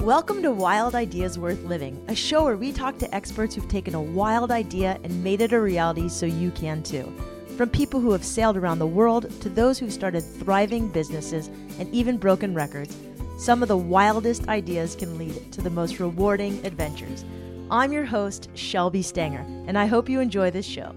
Welcome 0.00 0.42
to 0.42 0.52
Wild 0.52 0.94
Ideas 0.94 1.40
Worth 1.40 1.64
Living, 1.64 2.02
a 2.06 2.14
show 2.14 2.44
where 2.44 2.56
we 2.56 2.72
talk 2.72 2.98
to 2.98 3.14
experts 3.14 3.54
who've 3.54 3.68
taken 3.68 3.96
a 3.96 4.00
wild 4.00 4.52
idea 4.52 4.98
and 5.02 5.24
made 5.24 5.40
it 5.40 5.52
a 5.52 5.60
reality 5.60 6.08
so 6.08 6.24
you 6.24 6.52
can 6.52 6.84
too. 6.84 7.12
From 7.56 7.68
people 7.68 7.98
who 7.98 8.12
have 8.12 8.24
sailed 8.24 8.56
around 8.56 8.78
the 8.78 8.86
world 8.86 9.28
to 9.40 9.48
those 9.48 9.76
who've 9.76 9.92
started 9.92 10.20
thriving 10.20 10.86
businesses 10.88 11.48
and 11.80 11.92
even 11.92 12.16
broken 12.16 12.54
records, 12.54 12.96
some 13.38 13.60
of 13.60 13.68
the 13.68 13.76
wildest 13.76 14.48
ideas 14.48 14.94
can 14.94 15.18
lead 15.18 15.52
to 15.52 15.60
the 15.60 15.68
most 15.68 15.98
rewarding 15.98 16.64
adventures. 16.64 17.24
I'm 17.68 17.92
your 17.92 18.04
host, 18.04 18.50
Shelby 18.54 19.02
Stanger, 19.02 19.44
and 19.66 19.76
I 19.76 19.86
hope 19.86 20.08
you 20.08 20.20
enjoy 20.20 20.52
this 20.52 20.64
show. 20.64 20.94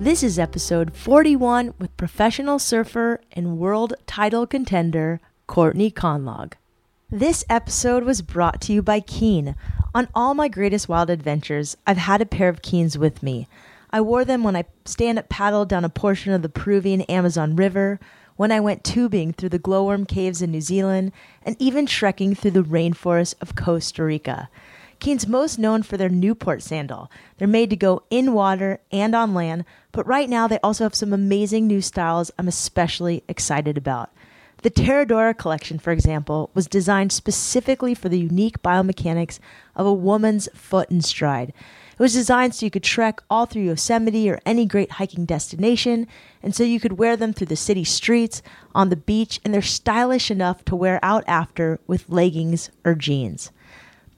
This 0.00 0.22
is 0.22 0.38
episode 0.38 0.94
41 0.94 1.74
with 1.80 1.96
professional 1.96 2.60
surfer 2.60 3.20
and 3.32 3.58
world 3.58 3.94
title 4.06 4.46
contender 4.46 5.20
Courtney 5.48 5.90
Conlogue. 5.90 6.54
This 7.10 7.44
episode 7.50 8.04
was 8.04 8.22
brought 8.22 8.60
to 8.60 8.72
you 8.72 8.80
by 8.80 9.00
Keen. 9.00 9.56
On 9.96 10.06
all 10.14 10.34
my 10.34 10.46
greatest 10.46 10.88
wild 10.88 11.10
adventures, 11.10 11.76
I've 11.84 11.96
had 11.96 12.22
a 12.22 12.26
pair 12.26 12.48
of 12.48 12.62
Keens 12.62 12.96
with 12.96 13.24
me. 13.24 13.48
I 13.90 14.00
wore 14.00 14.24
them 14.24 14.44
when 14.44 14.54
I 14.54 14.66
stand 14.84 15.18
up 15.18 15.28
paddle 15.28 15.64
down 15.64 15.84
a 15.84 15.88
portion 15.88 16.32
of 16.32 16.42
the 16.42 16.48
Peruvian 16.48 17.00
Amazon 17.02 17.56
River, 17.56 17.98
when 18.36 18.52
I 18.52 18.60
went 18.60 18.84
tubing 18.84 19.32
through 19.32 19.48
the 19.48 19.58
glowworm 19.58 20.06
caves 20.06 20.40
in 20.40 20.52
New 20.52 20.60
Zealand, 20.60 21.10
and 21.42 21.56
even 21.58 21.86
trekking 21.86 22.36
through 22.36 22.52
the 22.52 22.62
rainforests 22.62 23.34
of 23.40 23.56
Costa 23.56 24.04
Rica. 24.04 24.48
Keen's 25.00 25.28
most 25.28 25.58
known 25.58 25.82
for 25.82 25.96
their 25.96 26.08
Newport 26.08 26.62
sandal. 26.62 27.10
They're 27.36 27.46
made 27.46 27.70
to 27.70 27.76
go 27.76 28.02
in 28.10 28.32
water 28.32 28.80
and 28.90 29.14
on 29.14 29.32
land, 29.32 29.64
but 29.92 30.06
right 30.06 30.28
now 30.28 30.48
they 30.48 30.58
also 30.62 30.84
have 30.84 30.94
some 30.94 31.12
amazing 31.12 31.66
new 31.66 31.80
styles 31.80 32.30
I'm 32.38 32.48
especially 32.48 33.22
excited 33.28 33.78
about. 33.78 34.10
The 34.62 34.70
Terradora 34.70 35.38
collection, 35.38 35.78
for 35.78 35.92
example, 35.92 36.50
was 36.52 36.66
designed 36.66 37.12
specifically 37.12 37.94
for 37.94 38.08
the 38.08 38.18
unique 38.18 38.60
biomechanics 38.60 39.38
of 39.76 39.86
a 39.86 39.92
woman's 39.92 40.48
foot 40.52 40.90
and 40.90 41.04
stride. 41.04 41.50
It 41.92 42.00
was 42.00 42.14
designed 42.14 42.56
so 42.56 42.66
you 42.66 42.70
could 42.70 42.82
trek 42.82 43.20
all 43.30 43.46
through 43.46 43.62
Yosemite 43.62 44.28
or 44.28 44.40
any 44.44 44.66
great 44.66 44.92
hiking 44.92 45.26
destination, 45.26 46.08
and 46.42 46.56
so 46.56 46.64
you 46.64 46.80
could 46.80 46.98
wear 46.98 47.16
them 47.16 47.32
through 47.32 47.46
the 47.46 47.56
city 47.56 47.84
streets, 47.84 48.42
on 48.74 48.88
the 48.88 48.96
beach, 48.96 49.40
and 49.44 49.54
they're 49.54 49.62
stylish 49.62 50.28
enough 50.28 50.64
to 50.64 50.74
wear 50.74 50.98
out 51.04 51.22
after 51.28 51.78
with 51.86 52.08
leggings 52.08 52.70
or 52.84 52.96
jeans. 52.96 53.52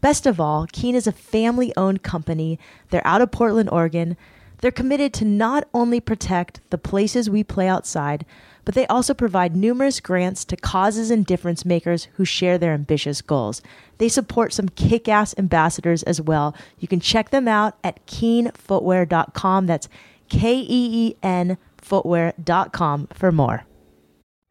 Best 0.00 0.26
of 0.26 0.40
all, 0.40 0.66
Keen 0.72 0.94
is 0.94 1.06
a 1.06 1.12
family 1.12 1.72
owned 1.76 2.02
company. 2.02 2.58
They're 2.88 3.06
out 3.06 3.20
of 3.20 3.30
Portland, 3.30 3.68
Oregon. 3.70 4.16
They're 4.60 4.70
committed 4.70 5.14
to 5.14 5.24
not 5.24 5.66
only 5.72 6.00
protect 6.00 6.60
the 6.70 6.78
places 6.78 7.30
we 7.30 7.42
play 7.44 7.66
outside, 7.66 8.26
but 8.64 8.74
they 8.74 8.86
also 8.86 9.14
provide 9.14 9.56
numerous 9.56 10.00
grants 10.00 10.44
to 10.46 10.56
causes 10.56 11.10
and 11.10 11.24
difference 11.24 11.64
makers 11.64 12.08
who 12.14 12.24
share 12.24 12.58
their 12.58 12.74
ambitious 12.74 13.22
goals. 13.22 13.62
They 13.98 14.08
support 14.08 14.52
some 14.52 14.68
kick 14.68 15.08
ass 15.08 15.34
ambassadors 15.38 16.02
as 16.02 16.20
well. 16.20 16.54
You 16.78 16.88
can 16.88 17.00
check 17.00 17.30
them 17.30 17.48
out 17.48 17.78
at 17.82 18.06
keenfootwear.com. 18.06 19.66
That's 19.66 19.88
K 20.28 20.58
E 20.58 20.64
E 20.68 21.16
N 21.22 21.58
footwear.com 21.78 23.08
for 23.12 23.32
more. 23.32 23.64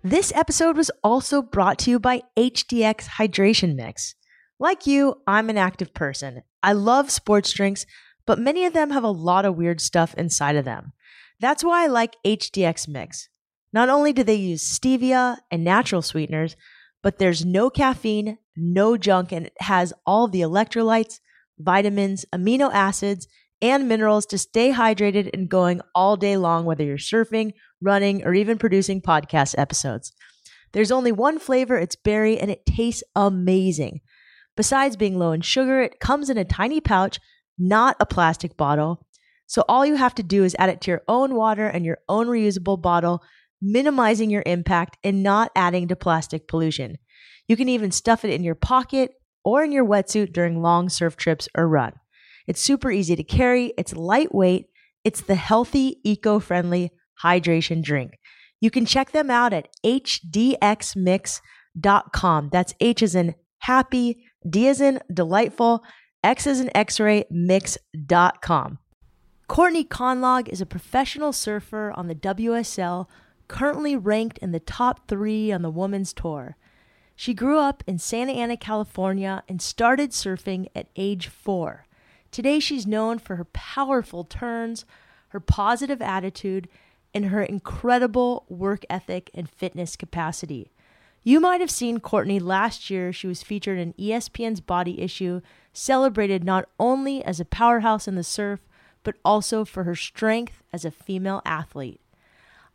This 0.03 0.31
episode 0.33 0.77
was 0.77 0.89
also 1.03 1.41
brought 1.41 1.77
to 1.79 1.91
you 1.91 1.99
by 1.99 2.23
HDX 2.35 3.05
Hydration 3.17 3.75
Mix. 3.75 4.15
Like 4.59 4.85
you, 4.85 5.15
I'm 5.25 5.49
an 5.49 5.57
active 5.57 5.93
person. 5.93 6.43
I 6.61 6.73
love 6.73 7.09
sports 7.09 7.51
drinks, 7.51 7.85
but 8.25 8.39
many 8.39 8.65
of 8.65 8.73
them 8.73 8.91
have 8.91 9.05
a 9.05 9.09
lot 9.09 9.45
of 9.45 9.55
weird 9.55 9.79
stuff 9.79 10.13
inside 10.15 10.57
of 10.57 10.65
them. 10.65 10.91
That's 11.39 11.63
why 11.63 11.85
I 11.85 11.87
like 11.87 12.17
HDX 12.25 12.87
Mix. 12.89 13.29
Not 13.71 13.87
only 13.87 14.11
do 14.11 14.23
they 14.23 14.35
use 14.35 14.61
stevia 14.61 15.37
and 15.49 15.63
natural 15.63 16.01
sweeteners, 16.01 16.57
but 17.01 17.19
there's 17.19 17.45
no 17.45 17.69
caffeine, 17.69 18.37
no 18.57 18.97
junk, 18.97 19.31
and 19.31 19.45
it 19.45 19.53
has 19.59 19.93
all 20.05 20.27
the 20.27 20.41
electrolytes, 20.41 21.19
vitamins, 21.57 22.25
amino 22.35 22.69
acids, 22.73 23.27
and 23.61 23.87
minerals 23.87 24.25
to 24.25 24.37
stay 24.37 24.73
hydrated 24.73 25.29
and 25.33 25.49
going 25.49 25.79
all 25.95 26.17
day 26.17 26.35
long, 26.35 26.65
whether 26.65 26.83
you're 26.83 26.97
surfing, 26.97 27.53
running, 27.81 28.25
or 28.25 28.33
even 28.33 28.57
producing 28.57 29.01
podcast 29.01 29.55
episodes. 29.57 30.11
There's 30.73 30.91
only 30.91 31.11
one 31.11 31.39
flavor, 31.39 31.77
it's 31.77 31.95
berry, 31.95 32.37
and 32.37 32.51
it 32.51 32.65
tastes 32.65 33.03
amazing. 33.15 34.01
Besides 34.59 34.97
being 34.97 35.17
low 35.17 35.31
in 35.31 35.39
sugar, 35.39 35.79
it 35.79 36.01
comes 36.01 36.29
in 36.29 36.37
a 36.37 36.43
tiny 36.43 36.81
pouch, 36.81 37.17
not 37.57 37.95
a 38.01 38.05
plastic 38.05 38.57
bottle. 38.57 39.07
So 39.47 39.63
all 39.69 39.85
you 39.85 39.95
have 39.95 40.13
to 40.15 40.23
do 40.23 40.43
is 40.43 40.53
add 40.59 40.67
it 40.67 40.81
to 40.81 40.91
your 40.91 41.01
own 41.07 41.33
water 41.33 41.65
and 41.65 41.85
your 41.85 41.99
own 42.09 42.27
reusable 42.27 42.81
bottle, 42.81 43.23
minimizing 43.61 44.29
your 44.29 44.43
impact 44.45 44.97
and 45.01 45.23
not 45.23 45.49
adding 45.55 45.87
to 45.87 45.95
plastic 45.95 46.45
pollution. 46.49 46.97
You 47.47 47.55
can 47.55 47.69
even 47.69 47.91
stuff 47.91 48.25
it 48.25 48.33
in 48.33 48.43
your 48.43 48.53
pocket 48.53 49.13
or 49.45 49.63
in 49.63 49.71
your 49.71 49.85
wetsuit 49.85 50.33
during 50.33 50.61
long 50.61 50.89
surf 50.89 51.15
trips 51.15 51.47
or 51.55 51.65
run. 51.65 51.93
It's 52.45 52.59
super 52.59 52.91
easy 52.91 53.15
to 53.15 53.23
carry, 53.23 53.71
it's 53.77 53.95
lightweight, 53.95 54.65
it's 55.05 55.21
the 55.21 55.35
healthy, 55.35 56.01
eco 56.03 56.39
friendly 56.39 56.91
hydration 57.23 57.81
drink. 57.81 58.19
You 58.59 58.71
can 58.71 58.85
check 58.85 59.11
them 59.11 59.31
out 59.31 59.53
at 59.53 59.69
hdxmix.com. 59.85 61.39
That's 62.51 62.73
H 62.81 63.01
as 63.01 63.15
in 63.15 63.35
happy, 63.59 64.25
D 64.47 64.67
as 64.67 64.81
in 64.81 64.99
delightful, 65.11 65.83
X 66.23 66.47
as 66.47 66.59
in 66.59 66.75
x-ray, 66.75 67.25
mix.com. 67.29 68.79
Courtney 69.47 69.83
Conlogue 69.83 70.49
is 70.49 70.61
a 70.61 70.65
professional 70.65 71.33
surfer 71.33 71.91
on 71.95 72.07
the 72.07 72.15
WSL, 72.15 73.07
currently 73.47 73.95
ranked 73.95 74.37
in 74.37 74.51
the 74.51 74.59
top 74.59 75.07
three 75.07 75.51
on 75.51 75.61
the 75.61 75.71
women's 75.71 76.13
tour. 76.13 76.55
She 77.15 77.33
grew 77.33 77.57
up 77.59 77.83
in 77.87 77.97
Santa 77.97 78.31
Ana, 78.31 78.55
California, 78.55 79.43
and 79.49 79.61
started 79.61 80.11
surfing 80.11 80.67
at 80.75 80.87
age 80.95 81.27
four. 81.27 81.85
Today, 82.31 82.59
she's 82.59 82.85
known 82.85 83.17
for 83.17 83.37
her 83.37 83.45
powerful 83.45 84.23
turns, 84.23 84.85
her 85.29 85.39
positive 85.39 86.01
attitude, 86.01 86.69
and 87.13 87.25
her 87.25 87.41
incredible 87.41 88.45
work 88.49 88.85
ethic 88.89 89.31
and 89.33 89.49
fitness 89.49 89.95
capacity. 89.95 90.71
You 91.23 91.39
might 91.39 91.59
have 91.59 91.71
seen 91.71 91.99
Courtney 91.99 92.39
last 92.39 92.89
year. 92.89 93.11
She 93.11 93.27
was 93.27 93.43
featured 93.43 93.77
in 93.77 93.93
ESPN's 93.93 94.61
Body 94.61 95.01
Issue, 95.01 95.41
celebrated 95.73 96.43
not 96.43 96.69
only 96.79 97.23
as 97.23 97.39
a 97.39 97.45
powerhouse 97.45 98.07
in 98.07 98.15
the 98.15 98.23
surf, 98.23 98.61
but 99.03 99.15
also 99.25 99.65
for 99.65 99.83
her 99.83 99.95
strength 99.95 100.63
as 100.71 100.85
a 100.85 100.91
female 100.91 101.41
athlete. 101.45 101.99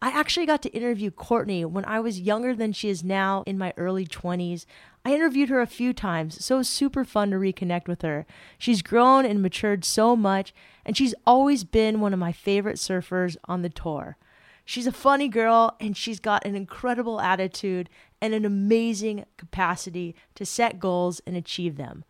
I 0.03 0.09
actually 0.09 0.45
got 0.45 0.61
to 0.63 0.77
interview 0.77 1.11
Courtney 1.11 1.65
when 1.65 1.87
I 1.87 2.01
was 2.01 2.21
younger 2.21 2.55
than 2.55 2.75
she 2.75 2.91
is 2.91 3.03
now 3.03 3.43
in 3.47 3.57
my 3.57 3.73
early 3.79 4.07
20s. 4.07 4.67
I 5.03 5.15
interviewed 5.15 5.49
her 5.49 5.63
a 5.63 5.67
few 5.67 5.95
times, 5.95 6.45
so 6.45 6.63
super 6.63 7.05
fun 7.05 7.31
to 7.31 7.37
reconnect 7.37 7.89
with 7.89 8.03
her. 8.03 8.27
She's 8.59 8.83
grown 8.83 9.25
and 9.25 9.41
matured 9.41 9.83
so 9.85 10.15
much, 10.15 10.53
and 10.85 10.95
she's 10.95 11.15
always 11.27 11.65
been 11.65 12.01
one 12.01 12.13
of 12.13 12.19
my 12.19 12.33
favorite 12.33 12.77
surfers 12.77 13.37
on 13.47 13.63
the 13.63 13.71
tour. 13.71 14.19
She's 14.67 14.87
a 14.87 14.93
funny 14.93 15.29
girl 15.29 15.77
and 15.79 15.97
she's 15.97 16.21
got 16.21 16.47
an 16.47 16.55
incredible 16.55 17.21
attitude 17.21 17.91
and 18.25 18.33
an 18.33 18.47
amazing 18.47 19.27
capacity 19.37 20.17
to 20.35 20.47
set 20.47 20.81
goals 20.81 21.21
and 21.27 21.37
achieve 21.37 21.77
them. 21.77 22.05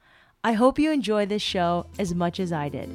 I 0.44 0.52
hope 0.52 0.78
you 0.78 0.92
enjoy 0.92 1.26
this 1.26 1.42
show 1.42 1.86
as 1.98 2.14
much 2.14 2.38
as 2.38 2.52
I 2.52 2.68
did. 2.68 2.88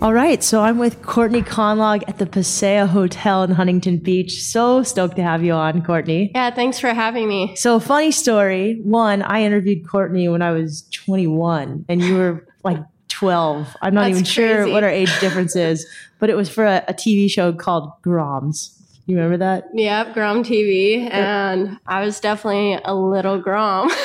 All 0.00 0.14
right, 0.14 0.42
so 0.42 0.62
I'm 0.62 0.78
with 0.78 1.02
Courtney 1.02 1.42
Conlogue 1.42 2.04
at 2.08 2.16
the 2.16 2.24
Pasea 2.24 2.88
Hotel 2.88 3.42
in 3.42 3.50
Huntington 3.50 3.98
Beach. 3.98 4.42
So 4.42 4.82
stoked 4.82 5.16
to 5.16 5.22
have 5.22 5.44
you 5.44 5.52
on, 5.52 5.82
Courtney. 5.82 6.30
Yeah, 6.34 6.50
thanks 6.50 6.80
for 6.80 6.94
having 6.94 7.28
me. 7.28 7.54
So, 7.54 7.78
funny 7.80 8.12
story. 8.12 8.80
One, 8.82 9.20
I 9.20 9.42
interviewed 9.42 9.86
Courtney 9.86 10.28
when 10.30 10.40
I 10.40 10.52
was 10.52 10.88
21, 10.94 11.84
and 11.86 12.00
you 12.00 12.16
were 12.16 12.46
like 12.64 12.78
12. 13.08 13.76
I'm 13.82 13.92
not 13.92 14.04
That's 14.04 14.10
even 14.12 14.24
sure 14.24 14.68
what 14.68 14.84
our 14.84 14.88
age 14.88 15.20
difference 15.20 15.54
is, 15.54 15.86
but 16.18 16.30
it 16.30 16.36
was 16.36 16.48
for 16.48 16.64
a, 16.64 16.82
a 16.88 16.94
TV 16.94 17.30
show 17.30 17.52
called 17.52 17.90
Groms. 18.02 18.77
You 19.08 19.16
remember 19.16 19.38
that? 19.38 19.70
Yep, 19.72 20.12
Grom 20.12 20.44
TV, 20.44 21.10
and 21.10 21.78
I 21.86 22.04
was 22.04 22.20
definitely 22.20 22.78
a 22.84 22.94
little 22.94 23.38
Grom. 23.38 23.90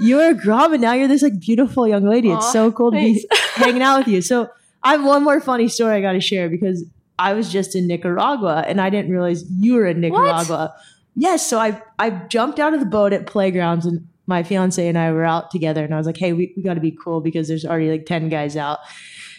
You 0.00 0.14
were 0.16 0.28
a 0.28 0.34
Grom, 0.34 0.72
and 0.72 0.80
now 0.82 0.92
you're 0.92 1.08
this 1.08 1.22
like 1.22 1.40
beautiful 1.40 1.86
young 1.88 2.04
lady. 2.04 2.30
It's 2.30 2.52
so 2.52 2.70
cool 2.70 2.92
to 2.92 2.96
be 2.96 3.26
hanging 3.54 3.82
out 3.82 3.98
with 3.98 4.06
you. 4.06 4.22
So, 4.22 4.48
I 4.84 4.92
have 4.92 5.04
one 5.04 5.24
more 5.24 5.40
funny 5.40 5.66
story 5.66 5.96
I 5.96 6.00
got 6.00 6.12
to 6.12 6.20
share 6.20 6.48
because 6.48 6.84
I 7.18 7.32
was 7.32 7.50
just 7.50 7.74
in 7.74 7.88
Nicaragua 7.88 8.64
and 8.68 8.80
I 8.80 8.90
didn't 8.90 9.10
realize 9.10 9.44
you 9.50 9.74
were 9.74 9.86
in 9.86 10.00
Nicaragua. 10.00 10.56
What? 10.56 10.76
Yes, 11.16 11.48
so 11.48 11.58
I 11.58 11.82
I 11.98 12.10
jumped 12.10 12.60
out 12.60 12.74
of 12.74 12.80
the 12.80 12.86
boat 12.86 13.12
at 13.12 13.26
playgrounds 13.26 13.86
and 13.86 14.06
my 14.26 14.44
fiance 14.44 14.86
and 14.86 14.96
I 14.96 15.10
were 15.10 15.24
out 15.24 15.50
together 15.50 15.84
and 15.84 15.92
I 15.92 15.98
was 15.98 16.06
like, 16.06 16.16
hey, 16.16 16.32
we, 16.32 16.52
we 16.56 16.62
got 16.62 16.74
to 16.74 16.80
be 16.80 16.92
cool 16.92 17.20
because 17.20 17.48
there's 17.48 17.64
already 17.64 17.90
like 17.90 18.06
10 18.06 18.28
guys 18.28 18.56
out. 18.56 18.78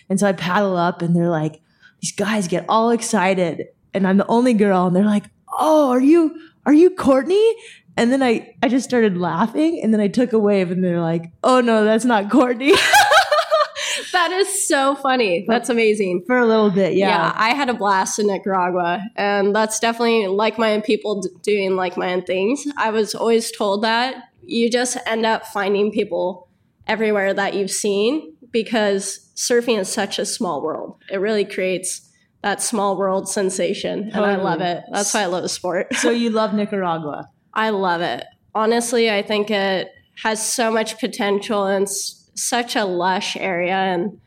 And 0.10 0.20
so 0.20 0.28
I 0.28 0.34
paddle 0.34 0.76
up 0.76 1.02
and 1.02 1.16
they're 1.16 1.30
like, 1.30 1.62
these 2.02 2.12
guys 2.12 2.48
get 2.50 2.66
all 2.68 2.90
excited 2.90 3.68
and 3.94 4.08
I'm 4.08 4.18
the 4.18 4.28
only 4.28 4.54
girl 4.54 4.88
and 4.88 4.96
they're 4.96 5.04
like, 5.04 5.26
oh, 5.58 5.90
are 5.90 6.02
you 6.02 6.40
are 6.66 6.74
you 6.74 6.92
Courtney? 6.92 7.56
And 7.98 8.12
then 8.12 8.24
I 8.24 8.56
I 8.62 8.70
just 8.70 8.88
started 8.88 9.18
laughing 9.18 9.82
and 9.84 9.94
then 9.94 10.02
I 10.02 10.08
took 10.08 10.34
a 10.34 10.40
wave 10.40 10.72
and 10.72 10.84
they're 10.84 11.02
like, 11.02 11.32
oh 11.44 11.62
no, 11.62 11.84
that's 11.84 12.06
not 12.06 12.30
Courtney. 12.30 12.74
that 14.12 14.32
is 14.32 14.68
so 14.68 14.96
funny. 14.96 15.46
That's 15.48 15.70
amazing. 15.70 16.24
For 16.28 16.38
a 16.38 16.46
little 16.46 16.70
bit, 16.70 16.94
yeah. 16.94 17.10
Yeah, 17.10 17.34
I 17.36 17.50
had 17.50 17.70
a 17.70 17.74
blast 17.74 18.20
in 18.20 18.28
Nicaragua, 18.28 19.02
and 19.16 19.56
that's 19.56 19.80
definitely 19.80 20.28
like 20.28 20.58
minded 20.58 20.84
people 20.84 21.22
d- 21.22 21.30
doing 21.42 21.76
like 21.76 21.98
minded 21.98 22.26
things. 22.26 22.66
I 22.78 22.92
was 22.92 23.16
always 23.16 23.52
told 23.52 23.84
that 23.84 24.24
you 24.46 24.70
just 24.70 24.98
end 25.06 25.26
up 25.26 25.46
finding 25.46 25.92
people 25.92 26.48
everywhere 26.88 27.34
that 27.34 27.54
you've 27.54 27.72
seen 27.72 28.36
because 28.52 29.30
surfing 29.36 29.80
is 29.80 29.90
such 29.90 30.20
a 30.20 30.26
small 30.26 30.62
world. 30.62 30.96
It 31.12 31.18
really 31.18 31.46
creates 31.46 32.09
that 32.42 32.62
small 32.62 32.98
world 32.98 33.28
sensation, 33.28 34.12
and 34.14 34.26
I 34.26 34.36
love 34.38 34.62
it. 34.62 34.84
That's 34.92 35.14
why 35.14 35.24
I 35.24 35.26
love 35.26 35.44
the 35.44 35.50
sport. 35.50 35.94
So 35.96 36.10
you 36.10 36.30
love 36.42 36.54
Nicaragua. 36.54 37.30
I 37.54 37.70
love 37.72 38.02
it. 38.02 38.24
Honestly, 38.56 39.12
I 39.12 39.22
think 39.22 39.52
it 39.52 39.90
has 40.24 40.46
so 40.46 40.72
much 40.72 41.00
potential 41.00 41.66
and 41.66 41.84
s- 41.84 42.30
such 42.36 42.76
a 42.76 42.86
lush 42.86 43.36
area. 43.38 43.76
And 43.76 44.20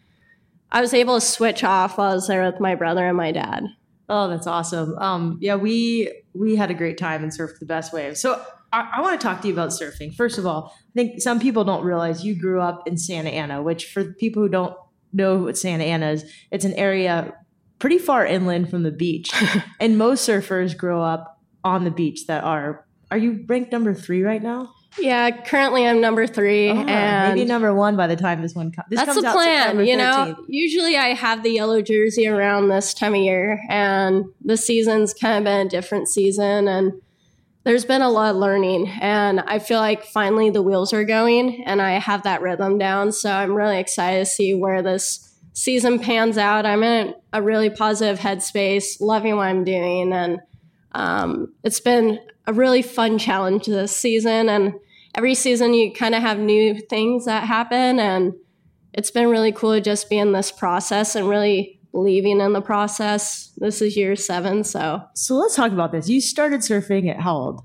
I 0.70 0.80
was 0.80 0.92
able 0.94 1.14
to 1.18 1.20
switch 1.24 1.64
off 1.64 1.98
while 1.98 2.10
I 2.12 2.14
was 2.14 2.26
there 2.26 2.44
with 2.44 2.60
my 2.60 2.74
brother 2.74 3.06
and 3.06 3.16
my 3.16 3.32
dad. 3.32 3.64
Oh, 4.08 4.28
that's 4.28 4.46
awesome. 4.46 4.96
Um, 4.98 5.38
yeah, 5.40 5.54
we 5.56 6.12
we 6.34 6.56
had 6.56 6.70
a 6.70 6.74
great 6.74 6.98
time 6.98 7.22
and 7.22 7.32
surfed 7.32 7.58
the 7.60 7.66
best 7.66 7.92
waves. 7.92 8.20
So 8.20 8.42
I, 8.72 8.90
I 8.96 9.00
want 9.00 9.18
to 9.18 9.24
talk 9.26 9.40
to 9.42 9.48
you 9.48 9.54
about 9.54 9.70
surfing. 9.70 10.14
First 10.14 10.38
of 10.38 10.44
all, 10.46 10.74
I 10.76 10.92
think 10.94 11.22
some 11.22 11.40
people 11.40 11.64
don't 11.64 11.84
realize 11.84 12.24
you 12.24 12.38
grew 12.38 12.60
up 12.60 12.86
in 12.86 12.98
Santa 12.98 13.30
Ana, 13.30 13.62
which 13.62 13.86
for 13.86 14.04
people 14.04 14.42
who 14.42 14.48
don't 14.48 14.76
know 15.14 15.36
what 15.38 15.56
Santa 15.58 15.84
Ana 15.84 16.10
is, 16.12 16.24
it's 16.50 16.64
an 16.64 16.72
area 16.74 17.34
pretty 17.82 17.98
far 17.98 18.24
inland 18.24 18.70
from 18.70 18.84
the 18.84 18.92
beach, 18.92 19.32
and 19.80 19.98
most 19.98 20.26
surfers 20.26 20.74
grow 20.76 21.02
up 21.02 21.42
on 21.64 21.82
the 21.82 21.90
beach 21.90 22.28
that 22.28 22.44
are. 22.44 22.86
Are 23.10 23.18
you 23.18 23.44
ranked 23.48 23.72
number 23.72 23.92
three 23.92 24.22
right 24.22 24.40
now? 24.40 24.72
Yeah, 25.00 25.42
currently 25.42 25.84
I'm 25.86 26.00
number 26.00 26.28
three. 26.28 26.70
Oh, 26.70 26.76
and 26.76 27.34
maybe 27.34 27.46
number 27.46 27.74
one 27.74 27.96
by 27.96 28.06
the 28.06 28.14
time 28.14 28.40
this 28.40 28.54
one 28.54 28.70
comes. 28.70 28.86
This 28.88 29.00
that's 29.00 29.12
comes 29.12 29.22
the 29.22 29.28
out 29.28 29.34
plan. 29.34 29.84
You 29.84 29.96
know, 29.96 30.36
13th. 30.38 30.44
usually 30.46 30.96
I 30.96 31.08
have 31.08 31.42
the 31.42 31.50
yellow 31.50 31.82
jersey 31.82 32.28
around 32.28 32.68
this 32.68 32.94
time 32.94 33.14
of 33.14 33.20
year, 33.20 33.60
and 33.68 34.26
the 34.44 34.56
season's 34.56 35.12
kind 35.12 35.38
of 35.38 35.44
been 35.44 35.66
a 35.66 35.68
different 35.68 36.08
season. 36.08 36.68
And 36.68 36.92
there's 37.64 37.84
been 37.84 38.02
a 38.02 38.10
lot 38.10 38.30
of 38.30 38.36
learning, 38.36 38.90
and 39.00 39.40
I 39.40 39.58
feel 39.58 39.80
like 39.80 40.04
finally 40.04 40.50
the 40.50 40.62
wheels 40.62 40.92
are 40.92 41.04
going, 41.04 41.64
and 41.64 41.82
I 41.82 41.98
have 41.98 42.22
that 42.22 42.42
rhythm 42.42 42.78
down. 42.78 43.10
So 43.10 43.32
I'm 43.32 43.54
really 43.54 43.80
excited 43.80 44.20
to 44.20 44.26
see 44.26 44.54
where 44.54 44.82
this 44.82 45.31
season 45.52 45.98
pans 45.98 46.38
out. 46.38 46.66
I'm 46.66 46.82
in 46.82 47.14
a 47.32 47.42
really 47.42 47.70
positive 47.70 48.18
headspace, 48.18 49.00
loving 49.00 49.36
what 49.36 49.46
I'm 49.46 49.64
doing, 49.64 50.12
and 50.12 50.40
um, 50.92 51.54
it's 51.62 51.80
been 51.80 52.18
a 52.46 52.52
really 52.52 52.82
fun 52.82 53.18
challenge 53.18 53.66
this 53.66 53.96
season. 53.96 54.48
And 54.48 54.74
every 55.14 55.34
season, 55.34 55.74
you 55.74 55.92
kind 55.92 56.14
of 56.14 56.22
have 56.22 56.38
new 56.38 56.80
things 56.80 57.24
that 57.26 57.44
happen, 57.44 57.98
and 57.98 58.32
it's 58.92 59.10
been 59.10 59.28
really 59.28 59.52
cool 59.52 59.72
to 59.74 59.80
just 59.80 60.10
be 60.10 60.18
in 60.18 60.32
this 60.32 60.52
process 60.52 61.14
and 61.14 61.28
really 61.28 61.80
believing 61.92 62.40
in 62.40 62.52
the 62.52 62.60
process. 62.60 63.52
This 63.58 63.82
is 63.82 63.96
year 63.96 64.16
seven, 64.16 64.64
so 64.64 65.02
So 65.14 65.36
let's 65.36 65.54
talk 65.54 65.72
about 65.72 65.92
this. 65.92 66.08
You 66.08 66.20
started 66.20 66.60
surfing 66.60 67.08
at 67.10 67.20
how 67.20 67.36
old? 67.36 67.62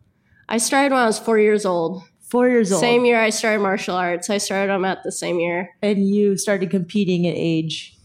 I 0.50 0.58
started 0.58 0.94
when 0.94 1.02
I 1.02 1.06
was 1.06 1.20
four 1.20 1.40
years 1.40 1.66
old. 1.66 2.04
Four 2.28 2.50
years 2.50 2.72
old. 2.72 2.82
Same 2.82 3.06
year 3.06 3.20
I 3.20 3.30
started 3.30 3.62
martial 3.62 3.96
arts. 3.96 4.30
I 4.30 4.38
started 4.38 4.70
them 4.70 4.86
at 4.86 5.04
the 5.04 5.12
same 5.12 5.40
year. 5.40 5.70
and 5.82 6.08
you 6.08 6.38
started 6.38 6.70
competing 6.70 7.26
at 7.26 7.34
age 7.36 7.98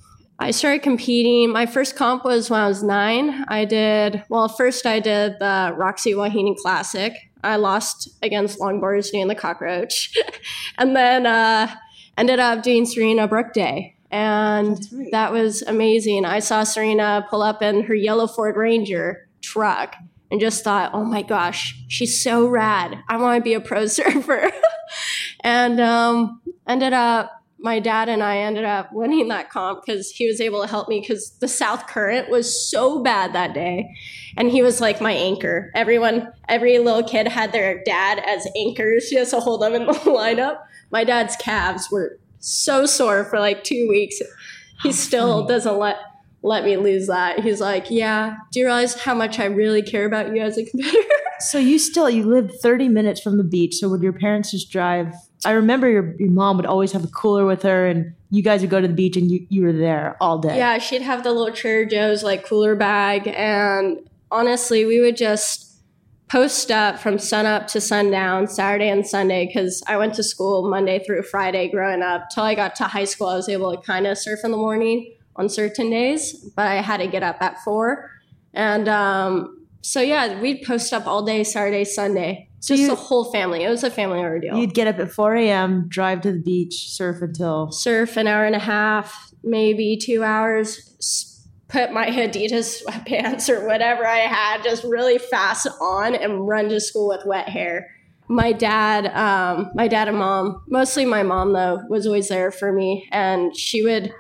I 0.43 0.51
started 0.51 0.83
competing. 0.83 1.53
My 1.53 1.67
first 1.67 1.95
comp 1.95 2.25
was 2.25 2.51
when 2.51 2.61
I 2.61 2.67
was 2.67 2.83
nine. 2.83 3.45
I 3.47 3.65
did, 3.65 4.25
well, 4.29 4.49
first 4.49 4.87
I 4.87 4.99
did 4.99 5.37
the 5.39 5.73
Roxy 5.77 6.15
Wahine 6.15 6.57
Classic. 6.57 7.13
I 7.45 7.57
lost 7.57 8.09
against 8.23 8.59
longboarders 8.59 9.13
doing 9.13 9.29
the 9.29 9.37
cockroach. 9.37 10.17
and 10.79 10.97
then 10.97 11.27
uh, 11.27 11.73
ended 12.19 12.41
up 12.41 12.65
doing 12.65 12.87
Serena 12.87 13.29
Brooke 13.29 13.53
Day. 13.53 13.95
And 14.11 14.81
right. 14.93 15.09
that 15.13 15.33
was 15.33 15.63
amazing. 15.63 16.25
I 16.25 16.41
saw 16.41 16.65
Serena 16.65 17.25
pull 17.31 17.43
up 17.43 17.63
in 17.63 17.85
her 17.85 17.95
yellow 17.95 18.27
Ford 18.27 18.57
Ranger 18.57 19.29
truck 19.43 19.95
and 20.33 20.41
just 20.41 20.65
thought, 20.65 20.91
oh 20.95 21.05
my 21.05 21.21
gosh, 21.21 21.79
she's 21.89 22.21
so 22.23 22.47
rad. 22.47 22.99
I 23.07 23.19
want 23.19 23.39
to 23.39 23.45
be 23.45 23.53
a 23.53 23.61
pro 23.61 23.87
surfer. 23.87 24.51
and 25.41 25.79
um, 25.79 26.41
ended 26.67 26.95
up 26.95 27.31
my 27.59 27.79
dad 27.79 28.09
and 28.09 28.23
I 28.23 28.39
ended 28.39 28.65
up 28.65 28.89
winning 28.93 29.29
that 29.29 29.51
comp 29.51 29.85
because 29.85 30.11
he 30.11 30.27
was 30.27 30.41
able 30.41 30.63
to 30.63 30.67
help 30.67 30.89
me 30.89 31.01
because 31.01 31.33
the 31.41 31.47
south 31.47 31.87
current 31.87 32.31
was 32.31 32.69
so 32.71 33.03
bad 33.03 33.35
that 33.35 33.53
day. 33.53 33.89
And 34.39 34.51
he 34.51 34.63
was 34.63 34.81
like 34.81 35.03
my 35.03 35.13
anchor. 35.13 35.71
Everyone, 35.75 36.33
every 36.49 36.79
little 36.79 37.07
kid 37.07 37.29
had 37.29 37.53
their 37.53 37.83
dad 37.85 38.19
as 38.27 38.49
anchors 38.57 39.11
just 39.11 39.33
to 39.33 39.41
hold 39.41 39.61
them 39.61 39.75
in 39.75 39.85
the 39.85 39.93
lineup. 39.93 40.61
My 40.91 41.05
dad's 41.05 41.37
calves 41.37 41.91
were 41.93 42.19
so 42.39 42.87
sore 42.87 43.25
for 43.25 43.39
like 43.39 43.65
two 43.65 43.87
weeks. 43.87 44.19
He 44.83 44.89
How 44.89 44.95
still 44.95 45.35
funny. 45.43 45.49
doesn't 45.49 45.79
let 45.79 45.99
let 46.43 46.65
me 46.65 46.77
lose 46.77 47.07
that. 47.07 47.41
He's 47.41 47.61
like, 47.61 47.91
Yeah, 47.91 48.37
do 48.51 48.61
you 48.61 48.67
realize 48.67 48.95
how 48.95 49.15
much 49.15 49.39
I 49.39 49.47
really 49.47 49.83
care 49.83 50.05
about 50.05 50.35
you 50.35 50.43
as 50.43 50.59
a 50.59 50.65
competitor? 50.65 50.99
so 51.41 51.59
you 51.59 51.79
still 51.79 52.09
you 52.09 52.25
lived 52.25 52.53
30 52.61 52.89
minutes 52.89 53.21
from 53.21 53.37
the 53.37 53.45
beach 53.45 53.75
so 53.75 53.89
would 53.89 54.01
your 54.01 54.13
parents 54.13 54.53
just 54.53 54.71
drive 54.71 55.13
i 55.45 55.51
remember 55.51 55.91
your, 55.91 56.15
your 56.21 56.31
mom 56.31 56.57
would 56.57 56.67
always 56.67 56.93
have 56.93 57.03
a 57.03 57.09
cooler 57.09 57.45
with 57.45 57.63
her 57.63 57.87
and 57.87 58.15
you 58.31 58.43
guys 58.43 58.61
would 58.61 58.71
go 58.71 58.81
to 58.81 58.89
the 58.89 58.95
beach 58.95 59.17
and 59.17 59.31
you, 59.31 59.47
you 59.51 59.63
were 59.63 59.73
there 59.73 60.17
all 60.21 60.39
day 60.39 60.57
Yeah, 60.57 60.79
she'd 60.79 61.03
have 61.03 61.23
the 61.23 61.33
little 61.33 61.55
Trader 61.55 61.85
Joe's 61.85 62.23
like 62.23 62.47
cooler 62.47 62.75
bag, 62.75 63.29
and 63.29 63.99
honestly, 64.31 64.87
we 64.87 65.01
would 65.01 65.19
just 65.19 65.69
post 66.29 66.71
up 66.71 66.99
from 66.99 67.19
sunup 67.19 67.67
to 67.69 67.81
sundown, 67.81 68.49
Saturday 68.49 68.89
and 68.89 69.07
Sunday, 69.07 69.47
because 69.47 69.83
I 69.87 69.99
went 69.99 70.15
to 70.15 70.23
school 70.23 70.67
Monday 70.67 71.05
through 71.05 71.25
Friday 71.25 71.69
growing 71.69 72.01
up. 72.01 72.31
Till 72.31 72.43
I 72.43 72.55
got 72.55 72.75
to 72.77 72.85
high 72.85 73.05
school, 73.05 73.27
I 73.27 73.37
was 73.37 73.51
able 73.51 73.77
to 73.77 73.83
kind 73.83 74.07
of 74.07 74.17
surf 74.17 74.41
in 74.45 74.51
the 74.51 74.57
morning 74.57 75.13
on 75.37 75.49
certain 75.49 75.91
days, 75.91 76.35
but 76.57 76.67
I 76.67 76.77
had 76.77 76.99
to 76.99 77.07
get 77.07 77.23
up 77.23 77.37
at 77.41 77.59
four, 77.65 78.11
and 78.55 78.89
um, 78.89 79.67
so 79.81 80.01
yeah, 80.01 80.41
we'd 80.41 80.63
post 80.63 80.93
up 80.93 81.07
all 81.07 81.25
day 81.25 81.43
Saturday, 81.45 81.85
Sunday. 81.85 82.49
So 82.61 82.75
Just 82.75 82.83
you- 82.83 82.89
the 82.91 82.95
whole 82.95 83.33
family. 83.33 83.65
It 83.65 83.69
was 83.71 83.83
a 83.83 83.91
family 83.91 84.21
ordeal. 84.21 84.57
you'd 84.57 84.73
get 84.75 84.87
up 84.87 84.99
at 85.01 85.11
4 85.11 85.35
a.m 85.35 85.89
drive 85.89 86.21
to 86.21 86.31
the 86.33 86.39
beach 86.39 86.91
surf 86.91 87.21
until 87.21 87.73
surf 87.73 88.17
an 88.17 88.29
hour 88.29 88.45
and 88.45 88.55
a 88.55 88.61
half, 88.61 89.33
maybe 89.43 89.97
two 89.97 90.23
hours, 90.23 91.45
put 91.67 91.91
my 91.93 92.07
Adidas 92.07 92.83
sweatpants 92.85 93.49
or 93.49 93.67
whatever 93.67 94.07
I 94.07 94.19
had 94.19 94.63
just 94.63 94.85
really 94.85 95.19
fast 95.19 95.67
on 95.81 96.15
and 96.15 96.47
run 96.47 96.69
to 96.69 96.79
school 96.79 97.09
with 97.09 97.27
wet 97.27 97.49
hair. 97.49 97.89
My 98.29 98.53
dad, 98.53 99.07
um, 99.09 99.71
my 99.75 99.89
dad 99.89 100.07
and 100.09 100.19
mom, 100.19 100.63
mostly 100.69 101.05
my 101.05 101.25
mom 101.25 101.53
though, 101.55 101.81
was 101.89 102.07
always 102.07 102.29
there 102.29 102.53
for 102.53 102.73
me 102.73 103.09
and 103.11 103.57
she 103.57 103.83
would 103.83 104.15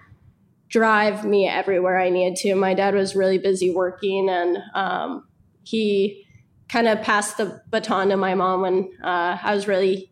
drive 0.72 1.24
me 1.24 1.46
everywhere 1.46 2.00
I 2.00 2.10
needed 2.10 2.36
to. 2.38 2.54
My 2.56 2.74
dad 2.74 2.94
was 2.94 3.14
really 3.14 3.38
busy 3.38 3.70
working 3.70 4.28
and 4.28 4.58
um, 4.74 5.28
he 5.62 6.26
kind 6.68 6.88
of 6.88 7.00
passed 7.02 7.36
the 7.36 7.62
baton 7.70 8.08
to 8.08 8.16
my 8.16 8.34
mom 8.34 8.62
when 8.62 8.90
uh, 9.04 9.38
I 9.40 9.54
was 9.54 9.68
really 9.68 10.10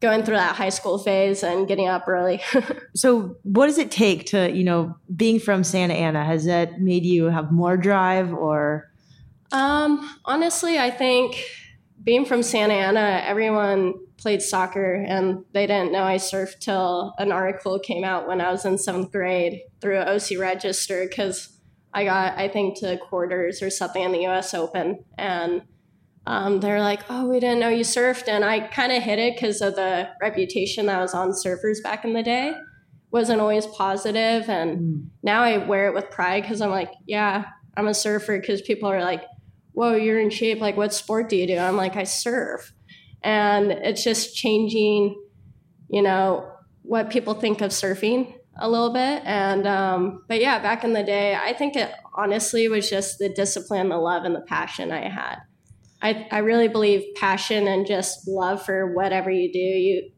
going 0.00 0.24
through 0.24 0.34
that 0.34 0.56
high 0.56 0.68
school 0.68 0.98
phase 0.98 1.42
and 1.42 1.66
getting 1.66 1.88
up 1.88 2.06
early. 2.06 2.42
so 2.94 3.36
what 3.44 3.66
does 3.66 3.78
it 3.78 3.90
take 3.90 4.26
to 4.26 4.50
you 4.50 4.64
know 4.64 4.96
being 5.14 5.38
from 5.38 5.62
santa 5.62 5.94
ana 5.94 6.24
has 6.24 6.44
that 6.46 6.80
made 6.80 7.04
you 7.04 7.26
have 7.26 7.52
more 7.52 7.76
drive 7.76 8.34
or 8.34 8.92
um, 9.52 10.18
honestly, 10.24 10.78
I 10.78 10.90
think 10.90 11.44
being 12.02 12.24
from 12.24 12.42
Santa 12.42 12.74
Ana, 12.74 13.22
everyone 13.24 13.94
played 14.22 14.40
soccer 14.40 14.94
and 14.94 15.44
they 15.52 15.66
didn't 15.66 15.92
know 15.92 16.04
I 16.04 16.16
surfed 16.16 16.60
till 16.60 17.12
an 17.18 17.32
article 17.32 17.78
came 17.80 18.04
out 18.04 18.28
when 18.28 18.40
I 18.40 18.50
was 18.52 18.64
in 18.64 18.78
seventh 18.78 19.10
grade 19.10 19.62
through 19.80 19.98
OC 19.98 20.38
Register 20.38 21.04
because 21.08 21.58
I 21.92 22.04
got, 22.04 22.38
I 22.38 22.48
think, 22.48 22.78
to 22.78 22.96
quarters 22.96 23.60
or 23.62 23.68
something 23.68 24.02
in 24.02 24.12
the 24.12 24.26
US 24.28 24.54
Open. 24.54 25.04
And 25.18 25.62
um, 26.26 26.60
they're 26.60 26.80
like, 26.80 27.00
oh, 27.10 27.28
we 27.28 27.40
didn't 27.40 27.58
know 27.58 27.68
you 27.68 27.82
surfed. 27.84 28.28
And 28.28 28.44
I 28.44 28.60
kind 28.68 28.92
of 28.92 29.02
hit 29.02 29.18
it 29.18 29.34
because 29.34 29.60
of 29.60 29.74
the 29.74 30.08
reputation 30.20 30.86
that 30.86 31.00
was 31.00 31.14
on 31.14 31.32
surfers 31.32 31.82
back 31.82 32.04
in 32.04 32.12
the 32.12 32.22
day. 32.22 32.54
Wasn't 33.10 33.40
always 33.40 33.66
positive, 33.66 34.48
and 34.48 34.78
Mm. 34.78 35.06
now 35.22 35.42
I 35.42 35.58
wear 35.58 35.86
it 35.88 35.94
with 35.94 36.10
pride 36.10 36.44
because 36.44 36.62
I'm 36.62 36.70
like, 36.70 36.90
yeah, 37.06 37.44
I'm 37.76 37.88
a 37.88 37.92
surfer. 37.92 38.38
Because 38.40 38.62
people 38.62 38.88
are 38.88 39.02
like, 39.02 39.24
whoa, 39.72 39.96
you're 39.96 40.18
in 40.20 40.30
shape. 40.30 40.60
Like, 40.60 40.78
what 40.78 40.94
sport 40.94 41.28
do 41.28 41.36
you 41.36 41.46
do? 41.46 41.58
I'm 41.58 41.76
like, 41.76 41.94
I 41.96 42.04
surf. 42.04 42.72
And 43.24 43.70
it's 43.70 44.02
just 44.02 44.34
changing, 44.34 45.20
you 45.88 46.02
know, 46.02 46.50
what 46.82 47.10
people 47.10 47.34
think 47.34 47.60
of 47.60 47.70
surfing 47.70 48.34
a 48.58 48.68
little 48.68 48.92
bit. 48.92 49.22
And, 49.24 49.66
um, 49.66 50.24
but 50.28 50.40
yeah, 50.40 50.58
back 50.58 50.84
in 50.84 50.92
the 50.92 51.02
day, 51.02 51.34
I 51.34 51.52
think 51.52 51.76
it 51.76 51.92
honestly 52.14 52.68
was 52.68 52.90
just 52.90 53.18
the 53.18 53.28
discipline, 53.28 53.88
the 53.88 53.98
love, 53.98 54.24
and 54.24 54.34
the 54.34 54.40
passion 54.40 54.92
I 54.92 55.08
had. 55.08 55.36
I, 56.02 56.26
I 56.32 56.38
really 56.38 56.68
believe 56.68 57.14
passion 57.14 57.68
and 57.68 57.86
just 57.86 58.26
love 58.26 58.64
for 58.64 58.92
whatever 58.92 59.30
you 59.30 59.52
do, 59.52 59.58
you 59.58 60.10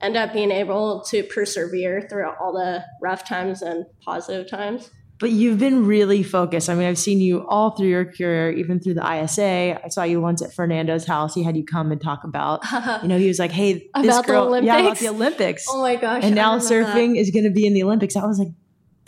end 0.00 0.16
up 0.16 0.32
being 0.32 0.50
able 0.50 1.02
to 1.02 1.22
persevere 1.24 2.06
through 2.08 2.28
all 2.40 2.52
the 2.52 2.84
rough 3.00 3.26
times 3.26 3.62
and 3.62 3.86
positive 4.04 4.48
times. 4.48 4.90
But 5.20 5.32
you've 5.32 5.58
been 5.58 5.84
really 5.84 6.22
focused. 6.22 6.70
I 6.70 6.74
mean, 6.74 6.86
I've 6.86 6.98
seen 6.98 7.20
you 7.20 7.46
all 7.48 7.72
through 7.72 7.88
your 7.88 8.04
career, 8.04 8.52
even 8.52 8.78
through 8.78 8.94
the 8.94 9.22
ISA. 9.22 9.80
I 9.84 9.88
saw 9.88 10.04
you 10.04 10.20
once 10.20 10.42
at 10.42 10.52
Fernando's 10.52 11.06
house. 11.06 11.34
He 11.34 11.42
had 11.42 11.56
you 11.56 11.64
come 11.64 11.90
and 11.90 12.00
talk 12.00 12.22
about, 12.22 12.62
you 13.02 13.08
know, 13.08 13.18
he 13.18 13.26
was 13.26 13.40
like, 13.40 13.50
"Hey, 13.50 13.72
this 13.72 13.88
About 13.94 14.26
the 14.26 14.32
girl, 14.32 14.62
yeah, 14.62 14.78
about 14.78 14.98
the 14.98 15.08
Olympics." 15.08 15.66
oh 15.68 15.82
my 15.82 15.96
gosh. 15.96 16.22
and 16.22 16.34
now 16.34 16.58
surfing 16.58 17.18
is 17.18 17.30
going 17.30 17.44
to 17.44 17.50
be 17.50 17.66
in 17.66 17.74
the 17.74 17.82
Olympics. 17.82 18.14
I 18.14 18.24
was 18.24 18.38
like, 18.38 18.52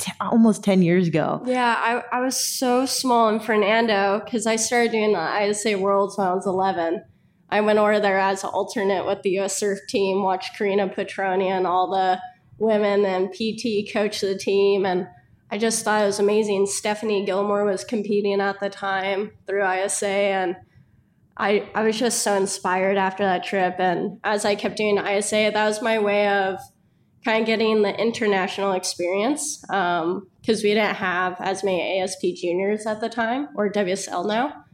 t- 0.00 0.12
almost 0.20 0.64
10 0.64 0.82
years 0.82 1.06
ago. 1.06 1.42
Yeah, 1.44 1.76
I, 1.78 2.16
I 2.16 2.20
was 2.20 2.36
so 2.36 2.86
small 2.86 3.28
in 3.28 3.38
Fernando 3.38 4.20
because 4.24 4.46
I 4.46 4.56
started 4.56 4.90
doing 4.92 5.12
the 5.12 5.48
ISA 5.48 5.78
Worlds 5.78 6.18
when 6.18 6.26
I 6.26 6.34
was 6.34 6.46
11. 6.46 7.04
I 7.50 7.60
went 7.60 7.78
over 7.78 8.00
there 8.00 8.18
as 8.18 8.42
an 8.42 8.50
alternate 8.50 9.06
with 9.06 9.22
the 9.22 9.38
US 9.40 9.56
surf 9.56 9.78
team, 9.88 10.22
watched 10.22 10.56
Karina 10.56 10.88
Petroni 10.88 11.46
and 11.46 11.66
all 11.66 11.90
the 11.90 12.20
women 12.58 13.04
and 13.04 13.32
PT 13.32 13.92
coach 13.92 14.20
the 14.20 14.36
team. 14.36 14.86
And 14.86 15.06
I 15.50 15.58
just 15.58 15.84
thought 15.84 16.02
it 16.02 16.06
was 16.06 16.20
amazing. 16.20 16.66
Stephanie 16.66 17.24
Gilmore 17.24 17.64
was 17.64 17.84
competing 17.84 18.40
at 18.40 18.60
the 18.60 18.70
time 18.70 19.32
through 19.46 19.68
ISA. 19.68 20.06
And 20.06 20.56
I, 21.36 21.68
I 21.74 21.82
was 21.82 21.98
just 21.98 22.22
so 22.22 22.34
inspired 22.34 22.96
after 22.96 23.24
that 23.24 23.44
trip. 23.44 23.76
And 23.78 24.20
as 24.22 24.44
I 24.44 24.54
kept 24.54 24.76
doing 24.76 24.98
ISA, 24.98 25.50
that 25.52 25.66
was 25.66 25.82
my 25.82 25.98
way 25.98 26.28
of 26.28 26.60
kind 27.24 27.42
of 27.42 27.46
getting 27.46 27.82
the 27.82 27.94
international 28.00 28.72
experience 28.72 29.58
because 29.60 30.02
um, 30.02 30.28
we 30.46 30.74
didn't 30.74 30.96
have 30.96 31.36
as 31.40 31.64
many 31.64 32.00
ASP 32.00 32.20
juniors 32.36 32.86
at 32.86 33.00
the 33.00 33.08
time 33.08 33.48
or 33.56 33.70
WSL 33.70 34.26
now. 34.26 34.64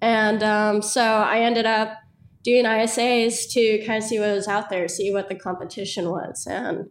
And 0.00 0.42
um, 0.42 0.82
so 0.82 1.02
I 1.02 1.40
ended 1.40 1.66
up 1.66 1.96
doing 2.44 2.64
ISAs 2.64 3.50
to 3.52 3.84
kind 3.84 4.02
of 4.02 4.08
see 4.08 4.20
what 4.20 4.34
was 4.34 4.46
out 4.46 4.70
there, 4.70 4.86
see 4.88 5.12
what 5.12 5.28
the 5.28 5.34
competition 5.34 6.10
was. 6.10 6.46
And 6.48 6.88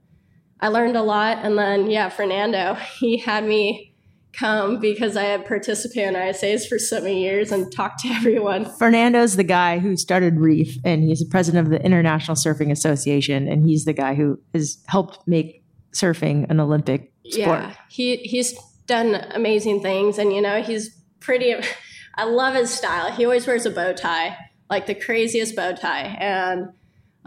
I 0.60 0.70
learned 0.70 0.98
a 0.98 1.04
lot. 1.04 1.40
And 1.44 1.58
then, 1.58 1.90
yeah, 1.90 2.10
Fernando, 2.10 2.74
he 3.00 3.18
had 3.18 3.46
me 3.46 3.94
come 4.34 4.80
because 4.80 5.18
I 5.18 5.24
had 5.24 5.46
participated 5.48 6.10
in 6.10 6.16
ISAs 6.16 6.68
for 6.68 6.78
so 6.78 7.02
many 7.02 7.24
years 7.24 7.52
and 7.52 7.72
talked 7.72 8.02
to 8.02 8.08
everyone. 8.12 8.66
Fernando's 8.66 9.36
the 9.36 9.44
guy 9.44 9.80
who 9.80 9.98
started 9.98 10.40
Reef, 10.40 10.78
and 10.84 11.04
he's 11.04 11.20
the 11.20 11.30
president 11.30 11.68
of 11.68 11.72
the 11.72 11.84
International 11.84 12.36
Surfing 12.36 12.72
Association, 12.72 13.48
and 13.48 13.66
he's 13.66 13.86
the 13.86 13.94
guy 13.94 14.14
who 14.16 14.40
has 14.54 14.78
helped 14.88 15.28
make 15.28 15.64
surfing 15.94 16.50
an 16.50 16.60
Olympic 16.60 17.12
sport. 17.26 17.62
Yeah, 17.62 17.74
he 17.90 18.18
he's 18.18 18.58
done 18.86 19.16
amazing 19.32 19.82
things, 19.82 20.18
and 20.18 20.34
you 20.34 20.42
know 20.42 20.62
he's 20.62 20.96
pretty. 21.20 21.56
I 22.16 22.24
love 22.24 22.56
his 22.56 22.72
style. 22.72 23.12
He 23.12 23.26
always 23.26 23.46
wears 23.46 23.68
a 23.68 23.72
bow 23.72 23.94
tie, 23.94 24.36
like 24.72 24.88
the 24.88 24.96
craziest 24.96 25.56
bow 25.56 25.74
tie, 25.74 26.18
and 26.20 26.70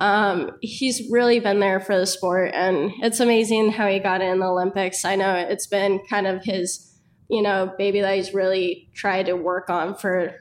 um, 0.00 0.52
he's 0.61 1.11
really 1.11 1.40
been 1.40 1.61
there 1.61 1.80
for 1.80 1.97
the 1.99 2.07
sport, 2.07 2.52
and 2.54 2.92
it's 3.02 3.21
amazing 3.21 3.73
how 3.73 3.87
he 3.87 3.99
got 3.99 4.21
in 4.23 4.40
the 4.40 4.47
Olympics. 4.47 5.04
I 5.04 5.16
know 5.16 5.35
it's 5.35 5.66
been 5.66 6.00
kind 6.09 6.26
of 6.26 6.42
his 6.42 6.90
you 7.30 7.42
know, 7.42 7.73
baby 7.78 8.00
that 8.00 8.16
he's 8.16 8.35
really 8.35 8.90
tried 8.92 9.26
to 9.26 9.35
work 9.35 9.71
on 9.71 9.95
for 9.95 10.35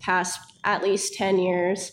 past 0.00 0.40
at 0.64 0.82
least 0.82 1.14
10 1.14 1.38
years. 1.38 1.92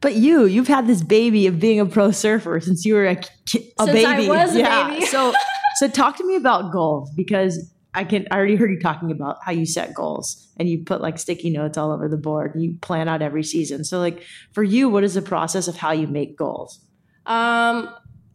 But 0.00 0.14
you, 0.14 0.44
you've 0.44 0.68
had 0.68 0.86
this 0.86 1.02
baby 1.02 1.46
of 1.48 1.58
being 1.58 1.80
a 1.80 1.86
pro 1.86 2.12
surfer 2.12 2.60
since 2.60 2.84
you 2.84 2.94
were 2.94 3.06
a, 3.06 3.16
a 3.16 3.24
since 3.50 3.74
baby. 3.78 4.06
I 4.06 4.44
was 4.44 4.56
yeah. 4.56 4.88
baby. 4.90 5.06
so, 5.06 5.34
so 5.76 5.88
talk 5.88 6.16
to 6.18 6.26
me 6.26 6.36
about 6.36 6.72
goals 6.72 7.10
because 7.16 7.73
I 7.94 8.04
can. 8.04 8.26
I 8.30 8.36
already 8.36 8.56
heard 8.56 8.70
you 8.70 8.80
talking 8.80 9.10
about 9.10 9.38
how 9.42 9.52
you 9.52 9.64
set 9.64 9.94
goals 9.94 10.48
and 10.56 10.68
you 10.68 10.84
put 10.84 11.00
like 11.00 11.18
sticky 11.18 11.50
notes 11.50 11.78
all 11.78 11.92
over 11.92 12.08
the 12.08 12.16
board. 12.16 12.52
You 12.56 12.76
plan 12.80 13.08
out 13.08 13.22
every 13.22 13.44
season. 13.44 13.84
So, 13.84 13.98
like 13.98 14.22
for 14.52 14.62
you, 14.62 14.88
what 14.88 15.04
is 15.04 15.14
the 15.14 15.22
process 15.22 15.68
of 15.68 15.76
how 15.76 15.92
you 15.92 16.06
make 16.06 16.36
goals? 16.36 16.80
Um, 17.26 17.88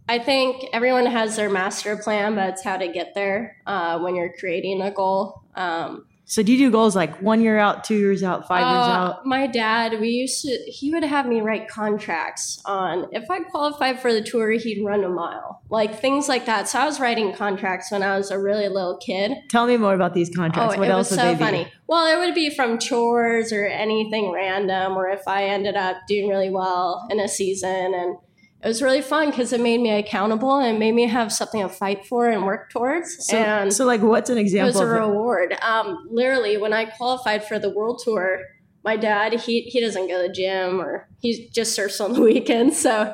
I 0.07 0.17
think 0.17 0.65
everyone 0.73 1.05
has 1.05 1.35
their 1.35 1.49
master 1.49 1.95
plan, 1.95 2.33
but 2.33 2.49
it's 2.49 2.63
how 2.63 2.77
to 2.77 2.87
get 2.87 3.13
there 3.13 3.57
uh, 3.67 3.99
when 3.99 4.15
you're 4.15 4.33
creating 4.39 4.81
a 4.81 4.89
goal. 4.89 5.43
Um, 5.55 6.05
so 6.29 6.43
do 6.43 6.51
you 6.51 6.59
do 6.59 6.71
goals 6.71 6.95
like 6.95 7.19
one 7.23 7.41
year 7.41 7.57
out, 7.57 7.83
two 7.83 7.97
years 7.97 8.21
out, 8.21 8.47
five 8.47 8.63
uh, 8.63 8.69
years 8.69 8.87
out? 8.87 9.25
My 9.25 9.47
dad, 9.47 9.99
we 9.99 10.09
used 10.09 10.43
to, 10.43 10.49
he 10.67 10.91
would 10.91 11.03
have 11.03 11.25
me 11.25 11.41
write 11.41 11.67
contracts 11.67 12.61
on 12.65 13.07
if 13.11 13.31
I 13.31 13.39
qualified 13.39 13.99
for 13.99 14.13
the 14.13 14.21
tour, 14.21 14.51
he'd 14.51 14.85
run 14.85 15.03
a 15.03 15.09
mile, 15.09 15.63
like 15.71 15.99
things 15.99 16.29
like 16.29 16.45
that. 16.45 16.69
So 16.69 16.77
I 16.77 16.85
was 16.85 16.99
writing 16.99 17.33
contracts 17.33 17.89
when 17.89 18.03
I 18.03 18.15
was 18.15 18.29
a 18.29 18.37
really 18.37 18.69
little 18.69 18.97
kid. 18.97 19.33
Tell 19.49 19.65
me 19.65 19.77
more 19.77 19.95
about 19.95 20.13
these 20.13 20.29
contracts. 20.29 20.75
Oh, 20.75 20.79
what 20.79 20.87
it 20.87 20.91
else 20.91 21.09
was 21.09 21.19
so 21.19 21.25
they 21.25 21.33
be? 21.33 21.39
funny. 21.39 21.73
Well, 21.87 22.05
it 22.05 22.23
would 22.23 22.35
be 22.35 22.51
from 22.51 22.77
chores 22.77 23.51
or 23.51 23.65
anything 23.65 24.31
random, 24.31 24.95
or 24.95 25.09
if 25.09 25.27
I 25.27 25.45
ended 25.45 25.75
up 25.75 25.97
doing 26.07 26.29
really 26.29 26.51
well 26.51 27.07
in 27.09 27.19
a 27.19 27.27
season 27.27 27.95
and 27.95 28.17
it 28.61 28.67
was 28.67 28.81
really 28.81 29.01
fun 29.01 29.29
because 29.29 29.53
it 29.53 29.61
made 29.61 29.79
me 29.79 29.91
accountable 29.91 30.57
and 30.57 30.79
made 30.79 30.93
me 30.93 31.07
have 31.07 31.31
something 31.31 31.61
to 31.61 31.69
fight 31.69 32.05
for 32.05 32.27
and 32.27 32.45
work 32.45 32.69
towards. 32.69 33.25
So, 33.27 33.37
and 33.37 33.73
so 33.73 33.85
like, 33.85 34.01
what's 34.01 34.29
an 34.29 34.37
example? 34.37 34.67
It 34.67 34.73
was 34.73 34.81
a 34.81 34.85
reward. 34.85 35.55
Um, 35.61 36.07
literally, 36.11 36.57
when 36.57 36.73
I 36.73 36.85
qualified 36.85 37.45
for 37.45 37.57
the 37.57 37.69
world 37.69 38.01
tour, 38.03 38.41
my 38.83 38.97
dad 38.97 39.33
he 39.33 39.61
he 39.61 39.79
doesn't 39.79 40.07
go 40.07 40.21
to 40.21 40.27
the 40.27 40.33
gym 40.33 40.81
or 40.81 41.07
he 41.19 41.49
just 41.53 41.73
surfs 41.73 42.01
on 42.01 42.13
the 42.13 42.21
weekends. 42.33 42.77
So, 42.77 43.13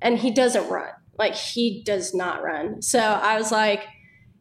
and 0.00 0.18
he 0.18 0.30
doesn't 0.30 0.68
run. 0.68 0.90
Like 1.18 1.34
he 1.34 1.82
does 1.82 2.14
not 2.14 2.42
run. 2.42 2.80
So 2.80 3.00
I 3.00 3.36
was 3.36 3.50
like, 3.50 3.84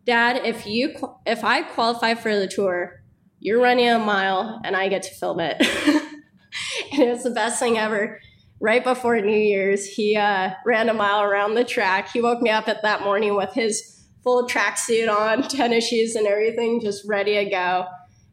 Dad, 0.05 0.45
if 0.45 0.67
you 0.67 0.93
if 1.25 1.43
I 1.43 1.63
qualify 1.63 2.13
for 2.13 2.37
the 2.37 2.47
tour, 2.47 3.01
you're 3.39 3.59
running 3.59 3.89
a 3.89 3.97
mile 3.97 4.61
and 4.63 4.75
I 4.75 4.87
get 4.87 5.01
to 5.03 5.15
film 5.15 5.39
it. 5.39 5.57
and 6.91 7.01
it 7.01 7.09
was 7.09 7.23
the 7.23 7.31
best 7.31 7.59
thing 7.59 7.79
ever 7.79 8.19
right 8.63 8.81
before 8.81 9.19
New 9.19 9.37
Year's, 9.37 9.85
he 9.85 10.15
uh, 10.15 10.51
ran 10.65 10.87
a 10.87 10.93
mile 10.93 11.21
around 11.21 11.55
the 11.55 11.65
track. 11.65 12.09
He 12.09 12.21
woke 12.21 12.41
me 12.41 12.49
up 12.49 12.69
at 12.69 12.81
that 12.81 13.01
morning 13.01 13.35
with 13.35 13.53
his 13.53 14.05
full 14.23 14.47
tracksuit 14.47 15.13
on, 15.13 15.43
tennis 15.49 15.89
shoes, 15.89 16.15
and 16.15 16.25
everything, 16.25 16.79
just 16.79 17.05
ready 17.05 17.35
to 17.43 17.49
go. 17.49 17.85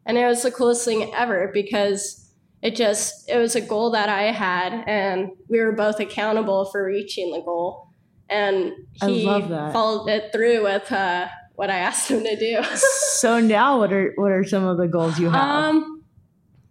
And 0.07 0.17
it 0.17 0.27
was 0.27 0.45
the 0.45 0.53
coolest 0.53 0.85
thing 0.85 1.13
ever 1.17 1.51
because 1.53 2.33
it 2.63 2.77
just 2.77 3.29
it 3.29 3.39
was 3.39 3.57
a 3.57 3.61
goal 3.61 3.91
that 3.91 4.09
I 4.09 4.31
had, 4.31 4.85
and 4.87 5.31
we 5.49 5.59
were 5.61 5.73
both 5.73 5.99
accountable 5.99 6.67
for 6.67 6.85
reaching 6.85 7.33
the 7.33 7.41
goal. 7.41 7.89
And 8.29 8.73
he 9.03 9.25
followed 9.25 10.09
it 10.09 10.31
through 10.31 10.63
with 10.63 10.93
uh, 10.93 11.27
what 11.57 11.71
I 11.71 11.79
asked 11.89 12.09
him 12.09 12.23
to 12.23 12.37
do. 12.37 12.63
so 12.77 13.41
now, 13.41 13.81
what 13.81 13.93
are 13.93 14.13
what 14.15 14.31
are 14.31 14.45
some 14.45 14.65
of 14.65 14.79
the 14.79 14.87
goals 14.87 15.19
you 15.19 15.29
have? 15.29 15.43
Um, 15.43 16.05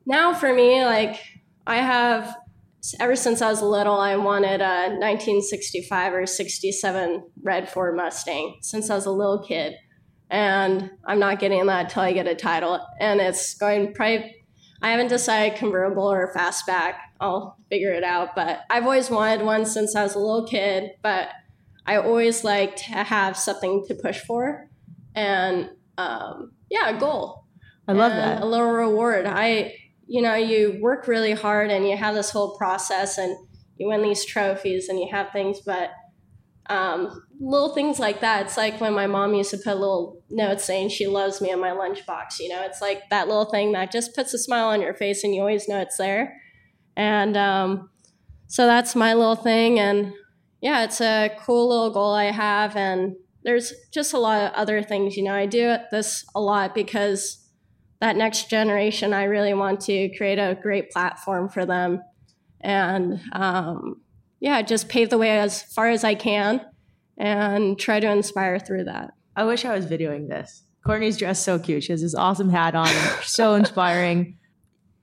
now 0.05 0.33
for 0.33 0.53
me, 0.53 0.85
like 0.85 1.19
I 1.67 1.77
have 1.77 2.37
ever 2.99 3.15
since 3.15 3.41
I 3.41 3.49
was 3.49 3.61
little, 3.61 3.99
I 3.99 4.15
wanted 4.15 4.61
a 4.61 4.89
1965 4.97 6.13
or 6.13 6.25
67 6.25 7.23
red 7.43 7.69
Ford 7.69 7.95
Mustang 7.95 8.59
since 8.61 8.89
I 8.89 8.95
was 8.95 9.05
a 9.05 9.11
little 9.11 9.43
kid. 9.43 9.75
And 10.29 10.91
I'm 11.05 11.19
not 11.19 11.39
getting 11.39 11.65
that 11.65 11.85
until 11.85 12.03
I 12.03 12.13
get 12.13 12.27
a 12.27 12.35
title. 12.35 12.85
And 12.99 13.19
it's 13.19 13.55
going 13.55 13.93
probably, 13.93 14.35
I 14.81 14.91
haven't 14.91 15.07
decided 15.07 15.57
convertible 15.57 16.09
or 16.09 16.31
fastback. 16.33 16.95
I'll 17.19 17.57
figure 17.69 17.91
it 17.91 18.03
out. 18.03 18.35
But 18.35 18.61
I've 18.69 18.83
always 18.83 19.09
wanted 19.09 19.43
one 19.43 19.65
since 19.65 19.95
I 19.95 20.03
was 20.03 20.15
a 20.15 20.19
little 20.19 20.47
kid. 20.47 20.91
But 21.01 21.29
I 21.85 21.97
always 21.97 22.43
like 22.43 22.75
to 22.77 22.91
have 22.91 23.35
something 23.35 23.83
to 23.87 23.95
push 23.95 24.19
for. 24.19 24.69
And 25.15 25.71
um, 25.97 26.51
yeah, 26.69 26.95
a 26.95 26.99
goal. 26.99 27.45
I 27.87 27.93
love 27.93 28.11
that. 28.11 28.43
A 28.43 28.45
little 28.45 28.69
reward. 28.69 29.25
I, 29.25 29.73
you 30.09 30.23
know, 30.23 30.33
you 30.33 30.79
work 30.81 31.07
really 31.07 31.33
hard 31.33 31.69
and 31.69 31.87
you 31.87 31.95
have 31.95 32.15
this 32.15 32.31
whole 32.31 32.57
process 32.57 33.19
and 33.19 33.37
you 33.77 33.87
win 33.87 34.01
these 34.01 34.25
trophies 34.25 34.89
and 34.89 34.99
you 34.99 35.07
have 35.11 35.31
things, 35.31 35.59
but 35.63 35.91
um, 36.67 37.23
little 37.39 37.75
things 37.75 37.99
like 37.99 38.19
that. 38.21 38.47
It's 38.47 38.57
like 38.57 38.81
when 38.81 38.93
my 38.93 39.05
mom 39.05 39.35
used 39.35 39.51
to 39.51 39.57
put 39.57 39.77
little 39.77 40.23
notes 40.31 40.63
saying 40.63 40.89
she 40.89 41.05
loves 41.05 41.41
me 41.41 41.51
in 41.51 41.59
my 41.59 41.69
lunchbox. 41.69 42.39
You 42.39 42.49
know, 42.49 42.63
it's 42.63 42.81
like 42.81 43.03
that 43.11 43.27
little 43.27 43.45
thing 43.45 43.71
that 43.73 43.91
just 43.91 44.15
puts 44.15 44.33
a 44.33 44.39
smile 44.39 44.69
on 44.69 44.81
your 44.81 44.95
face 44.95 45.23
and 45.23 45.33
you 45.33 45.41
always 45.41 45.69
know 45.69 45.79
it's 45.79 45.97
there. 45.97 46.41
And 46.97 47.37
um, 47.37 47.91
so 48.47 48.65
that's 48.65 48.95
my 48.95 49.13
little 49.13 49.35
thing. 49.35 49.79
And 49.79 50.13
yeah, 50.59 50.83
it's 50.85 51.01
a 51.01 51.29
cool 51.39 51.69
little 51.69 51.91
goal 51.91 52.13
I 52.13 52.31
have. 52.31 52.75
And 52.75 53.15
there's 53.43 53.73
just 53.91 54.13
a 54.13 54.19
lot 54.19 54.41
of 54.41 54.53
other 54.53 54.81
things. 54.81 55.15
You 55.15 55.23
know, 55.23 55.35
I 55.35 55.45
do 55.45 55.75
this 55.91 56.25
a 56.33 56.41
lot 56.41 56.73
because 56.73 57.47
that 57.99 58.15
next 58.15 58.49
generation, 58.49 59.13
I 59.13 59.23
really 59.23 59.53
want 59.53 59.81
to 59.81 60.09
create 60.15 60.39
a 60.39 60.57
great 60.61 60.91
platform 60.91 61.49
for 61.49 61.65
them 61.65 62.01
and 62.61 63.21
um, 63.31 64.01
yeah, 64.39 64.61
just 64.61 64.89
pave 64.89 65.09
the 65.09 65.17
way 65.17 65.39
as 65.39 65.61
far 65.61 65.89
as 65.89 66.03
I 66.03 66.15
can 66.15 66.61
and 67.17 67.77
try 67.77 67.99
to 67.99 68.09
inspire 68.09 68.59
through 68.59 68.85
that. 68.85 69.11
I 69.35 69.43
wish 69.43 69.65
I 69.65 69.73
was 69.73 69.85
videoing 69.85 70.29
this. 70.29 70.63
Courtney's 70.85 71.17
dressed 71.17 71.43
so 71.43 71.59
cute. 71.59 71.83
She 71.83 71.91
has 71.91 72.01
this 72.01 72.15
awesome 72.15 72.49
hat 72.49 72.75
on, 72.75 72.87
so 73.23 73.55
inspiring. 73.55 74.35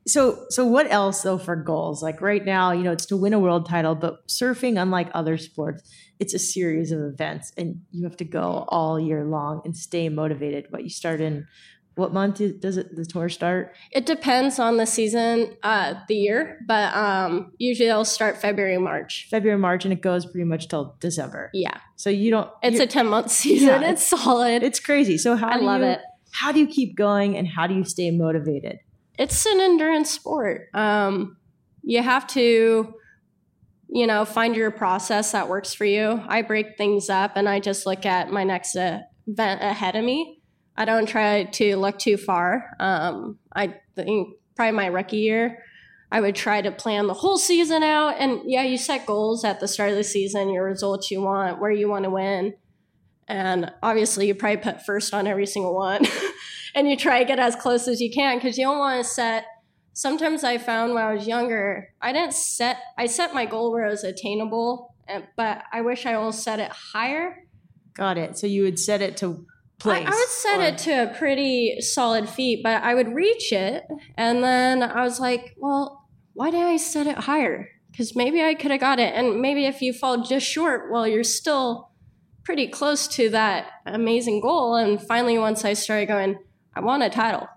So, 0.09 0.47
so 0.51 0.65
what 0.65 0.89
else 0.89 1.23
though 1.23 1.37
for 1.37 1.57
goals? 1.57 2.01
Like 2.01 2.21
right 2.21 2.45
now, 2.45 2.71
you 2.71 2.85
know, 2.85 2.93
it's 2.93 3.07
to 3.07 3.17
win 3.17 3.35
a 3.35 3.41
world 3.41 3.69
title, 3.69 3.97
but 3.97 4.25
surfing, 4.29 4.81
unlike 4.81 5.11
other 5.15 5.37
sports, 5.37 5.83
it's 6.21 6.33
a 6.33 6.39
series 6.39 6.93
of 6.93 7.01
events, 7.01 7.53
and 7.57 7.81
you 7.91 8.05
have 8.05 8.17
to 8.19 8.25
go 8.25 8.67
all 8.69 9.01
year 9.01 9.25
long 9.25 9.63
and 9.65 9.77
stay 9.77 10.09
motivated. 10.09 10.67
What 10.71 10.85
you 10.85 10.91
start 10.91 11.21
in 11.21 11.49
what 11.97 12.13
month 12.13 12.43
does 12.61 12.77
it 12.77 12.95
the 12.95 13.07
tour 13.07 13.31
start? 13.31 13.75
It 13.91 14.05
depends 14.05 14.59
on 14.59 14.77
the 14.77 14.85
season, 14.85 15.57
uh, 15.63 15.95
the 16.09 16.15
year, 16.15 16.61
but 16.67 16.95
um, 16.95 17.53
usually 17.57 17.89
it'll 17.89 18.05
start 18.05 18.37
February, 18.37 18.77
March. 18.77 19.27
February, 19.31 19.59
March, 19.59 19.85
and 19.85 19.93
it 19.93 20.03
goes 20.03 20.27
pretty 20.27 20.45
much 20.45 20.69
till 20.69 20.95
December. 21.01 21.51
Yeah. 21.55 21.79
So 21.97 22.11
you 22.11 22.31
don't. 22.31 22.51
It's 22.63 22.81
a 22.81 22.87
ten 22.87 23.07
month 23.07 23.31
season. 23.31 23.69
Yeah, 23.69 23.91
it's 23.91 24.07
solid. 24.07 24.63
It's 24.63 24.79
crazy. 24.79 25.17
So 25.17 25.37
how 25.37 25.49
I 25.49 25.59
do 25.59 25.65
love 25.65 25.81
you, 25.81 25.87
it. 25.89 26.01
How 26.33 26.53
do 26.53 26.61
you 26.61 26.67
keep 26.67 26.97
going, 26.97 27.35
and 27.35 27.49
how 27.49 27.67
do 27.67 27.75
you 27.75 27.85
stay 27.85 28.11
motivated? 28.11 28.79
It's 29.19 29.47
an 29.47 29.59
endurance 29.59 30.11
sport. 30.11 30.69
Um, 30.75 31.39
you 31.83 32.03
have 32.03 32.27
to, 32.29 32.93
you 33.89 34.07
know, 34.07 34.27
find 34.27 34.55
your 34.55 34.71
process 34.71 35.33
that 35.33 35.49
works 35.49 35.73
for 35.73 35.87
you. 35.87 36.23
I 36.29 36.43
break 36.43 36.77
things 36.77 37.09
up, 37.09 37.33
and 37.37 37.49
I 37.49 37.59
just 37.59 37.87
look 37.87 38.05
at 38.05 38.31
my 38.31 38.45
next 38.45 38.77
uh, 38.77 39.01
event 39.27 39.63
ahead 39.63 39.97
of 39.97 40.05
me 40.05 40.43
I 40.77 40.85
don't 40.85 41.07
try 41.09 41.45
to 41.45 41.77
look 41.77 41.99
too 41.99 42.17
far. 42.17 42.71
Um, 42.79 43.39
I 43.55 43.75
think 43.95 44.37
probably 44.55 44.73
my 44.73 44.87
rookie 44.87 45.19
year, 45.19 45.63
I 46.13 46.21
would 46.21 46.35
try 46.35 46.63
to 46.63 46.71
plan 46.71 47.07
the 47.07 47.15
whole 47.15 47.39
season 47.39 47.83
out. 47.83 48.17
And 48.19 48.41
yeah, 48.45 48.63
you 48.63 48.79
set 48.79 49.07
goals 49.07 49.45
at 49.45 49.61
the 49.61 49.69
start 49.69 49.91
of 49.91 49.97
the 49.97 50.05
season, 50.05 50.51
your 50.51 50.65
results 50.65 51.11
you 51.11 51.21
want, 51.23 51.61
where 51.61 51.71
you 51.71 51.89
want 51.89 52.05
to 52.05 52.11
win. 52.11 52.55
And 53.29 53.73
obviously, 53.83 54.29
you 54.29 54.35
probably 54.35 54.59
put 54.59 54.85
first 54.85 55.13
on 55.13 55.27
every 55.27 55.47
single 55.47 55.75
one. 55.75 56.07
and 56.75 56.89
you 56.89 56.97
try 56.97 57.19
to 57.19 57.25
get 57.25 57.39
as 57.39 57.57
close 57.57 57.89
as 57.89 58.01
you 58.01 58.11
can 58.11 58.37
because 58.37 58.57
you 58.57 58.65
don't 58.65 58.79
want 58.79 59.05
to 59.05 59.11
set. 59.11 59.47
Sometimes 59.95 60.45
I 60.45 60.59
found 60.59 60.95
when 60.95 61.03
I 61.03 61.15
was 61.15 61.27
younger, 61.27 61.89
I 62.03 62.13
didn't 62.13 62.35
set, 62.35 62.77
I 62.99 63.07
set 63.07 63.33
my 63.33 63.47
goal 63.47 63.73
where 63.73 63.87
it 63.87 63.91
was 63.91 64.05
attainable, 64.05 64.95
but 65.37 65.63
I 65.73 65.81
wish 65.81 66.05
I 66.05 66.15
almost 66.15 66.45
set 66.45 66.61
it 66.61 66.71
higher. 66.71 67.45
Got 67.95 68.19
it. 68.19 68.37
So 68.37 68.47
you 68.47 68.63
would 68.65 68.79
set 68.79 69.01
it 69.01 69.17
to 69.19 69.47
place? 69.79 70.07
I, 70.07 70.11
I 70.11 70.15
would 70.15 70.29
set 70.29 70.61
or? 70.61 70.63
it 70.63 70.79
to 70.79 71.11
a 71.11 71.15
pretty 71.15 71.81
solid 71.81 72.29
feat, 72.29 72.63
but 72.63 72.83
I 72.83 72.95
would 72.95 73.15
reach 73.15 73.53
it. 73.53 73.85
And 74.17 74.43
then 74.43 74.83
I 74.83 75.03
was 75.03 75.21
like, 75.21 75.55
well, 75.59 76.09
why 76.35 76.51
did 76.51 76.63
I 76.63 76.77
set 76.77 77.07
it 77.07 77.19
higher? 77.19 77.69
Because 77.91 78.15
maybe 78.15 78.43
I 78.43 78.55
could 78.55 78.71
have 78.71 78.81
got 78.81 78.99
it. 78.99 79.15
And 79.15 79.41
maybe 79.41 79.67
if 79.67 79.81
you 79.81 79.93
fall 79.93 80.23
just 80.23 80.47
short, 80.47 80.91
well, 80.91 81.07
you're 81.07 81.25
still 81.25 81.91
pretty 82.45 82.69
close 82.69 83.09
to 83.09 83.31
that 83.31 83.71
amazing 83.87 84.41
goal. 84.41 84.77
And 84.77 85.01
finally, 85.01 85.39
once 85.39 85.65
I 85.65 85.73
started 85.73 86.07
going, 86.07 86.39
I 86.75 86.81
want 86.81 87.03
a 87.03 87.11
title. 87.11 87.49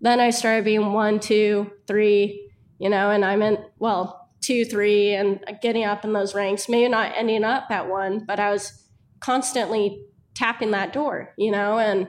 Then 0.00 0.20
I 0.20 0.30
started 0.30 0.64
being 0.64 0.92
one, 0.92 1.18
two, 1.18 1.72
three, 1.86 2.52
you 2.78 2.88
know, 2.88 3.10
and 3.10 3.24
I 3.24 3.36
meant, 3.36 3.60
well, 3.78 4.30
two, 4.40 4.64
three, 4.64 5.14
and 5.14 5.40
getting 5.60 5.84
up 5.84 6.04
in 6.04 6.12
those 6.12 6.34
ranks, 6.34 6.68
maybe 6.68 6.88
not 6.88 7.12
ending 7.16 7.42
up 7.42 7.70
at 7.70 7.88
one, 7.88 8.24
but 8.24 8.38
I 8.38 8.50
was 8.50 8.84
constantly 9.20 10.04
tapping 10.38 10.70
that 10.70 10.92
door, 10.92 11.34
you 11.36 11.50
know, 11.50 11.78
and 11.78 12.08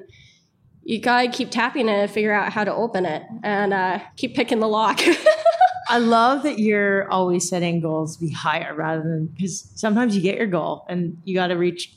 you 0.84 1.00
gotta 1.00 1.30
keep 1.30 1.50
tapping 1.50 1.90
it 1.90 1.94
and 1.94 2.12
figure 2.12 2.32
out 2.32 2.54
how 2.54 2.64
to 2.64 2.74
open 2.74 3.06
it 3.06 3.24
and 3.44 3.74
uh, 3.74 4.00
keep 4.16 4.36
picking 4.36 4.60
the 4.60 4.68
lock. 4.68 5.02
I 5.90 5.98
love 5.98 6.44
that 6.44 6.60
you're 6.60 7.10
always 7.10 7.50
setting 7.50 7.82
goals 7.82 8.18
to 8.18 8.26
be 8.26 8.32
higher 8.32 8.76
rather 8.76 9.02
than 9.02 9.26
because 9.26 9.72
sometimes 9.76 10.16
you 10.16 10.22
get 10.22 10.38
your 10.38 10.48
goal 10.48 10.86
and 10.88 11.18
you 11.26 11.34
got 11.34 11.48
to 11.48 11.56
reach. 11.56 11.96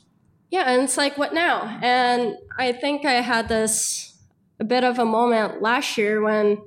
Yeah, 0.49 0.63
and 0.63 0.81
it's 0.81 0.97
like, 0.97 1.17
what 1.17 1.33
now? 1.33 1.79
And 1.81 2.35
I 2.57 2.71
think 2.71 3.05
I 3.05 3.13
had 3.13 3.47
this 3.47 4.17
a 4.59 4.63
bit 4.63 4.83
of 4.83 4.97
a 4.97 5.05
moment 5.05 5.61
last 5.61 5.97
year 5.97 6.21
when 6.21 6.57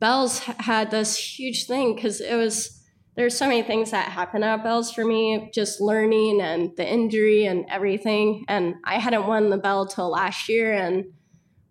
Bells 0.00 0.40
had 0.40 0.90
this 0.90 1.16
huge 1.16 1.66
thing 1.66 1.94
because 1.94 2.20
it 2.20 2.34
was 2.36 2.73
there's 3.16 3.36
so 3.36 3.46
many 3.46 3.62
things 3.62 3.92
that 3.92 4.10
happen 4.10 4.42
at 4.42 4.64
Bells 4.64 4.92
for 4.92 5.04
me, 5.04 5.50
just 5.54 5.80
learning 5.80 6.40
and 6.40 6.76
the 6.76 6.86
injury 6.86 7.46
and 7.46 7.64
everything. 7.70 8.44
And 8.48 8.74
I 8.84 8.98
hadn't 8.98 9.26
won 9.26 9.50
the 9.50 9.56
bell 9.56 9.86
till 9.86 10.10
last 10.10 10.48
year. 10.48 10.72
And 10.72 11.12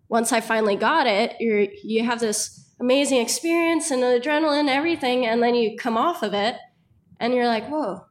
once 0.08 0.32
I 0.32 0.40
finally 0.40 0.76
got 0.76 1.06
it, 1.06 1.36
you 1.40 1.68
you 1.82 2.04
have 2.04 2.20
this 2.20 2.72
amazing 2.80 3.20
experience 3.20 3.90
and 3.90 4.02
adrenaline 4.02 4.60
and 4.60 4.70
everything. 4.70 5.26
And 5.26 5.42
then 5.42 5.54
you 5.54 5.76
come 5.76 5.96
off 5.96 6.22
of 6.22 6.32
it 6.32 6.56
and 7.20 7.34
you're 7.34 7.46
like, 7.46 7.68
whoa, 7.68 8.06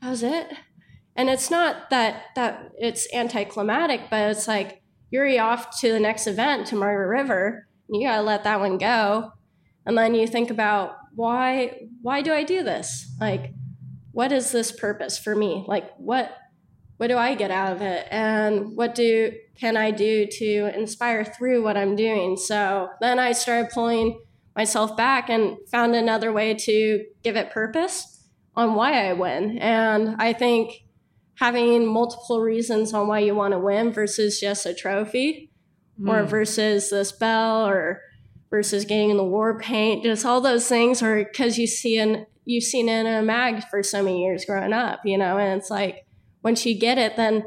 how's 0.00 0.22
it? 0.22 0.52
And 1.16 1.28
it's 1.28 1.50
not 1.50 1.90
that 1.90 2.26
that 2.36 2.70
it's 2.78 3.12
anticlimactic, 3.12 4.02
but 4.08 4.30
it's 4.30 4.46
like 4.46 4.82
you're 5.10 5.40
off 5.40 5.80
to 5.80 5.90
the 5.90 6.00
next 6.00 6.28
event 6.28 6.68
to 6.68 6.76
Margaret 6.76 7.08
River. 7.08 7.66
And 7.88 8.00
you 8.00 8.06
gotta 8.06 8.22
let 8.22 8.44
that 8.44 8.60
one 8.60 8.78
go. 8.78 9.32
And 9.84 9.96
then 9.96 10.14
you 10.14 10.26
think 10.26 10.50
about 10.50 10.96
why 11.18 11.80
why 12.00 12.22
do 12.22 12.32
I 12.32 12.44
do 12.44 12.62
this? 12.62 13.12
Like 13.20 13.52
what 14.12 14.30
is 14.30 14.52
this 14.52 14.70
purpose 14.70 15.18
for 15.18 15.34
me? 15.34 15.64
Like 15.66 15.92
what 15.96 16.32
what 16.96 17.08
do 17.08 17.18
I 17.18 17.34
get 17.34 17.50
out 17.50 17.72
of 17.72 17.82
it? 17.82 18.06
And 18.10 18.76
what 18.76 18.94
do 18.94 19.32
can 19.56 19.76
I 19.76 19.90
do 19.90 20.26
to 20.30 20.78
inspire 20.78 21.24
through 21.24 21.64
what 21.64 21.76
I'm 21.76 21.96
doing? 21.96 22.36
So 22.36 22.88
then 23.00 23.18
I 23.18 23.32
started 23.32 23.70
pulling 23.70 24.20
myself 24.54 24.96
back 24.96 25.28
and 25.28 25.56
found 25.68 25.96
another 25.96 26.32
way 26.32 26.54
to 26.54 27.04
give 27.24 27.36
it 27.36 27.50
purpose 27.50 28.28
on 28.54 28.74
why 28.74 29.08
I 29.08 29.12
win. 29.12 29.58
And 29.58 30.14
I 30.20 30.32
think 30.32 30.84
having 31.34 31.84
multiple 31.84 32.40
reasons 32.40 32.94
on 32.94 33.08
why 33.08 33.18
you 33.20 33.34
want 33.34 33.52
to 33.52 33.58
win 33.58 33.92
versus 33.92 34.38
just 34.38 34.66
a 34.66 34.74
trophy 34.74 35.50
mm. 36.00 36.08
or 36.08 36.24
versus 36.24 36.90
this 36.90 37.10
bell 37.10 37.66
or 37.66 38.02
versus 38.50 38.84
getting 38.84 39.10
in 39.10 39.16
the 39.16 39.24
war 39.24 39.58
paint, 39.58 40.04
just 40.04 40.24
all 40.24 40.40
those 40.40 40.68
things, 40.68 41.02
or 41.02 41.24
because 41.24 41.58
you 41.58 41.66
see 41.66 41.98
in 41.98 42.26
you've 42.44 42.64
seen 42.64 42.88
it 42.88 43.00
in 43.00 43.06
a 43.06 43.22
mag 43.22 43.62
for 43.70 43.82
so 43.82 44.02
many 44.02 44.22
years 44.22 44.44
growing 44.44 44.72
up, 44.72 45.00
you 45.04 45.18
know, 45.18 45.36
and 45.36 45.60
it's 45.60 45.70
like 45.70 46.06
once 46.42 46.64
you 46.64 46.78
get 46.78 46.96
it, 46.96 47.16
then 47.16 47.44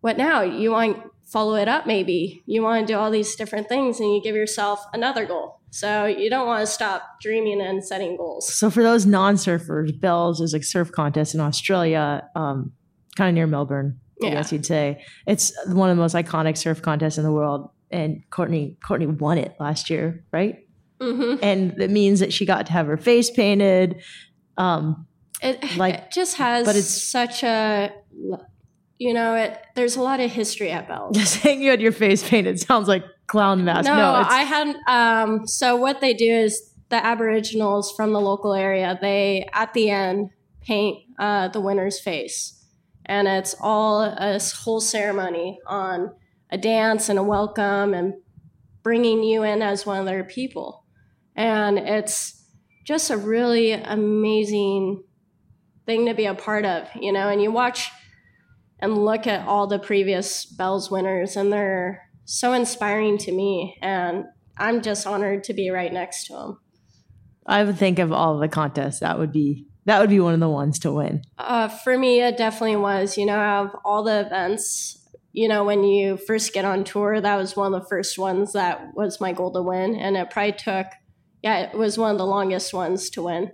what 0.00 0.18
now? 0.18 0.42
You 0.42 0.72
want 0.72 0.98
follow 1.26 1.54
it 1.54 1.68
up, 1.68 1.86
maybe 1.86 2.42
you 2.44 2.62
want 2.62 2.86
to 2.86 2.92
do 2.92 2.98
all 2.98 3.10
these 3.10 3.34
different 3.36 3.68
things, 3.68 4.00
and 4.00 4.12
you 4.12 4.20
give 4.22 4.34
yourself 4.34 4.84
another 4.92 5.24
goal. 5.24 5.60
So 5.70 6.04
you 6.04 6.28
don't 6.28 6.46
want 6.46 6.60
to 6.60 6.66
stop 6.66 7.02
dreaming 7.22 7.62
and 7.62 7.82
setting 7.82 8.18
goals. 8.18 8.52
So 8.52 8.68
for 8.68 8.82
those 8.82 9.06
non-surfers, 9.06 9.98
Bells 9.98 10.42
is 10.42 10.52
a 10.52 10.62
surf 10.62 10.92
contest 10.92 11.34
in 11.34 11.40
Australia, 11.40 12.28
um, 12.36 12.72
kind 13.16 13.30
of 13.30 13.34
near 13.34 13.46
Melbourne. 13.46 13.98
I 14.22 14.30
guess 14.30 14.52
you'd 14.52 14.64
say 14.64 15.04
it's 15.26 15.52
one 15.66 15.90
of 15.90 15.96
the 15.96 16.00
most 16.00 16.14
iconic 16.14 16.56
surf 16.56 16.80
contests 16.80 17.18
in 17.18 17.24
the 17.24 17.32
world 17.32 17.70
and 17.92 18.22
Courtney 18.30 18.76
Courtney 18.84 19.06
won 19.06 19.38
it 19.38 19.54
last 19.60 19.90
year, 19.90 20.24
right? 20.32 20.66
Mm-hmm. 21.00 21.42
And 21.42 21.76
that 21.76 21.90
means 21.90 22.20
that 22.20 22.32
she 22.32 22.46
got 22.46 22.66
to 22.66 22.72
have 22.72 22.86
her 22.86 22.96
face 22.96 23.30
painted. 23.30 24.02
Um, 24.56 25.06
it 25.42 25.76
like 25.76 25.94
it 25.94 26.10
just 26.12 26.36
has, 26.36 26.64
but 26.64 26.76
it's 26.76 27.10
such 27.10 27.42
a 27.42 27.92
you 28.98 29.12
know 29.12 29.34
it. 29.34 29.58
There's 29.74 29.96
a 29.96 30.02
lot 30.02 30.20
of 30.20 30.30
history 30.30 30.70
at 30.70 30.86
Bell. 30.86 31.10
Just 31.14 31.42
saying 31.42 31.62
you 31.62 31.70
had 31.70 31.80
your 31.80 31.92
face 31.92 32.26
painted 32.26 32.60
sounds 32.60 32.86
like 32.86 33.04
clown 33.26 33.64
mask. 33.64 33.86
No, 33.86 33.96
no 33.96 34.24
I 34.28 34.42
hadn't. 34.42 34.76
Um, 34.88 35.46
so 35.46 35.74
what 35.74 36.00
they 36.00 36.14
do 36.14 36.32
is 36.32 36.72
the 36.90 37.04
Aboriginals 37.04 37.92
from 37.96 38.12
the 38.12 38.20
local 38.20 38.54
area. 38.54 38.96
They 39.00 39.48
at 39.52 39.74
the 39.74 39.90
end 39.90 40.30
paint 40.60 40.98
uh, 41.18 41.48
the 41.48 41.60
winner's 41.60 41.98
face, 41.98 42.64
and 43.06 43.26
it's 43.26 43.56
all 43.60 44.02
a 44.02 44.38
whole 44.62 44.80
ceremony 44.80 45.58
on 45.66 46.12
a 46.52 46.58
dance 46.58 47.08
and 47.08 47.18
a 47.18 47.22
welcome 47.22 47.94
and 47.94 48.14
bringing 48.82 49.22
you 49.22 49.42
in 49.42 49.62
as 49.62 49.86
one 49.86 49.98
of 49.98 50.06
their 50.06 50.22
people. 50.22 50.84
And 51.34 51.78
it's 51.78 52.44
just 52.84 53.10
a 53.10 53.16
really 53.16 53.72
amazing 53.72 55.02
thing 55.86 56.06
to 56.06 56.14
be 56.14 56.26
a 56.26 56.34
part 56.34 56.64
of, 56.64 56.88
you 56.94 57.12
know, 57.12 57.28
and 57.28 57.42
you 57.42 57.50
watch 57.50 57.90
and 58.78 58.98
look 58.98 59.26
at 59.26 59.46
all 59.48 59.66
the 59.66 59.78
previous 59.78 60.44
Bells 60.44 60.90
winners 60.90 61.36
and 61.36 61.52
they're 61.52 62.02
so 62.24 62.52
inspiring 62.52 63.16
to 63.18 63.32
me 63.32 63.78
and 63.80 64.24
I'm 64.58 64.82
just 64.82 65.06
honored 65.06 65.44
to 65.44 65.54
be 65.54 65.70
right 65.70 65.92
next 65.92 66.26
to 66.26 66.34
them. 66.34 66.58
I 67.46 67.64
would 67.64 67.78
think 67.78 67.98
of 67.98 68.12
all 68.12 68.38
the 68.38 68.48
contests 68.48 69.00
that 69.00 69.18
would 69.18 69.32
be 69.32 69.66
that 69.84 70.00
would 70.00 70.10
be 70.10 70.20
one 70.20 70.34
of 70.34 70.40
the 70.40 70.48
ones 70.48 70.78
to 70.80 70.92
win. 70.92 71.22
Uh, 71.38 71.66
for 71.66 71.98
me, 71.98 72.20
it 72.20 72.36
definitely 72.36 72.76
was. 72.76 73.18
You 73.18 73.26
know, 73.26 73.40
of 73.40 73.74
all 73.84 74.04
the 74.04 74.20
events, 74.20 75.01
you 75.32 75.48
know, 75.48 75.64
when 75.64 75.82
you 75.82 76.16
first 76.16 76.52
get 76.52 76.64
on 76.64 76.84
tour, 76.84 77.20
that 77.20 77.36
was 77.36 77.56
one 77.56 77.72
of 77.72 77.80
the 77.80 77.88
first 77.88 78.18
ones 78.18 78.52
that 78.52 78.94
was 78.94 79.20
my 79.20 79.32
goal 79.32 79.52
to 79.52 79.62
win. 79.62 79.96
And 79.96 80.16
it 80.16 80.30
probably 80.30 80.52
took, 80.52 80.86
yeah, 81.42 81.60
it 81.60 81.76
was 81.76 81.96
one 81.96 82.12
of 82.12 82.18
the 82.18 82.26
longest 82.26 82.74
ones 82.74 83.08
to 83.10 83.22
win. 83.22 83.52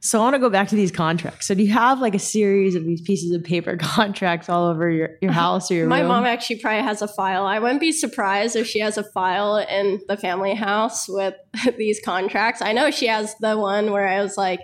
So 0.00 0.18
I 0.18 0.22
want 0.22 0.34
to 0.34 0.38
go 0.38 0.50
back 0.50 0.68
to 0.68 0.76
these 0.76 0.90
contracts. 0.90 1.46
So 1.46 1.54
do 1.54 1.62
you 1.62 1.72
have 1.72 2.00
like 2.00 2.14
a 2.14 2.18
series 2.18 2.74
of 2.74 2.84
these 2.84 3.00
pieces 3.00 3.32
of 3.32 3.42
paper 3.42 3.76
contracts 3.80 4.48
all 4.48 4.68
over 4.68 4.90
your, 4.90 5.10
your 5.20 5.32
house 5.32 5.70
or 5.70 5.74
your 5.74 5.88
My 5.88 6.00
room? 6.00 6.08
mom 6.08 6.24
actually 6.24 6.56
probably 6.56 6.82
has 6.82 7.00
a 7.00 7.08
file. 7.08 7.46
I 7.46 7.58
wouldn't 7.58 7.80
be 7.80 7.92
surprised 7.92 8.56
if 8.56 8.66
she 8.66 8.80
has 8.80 8.98
a 8.98 9.04
file 9.04 9.56
in 9.56 10.00
the 10.08 10.16
family 10.16 10.54
house 10.54 11.08
with 11.08 11.34
these 11.78 12.00
contracts. 12.04 12.60
I 12.60 12.72
know 12.72 12.90
she 12.90 13.06
has 13.06 13.34
the 13.40 13.58
one 13.58 13.92
where 13.92 14.06
I 14.06 14.22
was 14.22 14.36
like, 14.36 14.60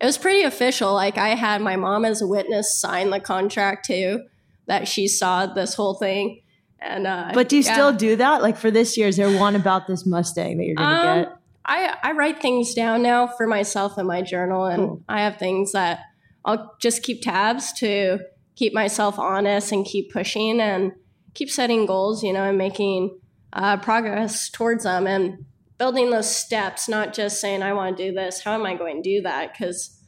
it 0.00 0.04
was 0.04 0.18
pretty 0.18 0.42
official. 0.42 0.92
Like 0.92 1.16
I 1.16 1.30
had 1.30 1.62
my 1.62 1.76
mom 1.76 2.04
as 2.04 2.22
a 2.22 2.26
witness 2.26 2.78
sign 2.80 3.10
the 3.10 3.20
contract 3.20 3.86
too 3.86 4.20
that 4.66 4.88
she 4.88 5.08
saw 5.08 5.46
this 5.46 5.74
whole 5.74 5.94
thing. 5.94 6.42
And 6.78 7.06
uh, 7.06 7.30
but 7.32 7.48
do 7.48 7.56
you 7.56 7.62
yeah. 7.62 7.72
still 7.72 7.92
do 7.92 8.16
that? 8.16 8.42
Like 8.42 8.56
for 8.56 8.70
this 8.70 8.96
year, 8.96 9.08
is 9.08 9.16
there 9.16 9.30
one 9.38 9.56
about 9.56 9.86
this 9.86 10.04
Mustang 10.04 10.58
that 10.58 10.64
you're 10.64 10.74
gonna 10.74 11.10
um, 11.10 11.22
get? 11.24 11.36
I 11.64 11.96
I 12.02 12.12
write 12.12 12.40
things 12.40 12.74
down 12.74 13.02
now 13.02 13.26
for 13.26 13.46
myself 13.46 13.98
in 13.98 14.06
my 14.06 14.22
journal, 14.22 14.66
and 14.66 14.88
cool. 14.88 15.04
I 15.08 15.22
have 15.22 15.38
things 15.38 15.72
that 15.72 16.00
I'll 16.44 16.74
just 16.80 17.02
keep 17.02 17.22
tabs 17.22 17.72
to 17.74 18.20
keep 18.54 18.72
myself 18.72 19.18
honest 19.18 19.72
and 19.72 19.84
keep 19.84 20.12
pushing 20.12 20.60
and 20.60 20.92
keep 21.34 21.50
setting 21.50 21.86
goals, 21.86 22.22
you 22.22 22.32
know, 22.32 22.44
and 22.44 22.58
making 22.58 23.18
uh, 23.52 23.76
progress 23.78 24.48
towards 24.50 24.84
them 24.84 25.06
and 25.06 25.44
building 25.78 26.10
those 26.10 26.34
steps, 26.34 26.88
not 26.88 27.12
just 27.12 27.40
saying 27.40 27.62
I 27.62 27.74
want 27.74 27.96
to 27.96 28.08
do 28.08 28.14
this. 28.14 28.42
How 28.42 28.54
am 28.54 28.64
I 28.64 28.74
going 28.74 29.02
to 29.02 29.16
do 29.16 29.22
that? 29.22 29.52
Because 29.52 29.98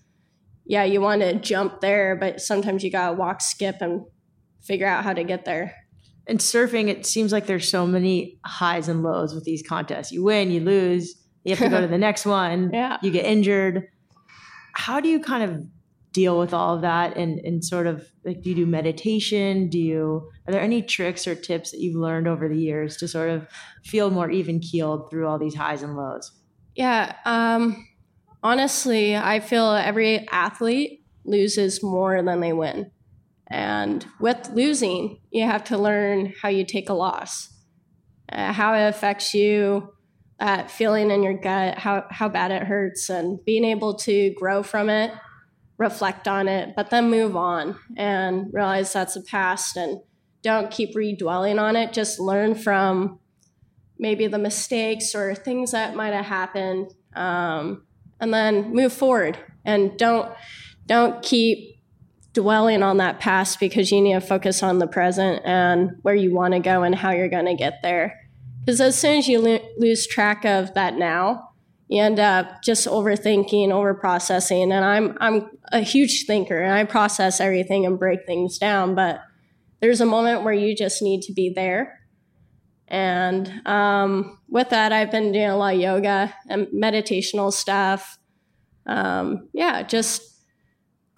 yeah, 0.65 0.85
you 0.85 1.01
want 1.01 1.23
to 1.23 1.35
jump 1.35 1.81
there, 1.81 2.15
but 2.15 2.41
sometimes 2.41 2.85
you 2.85 2.91
gotta 2.91 3.17
walk, 3.17 3.41
skip, 3.41 3.77
and 3.81 4.05
figure 4.69 4.87
out 4.87 5.03
how 5.03 5.15
to 5.15 5.25
get 5.25 5.45
there. 5.45 5.75
And 6.29 6.39
surfing, 6.39 6.89
it 6.89 7.07
seems 7.07 7.33
like 7.33 7.47
there's 7.47 7.69
so 7.69 7.87
many 7.87 8.39
highs 8.45 8.89
and 8.89 9.03
lows 9.03 9.35
with 9.35 9.45
these 9.45 9.67
contests. 9.67 10.13
You 10.13 10.23
win, 10.23 10.51
you 10.51 10.61
lose, 10.61 11.17
you 11.43 11.57
have 11.57 11.65
to 11.65 11.71
go 11.71 11.81
to 11.81 11.87
the 11.89 11.99
next 11.99 12.27
one, 12.27 12.71
yeah. 12.73 12.99
you 13.03 13.11
get 13.11 13.25
injured. 13.25 13.89
How 14.75 15.01
do 15.01 15.09
you 15.09 15.21
kind 15.21 15.43
of 15.43 15.65
deal 16.13 16.39
with 16.39 16.55
all 16.55 16.75
of 16.75 16.81
that 16.83 17.17
and 17.17 17.39
and 17.41 17.65
sort 17.65 17.87
of 17.87 18.09
like 18.25 18.41
do 18.43 18.49
you 18.51 18.57
do 18.57 18.67
meditation 18.67 19.69
do 19.69 19.79
you 19.79 20.29
are 20.47 20.53
there 20.53 20.61
any 20.61 20.81
tricks 20.81 21.27
or 21.27 21.35
tips 21.35 21.71
that 21.71 21.81
you've 21.81 21.95
learned 21.95 22.27
over 22.27 22.49
the 22.49 22.59
years 22.59 22.97
to 22.97 23.07
sort 23.07 23.29
of 23.29 23.47
feel 23.85 24.11
more 24.11 24.31
even 24.31 24.59
keeled 24.59 25.11
through 25.11 25.29
all 25.29 25.39
these 25.39 25.55
highs 25.55 25.83
and 25.83 25.97
lows 25.97 26.33
yeah 26.75 27.15
um 27.27 27.87
honestly 28.43 29.15
i 29.15 29.39
feel 29.39 29.73
every 29.73 30.27
athlete 30.31 31.05
loses 31.25 31.83
more 31.83 32.23
than 32.23 32.41
they 32.41 32.55
win 32.55 32.91
and 33.51 34.07
with 34.21 34.51
losing 34.53 35.19
you 35.31 35.45
have 35.45 35.65
to 35.65 35.79
learn 35.79 36.33
how 36.43 36.49
you 36.49 36.65
take 36.65 36.89
a 36.89 36.95
loss 36.95 37.51
uh, 38.33 38.53
how 38.53 38.75
it 38.75 38.89
affects 38.89 39.35
you 39.35 39.93
that 40.39 40.71
feeling 40.71 41.11
in 41.11 41.23
your 41.23 41.37
gut 41.37 41.79
how, 41.79 42.05
how 42.11 42.29
bad 42.29 42.51
it 42.51 42.63
hurts 42.63 43.09
and 43.09 43.45
being 43.45 43.65
able 43.65 43.95
to 43.95 44.33
grow 44.35 44.63
from 44.63 44.89
it 44.89 45.13
reflect 45.79 46.27
on 46.27 46.49
it, 46.49 46.75
but 46.77 46.91
then 46.91 47.09
move 47.09 47.37
on 47.37 47.79
and 47.97 48.53
realize 48.53 48.93
that's 48.93 49.15
the 49.15 49.23
past 49.23 49.77
and 49.77 50.01
don't 50.43 50.71
keep 50.71 50.95
redwelling 50.95 51.61
on 51.61 51.77
it. 51.77 51.93
Just 51.93 52.19
learn 52.19 52.55
from 52.55 53.21
maybe 53.99 54.27
the 54.27 54.39
mistakes 54.39 55.15
or 55.15 55.35
things 55.35 55.71
that 55.71 55.95
might 55.95 56.13
have 56.13 56.27
happened, 56.27 56.93
um, 57.15 57.87
and 58.21 58.35
then 58.35 58.73
move 58.75 58.93
forward. 58.93 59.39
And 59.65 59.97
don't 59.97 60.33
don't 60.87 61.23
keep 61.23 61.78
dwelling 62.39 62.85
on 62.85 62.99
that 62.99 63.19
past 63.19 63.59
because 63.59 63.91
you 63.91 64.01
need 64.01 64.13
to 64.13 64.21
focus 64.21 64.63
on 64.63 64.79
the 64.79 64.87
present 64.87 65.43
and 65.45 65.91
where 66.03 66.15
you 66.15 66.33
want 66.33 66.55
to 66.55 66.61
go 66.61 66.85
and 66.85 66.95
how 66.95 67.11
you're 67.11 67.29
going 67.29 67.47
to 67.47 67.57
get 67.57 67.81
there. 67.83 68.17
Because 68.65 68.81
as 68.81 68.97
soon 68.97 69.19
as 69.19 69.27
you 69.27 69.41
lo- 69.41 69.69
lose 69.77 70.07
track 70.07 70.45
of 70.45 70.73
that 70.75 70.95
now, 70.95 71.51
you 71.89 72.01
end 72.01 72.21
up 72.21 72.63
just 72.63 72.87
overthinking, 72.87 73.71
overprocessing. 73.71 74.71
And 74.73 74.85
I'm 74.85 75.19
I'm 75.21 75.51
a 75.73 75.81
huge 75.81 76.27
thinker 76.27 76.61
and 76.61 76.73
I 76.73 76.85
process 76.85 77.41
everything 77.41 77.85
and 77.85 77.99
break 77.99 78.25
things 78.25 78.57
down. 78.57 78.95
But 78.95 79.21
there's 79.81 80.01
a 80.01 80.07
moment 80.07 80.45
where 80.45 80.55
you 80.55 80.77
just 80.77 81.03
need 81.03 81.23
to 81.23 81.33
be 81.33 81.53
there. 81.53 81.99
And 82.87 83.67
um, 83.67 84.39
with 84.49 84.71
that, 84.71 84.93
I've 84.93 85.11
been 85.11 85.33
doing 85.33 85.51
a 85.51 85.57
lot 85.57 85.75
of 85.75 85.81
yoga 85.81 86.33
and 86.49 86.69
meditational 86.69 87.53
stuff. 87.53 88.17
Um, 88.87 89.49
yeah, 89.53 89.83
just 89.83 90.38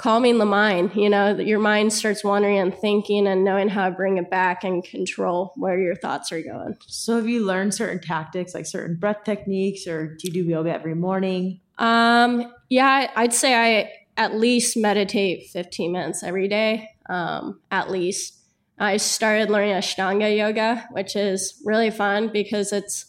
calming 0.00 0.38
the 0.38 0.46
mind. 0.46 0.92
You 0.94 1.10
know, 1.10 1.36
your 1.36 1.58
mind 1.58 1.92
starts 1.92 2.24
wandering 2.24 2.58
and 2.58 2.74
thinking 2.74 3.26
and 3.26 3.44
knowing 3.44 3.68
how 3.68 3.90
to 3.90 3.94
bring 3.94 4.16
it 4.16 4.30
back 4.30 4.64
and 4.64 4.82
control 4.82 5.52
where 5.56 5.78
your 5.78 5.94
thoughts 5.94 6.32
are 6.32 6.40
going. 6.40 6.78
So, 6.86 7.16
have 7.16 7.28
you 7.28 7.44
learned 7.44 7.74
certain 7.74 8.00
tactics, 8.00 8.54
like 8.54 8.64
certain 8.64 8.96
breath 8.96 9.24
techniques, 9.24 9.86
or 9.86 10.16
do 10.16 10.28
you 10.28 10.32
do 10.32 10.42
yoga 10.42 10.72
every 10.72 10.94
morning? 10.94 11.60
Um, 11.76 12.50
yeah, 12.70 13.10
I'd 13.14 13.34
say 13.34 13.54
I 13.54 13.92
at 14.16 14.34
least 14.34 14.74
meditate 14.74 15.48
15 15.50 15.92
minutes 15.92 16.22
every 16.22 16.48
day, 16.48 16.88
um, 17.10 17.60
at 17.70 17.90
least. 17.90 18.38
I 18.78 18.96
started 18.96 19.50
learning 19.50 19.74
Ashtanga 19.74 20.34
yoga, 20.34 20.86
which 20.92 21.14
is 21.14 21.60
really 21.66 21.90
fun 21.90 22.30
because 22.32 22.72
it's 22.72 23.04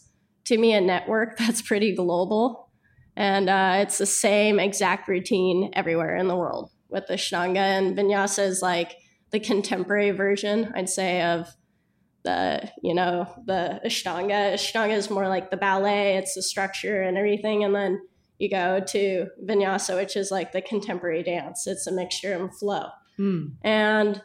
to 0.46 0.58
me 0.58 0.74
a 0.74 0.82
network 0.82 1.38
that's 1.38 1.62
pretty 1.62 1.96
global. 1.96 2.68
And 3.16 3.50
uh, 3.50 3.76
it's 3.78 3.98
the 3.98 4.06
same 4.06 4.60
exact 4.60 5.08
routine 5.08 5.72
everywhere 5.74 6.18
in 6.18 6.28
the 6.28 6.36
world 6.36 6.70
with 6.92 7.08
the 7.08 7.16
Ashtanga 7.16 7.58
and 7.58 7.98
Vinyasa 7.98 8.46
is 8.46 8.62
like 8.62 8.98
the 9.32 9.40
contemporary 9.40 10.12
version, 10.12 10.72
I'd 10.76 10.90
say, 10.90 11.22
of 11.22 11.48
the 12.24 12.70
you 12.84 12.94
know 12.94 13.28
the 13.46 13.80
Ashtanga. 13.86 14.54
Ashtanga 14.54 14.96
is 14.96 15.10
more 15.10 15.28
like 15.28 15.50
the 15.50 15.58
ballet; 15.58 16.18
it's 16.18 16.36
the 16.36 16.44
structure 16.44 17.02
and 17.02 17.18
everything, 17.18 17.64
and 17.64 17.74
then 17.74 18.00
you 18.38 18.50
go 18.50 18.82
to 18.88 19.28
Vinyasa, 19.44 19.96
which 19.96 20.16
is 20.16 20.30
like 20.30 20.52
the 20.52 20.62
contemporary 20.62 21.24
dance. 21.24 21.66
It's 21.66 21.88
a 21.88 21.92
mixture 21.92 22.34
and 22.34 22.56
flow, 22.56 22.90
mm. 23.18 23.54
and 23.64 24.22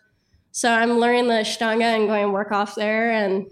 so 0.51 0.71
I'm 0.71 0.99
learning 0.99 1.29
the 1.29 1.35
Ashtanga 1.35 1.97
and 1.97 2.09
going 2.09 2.33
work 2.33 2.53
off 2.53 2.75
there, 2.75 3.13
and 3.13 3.47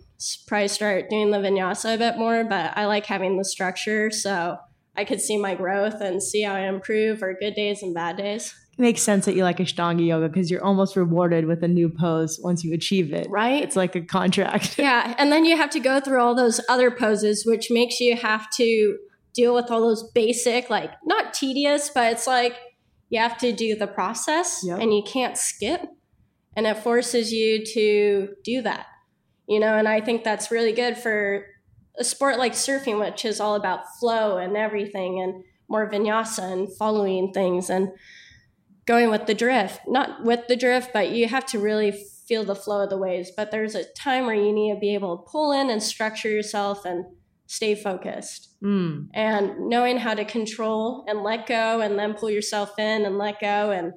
probably 0.47 0.69
start 0.69 1.09
doing 1.09 1.31
the 1.31 1.39
Vinyasa 1.39 1.95
a 1.95 1.99
bit 1.99 2.19
more. 2.19 2.45
But 2.45 2.77
I 2.77 2.87
like 2.87 3.07
having 3.07 3.39
the 3.39 3.45
structure, 3.45 4.11
so 4.11 4.59
I 4.97 5.05
could 5.05 5.21
see 5.21 5.39
my 5.39 5.55
growth 5.55 6.01
and 6.01 6.23
see 6.23 6.43
how 6.43 6.55
I 6.55 6.69
improve 6.69 7.23
or 7.23 7.35
good 7.35 7.55
days 7.55 7.83
and 7.83 7.95
bad 7.95 8.17
days 8.17 8.55
makes 8.79 9.03
sense 9.03 9.25
that 9.27 9.35
you 9.35 9.43
like 9.43 9.59
Ashtanga 9.59 10.07
yoga 10.07 10.29
because 10.29 10.51
you're 10.51 10.65
almost 10.65 10.97
rewarded 10.97 11.47
with 11.47 11.63
a 11.63 11.69
new 11.69 11.89
pose 11.89 12.41
once 12.43 12.65
you 12.65 12.73
achieve 12.73 13.13
it. 13.13 13.29
Right. 13.29 13.63
It's 13.63 13.77
like 13.77 13.95
a 13.95 14.01
contract. 14.01 14.79
yeah. 14.79 15.15
And 15.19 15.31
then 15.31 15.45
you 15.45 15.57
have 15.57 15.71
to 15.71 15.81
go 15.81 16.01
through 16.01 16.21
all 16.21 16.35
those 16.35 16.61
other 16.69 16.91
poses, 16.91 17.45
which 17.47 17.71
makes 17.71 18.01
you 18.01 18.17
have 18.17 18.51
to 18.57 18.99
deal 19.35 19.55
with 19.55 19.71
all 19.71 19.81
those 19.81 20.11
basic, 20.13 20.71
like 20.71 20.93
not 21.05 21.35
tedious, 21.35 21.91
but 21.95 22.13
it's 22.13 22.27
like 22.27 22.57
you 23.11 23.21
have 23.21 23.37
to 23.39 23.53
do 23.53 23.77
the 23.77 23.87
process 23.87 24.63
yep. 24.65 24.81
and 24.81 24.95
you 24.95 25.03
can't 25.03 25.37
skip. 25.37 25.83
And 26.57 26.67
it 26.67 26.79
forces 26.79 27.33
you 27.33 27.65
to 27.75 28.29
do 28.45 28.63
that. 28.63 28.87
You 29.47 29.61
know, 29.61 29.77
and 29.77 29.89
I 29.89 30.01
think 30.01 30.25
that's 30.25 30.51
really 30.51 30.73
good 30.73 30.97
for 30.97 31.45
a 31.99 32.05
sport 32.05 32.39
like 32.39 32.53
surfing, 32.53 32.99
which 32.99 33.25
is 33.25 33.41
all 33.41 33.57
about 33.57 33.85
flow 34.01 34.39
and 34.39 34.57
everything 34.57 35.21
and 35.21 35.45
more 35.69 35.91
vinyasa 35.91 36.53
and 36.53 36.77
following 36.77 37.33
things. 37.33 37.71
And 37.71 37.91
going 38.87 39.11
with 39.11 39.27
the 39.27 39.35
drift, 39.35 39.81
not 39.87 40.25
with 40.25 40.47
the 40.49 40.57
drift, 40.57 40.91
but 40.93 41.11
you 41.11 41.29
have 41.29 41.47
to 41.47 41.59
really 41.59 41.93
feel 42.27 42.45
the 42.45 42.55
flow 42.55 42.85
of 42.85 42.91
the 42.91 42.99
waves. 42.99 43.31
But 43.35 43.51
there's 43.51 43.75
a 43.75 43.85
time 43.95 44.27
where 44.27 44.35
you 44.35 44.53
need 44.53 44.75
to 44.75 44.81
be 44.81 44.95
able 44.95 45.17
to 45.17 45.31
pull 45.31 45.53
in 45.53 45.71
and 45.71 45.83
structure 45.83 46.29
yourself 46.29 46.85
and 46.85 47.05
stay 47.47 47.75
focused. 47.75 48.57
Mm. 48.63 49.09
And 49.15 49.69
knowing 49.69 49.99
how 49.99 50.15
to 50.15 50.25
control 50.25 51.05
and 51.07 51.23
let 51.23 51.47
go 51.47 51.81
and 51.81 51.99
then 51.99 52.15
pull 52.15 52.31
yourself 52.31 52.79
in 52.79 53.05
and 53.05 53.19
let 53.19 53.41
go. 53.41 53.71
And 53.71 53.93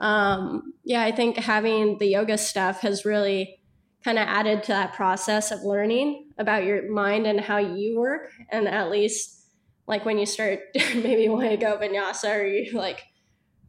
um, 0.00 0.74
yeah, 0.84 1.02
I 1.02 1.12
think 1.12 1.36
having 1.36 1.98
the 1.98 2.06
yoga 2.06 2.38
stuff 2.38 2.80
has 2.80 3.04
really 3.04 3.60
kind 4.04 4.18
of 4.18 4.26
added 4.28 4.62
to 4.62 4.72
that 4.72 4.94
process 4.94 5.50
of 5.50 5.62
learning 5.62 6.30
about 6.38 6.64
your 6.64 6.90
mind 6.90 7.26
and 7.26 7.40
how 7.40 7.58
you 7.58 7.98
work. 7.98 8.30
And 8.50 8.68
at 8.68 8.90
least 8.90 9.38
like 9.86 10.04
when 10.04 10.18
you 10.18 10.26
start 10.26 10.60
maybe 10.94 11.28
want 11.28 11.50
to 11.50 11.56
go 11.56 11.76
vinyasa 11.78 12.36
or 12.36 12.46
you 12.46 12.72
like 12.72 13.02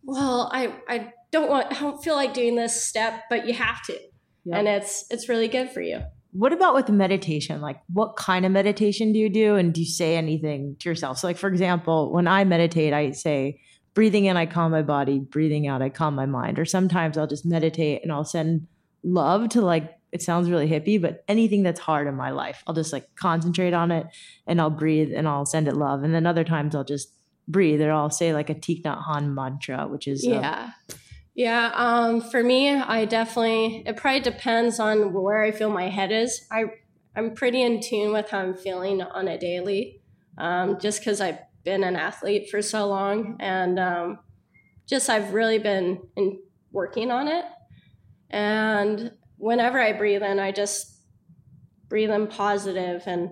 well, 0.09 0.49
I 0.51 0.73
I 0.87 1.13
don't 1.31 1.49
want 1.49 1.67
I 1.71 1.79
don't 1.79 2.03
feel 2.03 2.15
like 2.15 2.33
doing 2.33 2.55
this 2.55 2.83
step, 2.83 3.23
but 3.29 3.47
you 3.47 3.53
have 3.53 3.81
to. 3.83 3.93
Yep. 4.45 4.57
And 4.57 4.67
it's 4.67 5.05
it's 5.09 5.29
really 5.29 5.47
good 5.47 5.69
for 5.69 5.81
you. 5.81 6.01
What 6.31 6.53
about 6.53 6.73
with 6.73 6.89
meditation? 6.89 7.61
Like 7.61 7.79
what 7.91 8.15
kind 8.15 8.45
of 8.45 8.51
meditation 8.51 9.13
do 9.13 9.19
you 9.19 9.29
do 9.29 9.55
and 9.55 9.73
do 9.73 9.81
you 9.81 9.87
say 9.87 10.15
anything 10.15 10.75
to 10.79 10.89
yourself? 10.89 11.19
So 11.19 11.27
like 11.27 11.37
for 11.37 11.47
example, 11.47 12.11
when 12.11 12.27
I 12.27 12.43
meditate, 12.43 12.93
I 12.93 13.11
say 13.11 13.61
breathing 13.93 14.25
in 14.25 14.37
I 14.37 14.45
calm 14.45 14.71
my 14.71 14.81
body, 14.81 15.19
breathing 15.19 15.67
out 15.67 15.81
I 15.81 15.89
calm 15.89 16.15
my 16.15 16.25
mind. 16.25 16.57
Or 16.57 16.65
sometimes 16.65 17.17
I'll 17.17 17.27
just 17.27 17.45
meditate 17.45 18.01
and 18.03 18.11
I'll 18.11 18.25
send 18.25 18.67
love 19.03 19.49
to 19.49 19.61
like 19.61 19.95
it 20.11 20.23
sounds 20.23 20.49
really 20.49 20.67
hippie, 20.67 20.99
but 20.99 21.23
anything 21.27 21.61
that's 21.61 21.79
hard 21.79 22.07
in 22.07 22.15
my 22.15 22.31
life, 22.31 22.63
I'll 22.65 22.73
just 22.73 22.91
like 22.91 23.15
concentrate 23.15 23.73
on 23.73 23.91
it 23.91 24.07
and 24.47 24.59
I'll 24.59 24.71
breathe 24.71 25.11
and 25.15 25.27
I'll 25.27 25.45
send 25.45 25.67
it 25.67 25.77
love. 25.77 26.01
And 26.01 26.15
then 26.15 26.25
other 26.25 26.43
times 26.43 26.73
I'll 26.73 26.83
just 26.83 27.13
breathe 27.49 27.81
or 27.81 27.91
I'll 27.91 28.09
say 28.09 28.33
like 28.33 28.49
a 28.49 28.55
Thich 28.55 28.83
Nhat 28.83 29.33
mantra, 29.33 29.87
which 29.87 30.07
is 30.07 30.25
uh, 30.25 30.29
yeah. 30.31 30.71
yeah, 31.33 31.71
um, 31.73 32.21
for 32.21 32.43
me, 32.43 32.69
I 32.69 33.05
definitely 33.05 33.83
it 33.85 33.97
probably 33.97 34.21
depends 34.21 34.79
on 34.79 35.11
where 35.11 35.41
I 35.41 35.51
feel 35.51 35.69
my 35.69 35.89
head 35.89 36.11
is. 36.11 36.47
I 36.51 36.65
I'm 37.15 37.33
pretty 37.33 37.61
in 37.61 37.81
tune 37.81 38.13
with 38.13 38.29
how 38.29 38.39
I'm 38.39 38.55
feeling 38.55 39.01
on 39.01 39.27
a 39.27 39.37
daily, 39.37 40.01
um, 40.37 40.79
just 40.79 40.99
because 40.99 41.19
I've 41.19 41.39
been 41.63 41.83
an 41.83 41.95
athlete 41.95 42.49
for 42.49 42.61
so 42.61 42.87
long, 42.87 43.35
and 43.39 43.79
um, 43.79 44.19
just 44.87 45.09
I've 45.09 45.33
really 45.33 45.57
been 45.57 46.01
in, 46.15 46.39
working 46.71 47.11
on 47.11 47.27
it. 47.27 47.45
And 48.29 49.11
whenever 49.37 49.79
I 49.79 49.93
breathe 49.93 50.21
in, 50.21 50.39
I 50.39 50.51
just 50.51 51.01
breathe 51.89 52.11
in 52.11 52.27
positive 52.27 53.03
and 53.07 53.31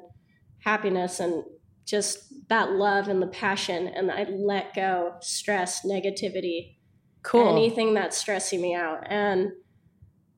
happiness 0.66 1.20
and 1.20 1.44
just 1.86 2.27
that 2.50 2.72
love 2.72 3.08
and 3.08 3.22
the 3.22 3.28
passion 3.28 3.88
and 3.88 4.12
I 4.12 4.24
let 4.30 4.74
go 4.74 5.16
stress, 5.22 5.86
negativity, 5.86 6.78
cool. 7.24 7.50
anything 7.50 7.94
that's 7.94 8.18
stressing 8.18 8.62
me 8.62 8.74
out. 8.74 9.04
And 9.06 9.52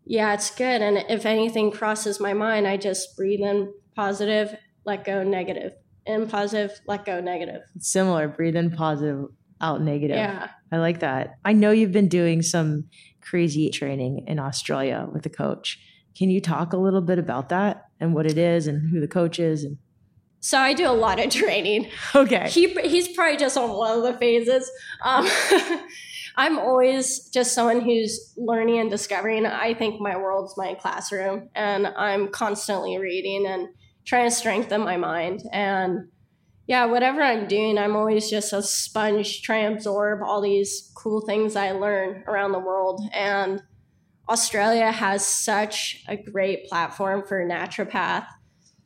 yeah, 0.05 0.33
it's 0.33 0.49
good. 0.53 0.81
And 0.81 0.97
if 1.09 1.25
anything 1.25 1.71
crosses 1.71 2.19
my 2.19 2.33
mind, 2.33 2.67
I 2.67 2.77
just 2.77 3.15
breathe 3.15 3.41
in 3.41 3.71
positive, 3.95 4.55
let 4.85 5.05
go 5.05 5.23
negative. 5.23 5.73
In 6.05 6.27
positive, 6.27 6.79
let 6.87 7.05
go 7.05 7.21
negative. 7.21 7.61
Similar, 7.77 8.27
breathe 8.27 8.55
in 8.55 8.71
positive, 8.71 9.25
out 9.61 9.81
negative. 9.81 10.17
Yeah. 10.17 10.49
I 10.71 10.77
like 10.77 11.01
that. 11.01 11.35
I 11.45 11.53
know 11.53 11.71
you've 11.71 11.91
been 11.91 12.07
doing 12.07 12.41
some 12.41 12.85
crazy 13.21 13.69
training 13.69 14.25
in 14.27 14.39
Australia 14.39 15.07
with 15.11 15.25
a 15.27 15.29
coach. 15.29 15.79
Can 16.17 16.31
you 16.31 16.41
talk 16.41 16.73
a 16.73 16.77
little 16.77 17.01
bit 17.01 17.19
about 17.19 17.49
that 17.49 17.85
and 17.99 18.15
what 18.15 18.25
it 18.25 18.37
is 18.37 18.65
and 18.65 18.89
who 18.89 18.99
the 18.99 19.07
coach 19.07 19.37
is 19.37 19.63
and 19.63 19.77
so 20.41 20.57
I 20.57 20.73
do 20.73 20.87
a 20.87 20.93
lot 20.93 21.23
of 21.23 21.29
training. 21.31 21.89
Okay. 22.15 22.49
He 22.49 22.73
he's 22.81 23.09
probably 23.09 23.37
just 23.37 23.57
on 23.57 23.71
one 23.71 23.97
of 23.97 24.03
the 24.03 24.17
phases. 24.17 24.69
Um, 25.03 25.27
I'm 26.35 26.57
always 26.57 27.27
just 27.29 27.53
someone 27.53 27.81
who's 27.81 28.33
learning 28.37 28.79
and 28.79 28.89
discovering. 28.89 29.45
I 29.45 29.73
think 29.73 29.99
my 29.99 30.15
world's 30.15 30.55
my 30.55 30.73
classroom, 30.75 31.49
and 31.53 31.87
I'm 31.87 32.29
constantly 32.29 32.97
reading 32.97 33.45
and 33.45 33.67
trying 34.05 34.29
to 34.29 34.35
strengthen 34.35 34.81
my 34.81 34.95
mind. 34.95 35.43
And 35.51 36.07
yeah, 36.65 36.85
whatever 36.85 37.21
I'm 37.21 37.47
doing, 37.47 37.77
I'm 37.77 37.95
always 37.95 38.29
just 38.29 38.53
a 38.53 38.61
sponge 38.61 39.41
trying 39.41 39.69
to 39.69 39.75
absorb 39.75 40.21
all 40.23 40.39
these 40.39 40.91
cool 40.95 41.21
things 41.21 41.55
I 41.55 41.71
learn 41.71 42.23
around 42.27 42.53
the 42.53 42.59
world. 42.59 43.01
And 43.11 43.61
Australia 44.29 44.91
has 44.91 45.25
such 45.25 46.03
a 46.07 46.15
great 46.15 46.69
platform 46.69 47.23
for 47.27 47.43
naturopath 47.43 48.27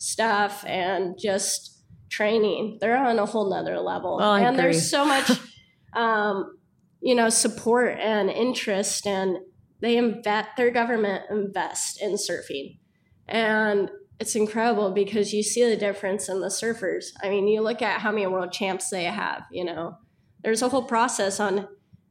stuff 0.03 0.65
and 0.67 1.17
just 1.17 1.81
training. 2.09 2.77
They're 2.81 2.97
on 2.97 3.19
a 3.19 3.25
whole 3.25 3.49
nother 3.49 3.79
level. 3.79 4.19
Oh, 4.21 4.33
and 4.33 4.47
agree. 4.47 4.57
there's 4.57 4.89
so 4.89 5.05
much 5.05 5.31
um, 5.93 6.57
you 7.01 7.15
know, 7.15 7.29
support 7.29 7.97
and 7.99 8.29
interest 8.29 9.07
and 9.07 9.37
they 9.79 9.97
invest 9.97 10.49
their 10.57 10.71
government 10.71 11.23
invest 11.29 12.01
in 12.01 12.13
surfing. 12.13 12.79
And 13.27 13.89
it's 14.19 14.35
incredible 14.35 14.91
because 14.91 15.33
you 15.33 15.41
see 15.41 15.63
the 15.69 15.77
difference 15.77 16.27
in 16.27 16.41
the 16.41 16.47
surfers. 16.47 17.05
I 17.21 17.29
mean, 17.29 17.47
you 17.47 17.61
look 17.61 17.81
at 17.81 18.01
how 18.01 18.11
many 18.11 18.27
world 18.27 18.51
champs 18.51 18.89
they 18.89 19.05
have, 19.05 19.43
you 19.51 19.63
know. 19.63 19.97
There's 20.43 20.61
a 20.61 20.69
whole 20.69 20.83
process 20.83 21.39
on 21.39 21.67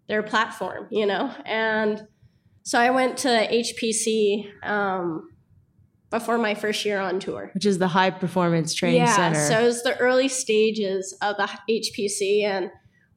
their 0.08 0.22
platform, 0.22 0.88
you 0.90 1.06
know. 1.06 1.34
And 1.44 2.06
so 2.62 2.78
I 2.78 2.90
went 2.90 3.18
to 3.18 3.28
HPC 3.28 4.50
um, 4.66 5.31
before 6.12 6.38
my 6.38 6.54
first 6.54 6.84
year 6.84 7.00
on 7.00 7.18
tour. 7.18 7.50
Which 7.54 7.66
is 7.66 7.78
the 7.78 7.88
high 7.88 8.10
performance 8.10 8.72
training 8.74 9.00
yeah, 9.00 9.16
center. 9.16 9.48
so 9.48 9.60
it 9.60 9.64
was 9.64 9.82
the 9.82 9.96
early 9.96 10.28
stages 10.28 11.16
of 11.20 11.36
the 11.36 11.48
HPC 11.68 12.44
and 12.44 12.70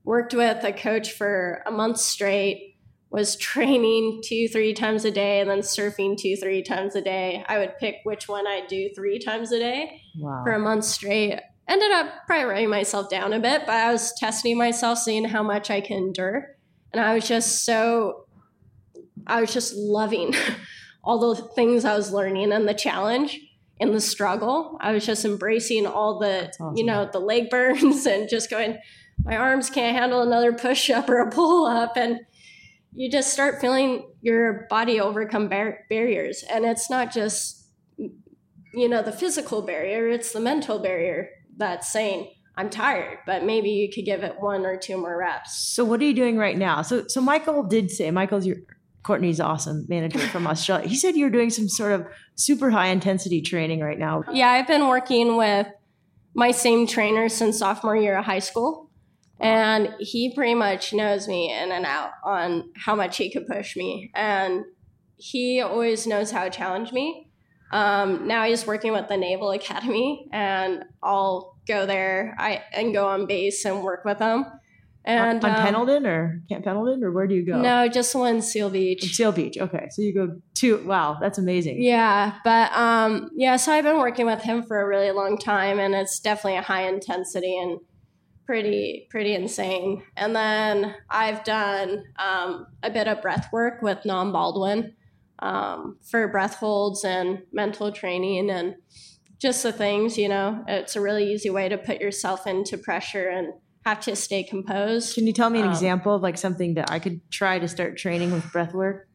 worked 0.04 0.34
with 0.34 0.64
a 0.64 0.72
coach 0.74 1.12
for 1.12 1.62
a 1.68 1.72
month 1.72 2.00
straight 2.00 2.72
was 3.10 3.36
training 3.38 4.22
two 4.24 4.48
three 4.48 4.74
times 4.74 5.06
a 5.06 5.12
day 5.12 5.40
and 5.40 5.50
then 5.50 5.60
surfing 5.60 6.18
two 6.18 6.36
three 6.36 6.62
times 6.62 6.96
a 6.96 7.02
day 7.02 7.46
i 7.48 7.58
would 7.58 7.78
pick 7.78 7.98
which 8.04 8.28
one 8.28 8.46
i'd 8.46 8.68
do 8.68 8.90
three 8.94 9.20
times 9.20 9.52
a 9.52 9.60
day 9.60 10.02
wow. 10.20 10.44
for 10.44 10.52
a 10.52 10.60
month 10.60 10.84
straight 10.84 11.40
ended 11.68 11.92
up 11.92 12.08
probably 12.28 12.46
writing 12.46 12.70
myself 12.70 13.10
down 13.10 13.32
a 13.32 13.40
bit 13.40 13.62
but 13.66 13.76
i 13.76 13.92
was 13.92 14.14
testing 14.18 14.58
myself 14.58 15.00
seeing 15.00 15.24
how 15.24 15.42
much 15.42 15.72
i 15.72 15.80
can 15.80 15.98
endure 15.98 16.58
and 16.92 17.02
i 17.02 17.14
was 17.14 17.26
just 17.26 17.64
so 17.64 18.26
i 19.28 19.40
was 19.40 19.54
just 19.54 19.74
loving 19.76 20.34
all 21.06 21.34
the 21.34 21.42
things 21.54 21.86
i 21.86 21.96
was 21.96 22.12
learning 22.12 22.52
and 22.52 22.68
the 22.68 22.74
challenge 22.74 23.40
and 23.80 23.94
the 23.94 24.02
struggle 24.02 24.78
i 24.82 24.92
was 24.92 25.06
just 25.06 25.24
embracing 25.24 25.86
all 25.86 26.20
the 26.20 26.48
awesome. 26.48 26.76
you 26.76 26.84
know 26.84 27.10
the 27.12 27.20
leg 27.20 27.50
burns 27.52 28.06
and 28.06 28.30
just 28.30 28.50
going 28.50 28.78
my 29.24 29.38
arms 29.38 29.70
can't 29.70 29.98
handle 29.98 30.22
another 30.22 30.52
push 30.52 30.90
up 30.90 31.08
or 31.10 31.20
a 31.20 31.32
pull 31.32 31.66
up 31.66 31.96
and 31.96 32.20
you 32.94 33.12
just 33.12 33.34
start 33.34 33.60
feeling 33.60 34.10
your 34.22 34.68
body 34.70 35.00
overcome 35.00 35.50
bar- 35.50 35.80
barriers 35.90 36.44
and 36.50 36.66
it's 36.66 36.90
not 36.90 37.14
just 37.14 37.68
you 37.98 38.90
know 38.90 39.02
the 39.02 39.12
physical 39.12 39.62
barrier 39.62 40.10
it's 40.10 40.34
the 40.34 40.40
mental 40.40 40.80
barrier 40.80 41.30
that's 41.58 41.92
saying 41.92 42.30
i'm 42.58 42.70
tired 42.70 43.20
but 43.26 43.44
maybe 43.44 43.70
you 43.70 43.90
could 43.92 44.06
give 44.06 44.24
it 44.24 44.36
one 44.40 44.66
or 44.66 44.78
two 44.78 44.98
more 44.98 45.18
reps 45.18 45.58
So 45.58 45.86
what 45.86 46.02
are 46.02 46.06
you 46.06 46.14
doing 46.14 46.38
right 46.38 46.58
now? 46.58 46.82
So 46.82 47.06
so 47.08 47.22
Michael 47.22 47.64
did 47.64 47.92
say 47.92 48.12
Michael's 48.12 48.46
your 48.46 48.58
Courtney's 49.06 49.40
awesome 49.40 49.86
manager 49.88 50.18
from 50.18 50.48
Australia. 50.48 50.88
He 50.88 50.96
said 50.96 51.16
you're 51.16 51.30
doing 51.30 51.52
some 51.52 51.70
sort 51.70 51.92
of 51.92 52.08
super 52.34 52.72
high 52.72 52.88
intensity 52.88 53.40
training 53.40 53.80
right 53.82 54.00
now. 54.00 54.24
yeah 54.34 54.50
i've 54.50 54.68
been 54.68 54.88
working 54.88 55.38
with 55.38 55.68
my 56.34 56.52
same 56.52 56.86
trainer 56.88 57.30
since 57.30 57.60
sophomore 57.60 57.96
year 57.96 58.18
of 58.18 58.26
high 58.26 58.40
school. 58.40 58.90
And 59.40 59.94
he 60.00 60.34
pretty 60.34 60.56
much 60.56 60.94
knows 60.94 61.28
me 61.28 61.52
in 61.52 61.72
and 61.72 61.86
out 61.86 62.12
on 62.24 62.72
how 62.76 62.96
much 62.96 63.18
he 63.18 63.32
could 63.32 63.48
push 63.48 63.76
me. 63.76 64.12
And 64.16 64.64
he 65.18 65.62
always 65.62 66.08
knows 66.08 66.32
how 66.32 66.46
to 66.46 66.50
challenge 66.50 66.92
me. 66.92 67.30
Um, 67.72 68.28
now 68.28 68.46
he's 68.46 68.66
working 68.66 68.92
with 68.92 69.08
the 69.08 69.18
naval 69.18 69.52
academy 69.52 70.28
and 70.32 70.86
i'll 71.04 71.58
go 71.68 71.86
there. 71.86 72.36
I, 72.38 72.64
and 72.74 72.94
go 72.94 73.08
on 73.08 73.26
base 73.28 73.66
and 73.66 73.84
work 73.84 74.04
with 74.06 74.20
them 74.20 74.46
and 75.06 75.44
on 75.44 75.52
um, 75.52 75.62
Pendleton 75.62 76.06
or 76.06 76.42
Camp 76.50 76.66
Pendleton 76.66 77.04
or 77.04 77.12
where 77.12 77.28
do 77.28 77.36
you 77.36 77.46
go? 77.46 77.62
no 77.62 77.88
just 77.88 78.14
one 78.16 78.42
seal 78.42 78.70
beach 78.70 79.04
Seal 79.16 79.32
Beach. 79.32 79.58
Okay, 79.58 79.88
so 79.92 80.02
you 80.02 80.14
go 80.14 80.40
to 80.56 80.84
wow, 80.86 81.18
that's 81.20 81.38
amazing. 81.38 81.82
Yeah, 81.82 82.38
but 82.44 82.72
um, 82.74 83.30
yeah, 83.36 83.56
so 83.56 83.72
I've 83.72 83.84
been 83.84 83.98
working 83.98 84.26
with 84.26 84.42
him 84.42 84.64
for 84.64 84.82
a 84.82 84.88
really 84.88 85.12
long 85.12 85.38
time, 85.38 85.80
and 85.80 85.96
it's 85.96 86.20
definitely 86.20 86.58
a 86.58 86.62
high 86.62 86.88
intensity 86.88 87.58
and 87.58 87.80
pretty 88.46 89.08
pretty 89.10 89.34
insane. 89.34 90.04
And 90.16 90.36
then 90.36 90.96
I've 91.10 91.44
done 91.44 92.04
um, 92.18 92.68
a 92.84 92.90
bit 92.90 93.08
of 93.08 93.22
breath 93.22 93.50
work 93.52 93.82
with 93.82 94.06
Nam 94.06 94.32
Baldwin 94.32 94.94
um, 95.40 95.98
for 96.04 96.28
breath 96.28 96.56
holds 96.56 97.04
and 97.04 97.44
mental 97.52 97.92
training 97.92 98.50
and 98.50 98.76
just 99.40 99.64
the 99.64 99.72
things. 99.72 100.18
You 100.18 100.30
know, 100.30 100.64
it's 100.68 100.96
a 100.96 101.02
really 101.02 101.32
easy 101.32 101.50
way 101.50 101.70
to 101.70 101.78
put 101.78 102.02
yourself 102.02 102.48
into 102.48 102.78
pressure 102.78 103.28
and 103.28 103.54
have 103.86 104.00
to 104.02 104.16
stay 104.16 104.44
composed. 104.44 105.14
Can 105.16 105.28
you 105.28 105.34
tell 105.34 105.50
me 105.50 105.60
an 105.60 105.66
Um, 105.68 105.72
example 105.72 106.16
of 106.16 106.24
like 106.24 106.38
something 106.38 106.74
that 106.74 106.90
I 106.92 107.00
could 107.00 107.22
try 107.32 107.60
to 107.60 107.68
start 107.68 107.98
training 107.98 108.32
with 108.32 108.52
breath 108.52 108.74
work? 108.74 109.08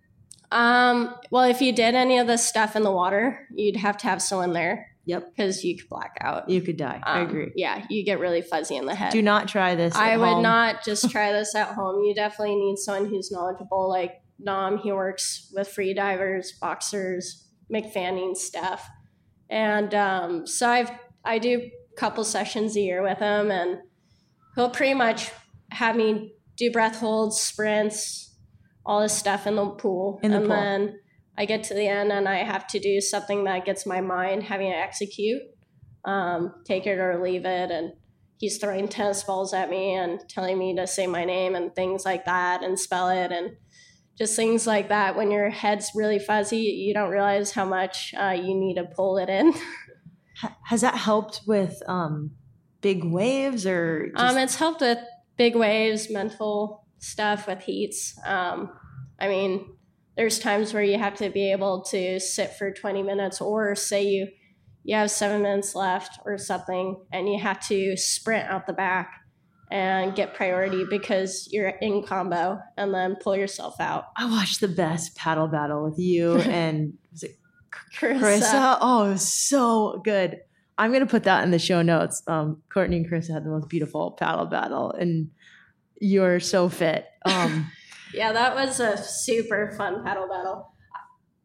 Um, 0.52 1.14
well, 1.30 1.44
if 1.44 1.60
you 1.60 1.72
did 1.72 1.94
any 1.94 2.18
of 2.18 2.26
this 2.26 2.46
stuff 2.46 2.76
in 2.76 2.82
the 2.82 2.90
water, 2.90 3.46
you'd 3.54 3.76
have 3.76 3.96
to 3.98 4.06
have 4.06 4.22
someone 4.22 4.52
there 4.52 4.86
Yep. 5.06 5.30
because 5.34 5.64
you 5.64 5.76
could 5.76 5.88
black 5.88 6.16
out. 6.20 6.48
You 6.48 6.60
could 6.60 6.76
die. 6.76 7.00
I 7.02 7.20
Um, 7.20 7.26
agree. 7.28 7.52
Yeah, 7.56 7.84
you 7.90 8.04
get 8.04 8.20
really 8.20 8.42
fuzzy 8.42 8.76
in 8.76 8.86
the 8.86 8.94
head. 8.94 9.12
Do 9.12 9.22
not 9.22 9.48
try 9.48 9.74
this. 9.74 9.94
I 9.96 10.16
would 10.16 10.26
home. 10.28 10.42
not 10.42 10.84
just 10.84 11.10
try 11.10 11.32
this 11.32 11.54
at 11.54 11.68
home. 11.74 12.04
You 12.04 12.14
definitely 12.14 12.56
need 12.56 12.78
someone 12.78 13.10
who's 13.10 13.30
knowledgeable, 13.32 13.88
like 13.88 14.20
Nam. 14.38 14.78
He 14.78 14.92
works 14.92 15.52
with 15.54 15.66
free 15.68 15.94
divers, 15.94 16.52
boxers, 16.60 17.46
Mick 17.72 17.92
Fanning 17.92 18.34
stuff, 18.34 18.88
and 19.48 19.94
um, 19.94 20.46
so 20.46 20.68
I've 20.68 20.90
I 21.24 21.38
do 21.38 21.58
a 21.60 21.96
couple 21.96 22.24
sessions 22.24 22.76
a 22.76 22.80
year 22.80 23.02
with 23.02 23.18
him, 23.18 23.50
and 23.50 23.78
he'll 24.54 24.70
pretty 24.70 24.94
much 24.94 25.30
have 25.70 25.96
me 25.96 26.34
do 26.56 26.70
breath 26.70 26.96
holds, 26.96 27.40
sprints, 27.40 28.36
all 28.84 29.00
this 29.00 29.16
stuff 29.16 29.46
in 29.46 29.56
the 29.56 29.66
pool, 29.70 30.20
In 30.22 30.30
the 30.30 30.38
and 30.38 30.46
pool. 30.46 30.56
then 30.56 31.00
I 31.38 31.44
get 31.46 31.64
to 31.64 31.74
the 31.74 31.86
end 31.86 32.12
and 32.12 32.28
I 32.28 32.38
have 32.38 32.66
to 32.68 32.78
do 32.78 33.00
something 33.00 33.44
that 33.44 33.64
gets 33.64 33.86
my 33.86 34.00
mind 34.00 34.42
having 34.44 34.70
to 34.70 34.76
execute, 34.76 35.42
um, 36.04 36.54
take 36.66 36.86
it 36.86 36.98
or 36.98 37.22
leave 37.22 37.44
it, 37.44 37.70
and 37.70 37.92
he's 38.38 38.58
throwing 38.58 38.88
tennis 38.88 39.22
balls 39.22 39.54
at 39.54 39.70
me 39.70 39.94
and 39.94 40.20
telling 40.28 40.58
me 40.58 40.74
to 40.76 40.86
say 40.86 41.06
my 41.06 41.24
name 41.24 41.54
and 41.54 41.74
things 41.74 42.04
like 42.04 42.24
that 42.24 42.62
and 42.62 42.78
spell 42.78 43.08
it 43.08 43.30
and 43.32 43.56
just 44.18 44.36
things 44.36 44.66
like 44.66 44.88
that. 44.88 45.16
When 45.16 45.30
your 45.30 45.50
head's 45.50 45.92
really 45.94 46.18
fuzzy, 46.18 46.58
you 46.58 46.92
don't 46.92 47.10
realize 47.10 47.52
how 47.52 47.64
much 47.64 48.12
uh, 48.18 48.30
you 48.36 48.54
need 48.54 48.74
to 48.74 48.84
pull 48.84 49.16
it 49.18 49.28
in. 49.28 49.54
Has 50.64 50.80
that 50.80 50.94
helped 50.94 51.42
with 51.46 51.82
um, 51.86 52.32
big 52.80 53.04
waves 53.04 53.66
or? 53.66 54.12
Um, 54.14 54.38
it's 54.38 54.56
helped 54.56 54.80
with 54.80 54.98
big 55.36 55.56
waves, 55.56 56.10
mental 56.10 56.84
stuff 56.98 57.46
with 57.46 57.62
heats. 57.62 58.18
Um, 58.24 58.70
I 59.18 59.28
mean, 59.28 59.66
there's 60.16 60.38
times 60.38 60.74
where 60.74 60.82
you 60.82 60.98
have 60.98 61.14
to 61.16 61.30
be 61.30 61.50
able 61.52 61.82
to 61.84 62.20
sit 62.20 62.54
for 62.54 62.70
20 62.70 63.02
minutes, 63.02 63.40
or 63.40 63.74
say 63.74 64.04
you 64.04 64.28
you 64.82 64.96
have 64.96 65.10
seven 65.10 65.42
minutes 65.42 65.74
left 65.74 66.18
or 66.24 66.38
something, 66.38 66.96
and 67.12 67.28
you 67.28 67.38
have 67.38 67.66
to 67.68 67.96
sprint 67.96 68.48
out 68.48 68.66
the 68.66 68.72
back 68.72 69.12
and 69.70 70.16
get 70.16 70.34
priority 70.34 70.84
because 70.88 71.48
you're 71.52 71.68
in 71.68 72.02
combo, 72.02 72.58
and 72.76 72.92
then 72.92 73.16
pull 73.16 73.36
yourself 73.36 73.78
out. 73.78 74.06
I 74.16 74.28
watched 74.28 74.60
the 74.60 74.68
best 74.68 75.16
paddle 75.16 75.48
battle 75.48 75.84
with 75.84 75.98
you 75.98 76.36
and 76.38 76.94
was 77.12 77.22
it 77.22 77.38
Carissa. 77.96 78.20
Carissa? 78.20 78.78
Oh, 78.80 79.04
it 79.04 79.12
was 79.12 79.32
so 79.32 80.00
good. 80.04 80.40
I'm 80.80 80.92
gonna 80.92 81.06
put 81.06 81.24
that 81.24 81.44
in 81.44 81.50
the 81.50 81.58
show 81.58 81.82
notes. 81.82 82.22
Um, 82.26 82.62
Courtney 82.72 82.96
and 82.96 83.08
Chris 83.08 83.28
had 83.28 83.44
the 83.44 83.50
most 83.50 83.68
beautiful 83.68 84.12
paddle 84.12 84.46
battle, 84.46 84.92
and 84.92 85.30
you're 86.00 86.40
so 86.40 86.68
fit. 86.68 87.06
Um, 87.24 87.70
Yeah, 88.12 88.32
that 88.32 88.54
was 88.54 88.80
a 88.80 88.96
super 88.96 89.72
fun 89.76 90.02
paddle 90.04 90.28
battle. 90.28 90.74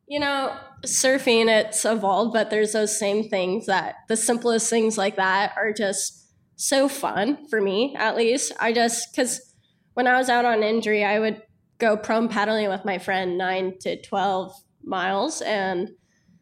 You 0.08 0.20
know, 0.20 0.58
surfing 0.86 1.48
it's 1.48 1.84
evolved, 1.86 2.34
but 2.34 2.50
there's 2.50 2.74
those 2.74 2.98
same 2.98 3.30
things 3.30 3.66
that 3.66 3.96
the 4.08 4.18
simplest 4.18 4.70
things 4.70 4.98
like 4.98 5.16
that 5.16 5.54
are 5.58 5.74
just 5.74 6.28
so 6.56 6.88
fun 6.88 7.48
for 7.50 7.62
me, 7.62 7.96
at 7.98 8.16
least. 8.16 8.52
I 8.60 8.72
just 8.72 9.12
because 9.12 9.54
when 9.94 10.08
I 10.08 10.18
was 10.18 10.30
out 10.30 10.46
on 10.46 10.64
injury, 10.64 11.04
I 11.04 11.20
would 11.20 11.42
go 11.80 11.98
prone 11.98 12.30
paddling 12.30 12.70
with 12.70 12.86
my 12.86 12.98
friend 12.98 13.38
nine 13.38 13.78
to 13.82 14.02
twelve 14.02 14.54
miles, 14.84 15.42
and 15.42 15.90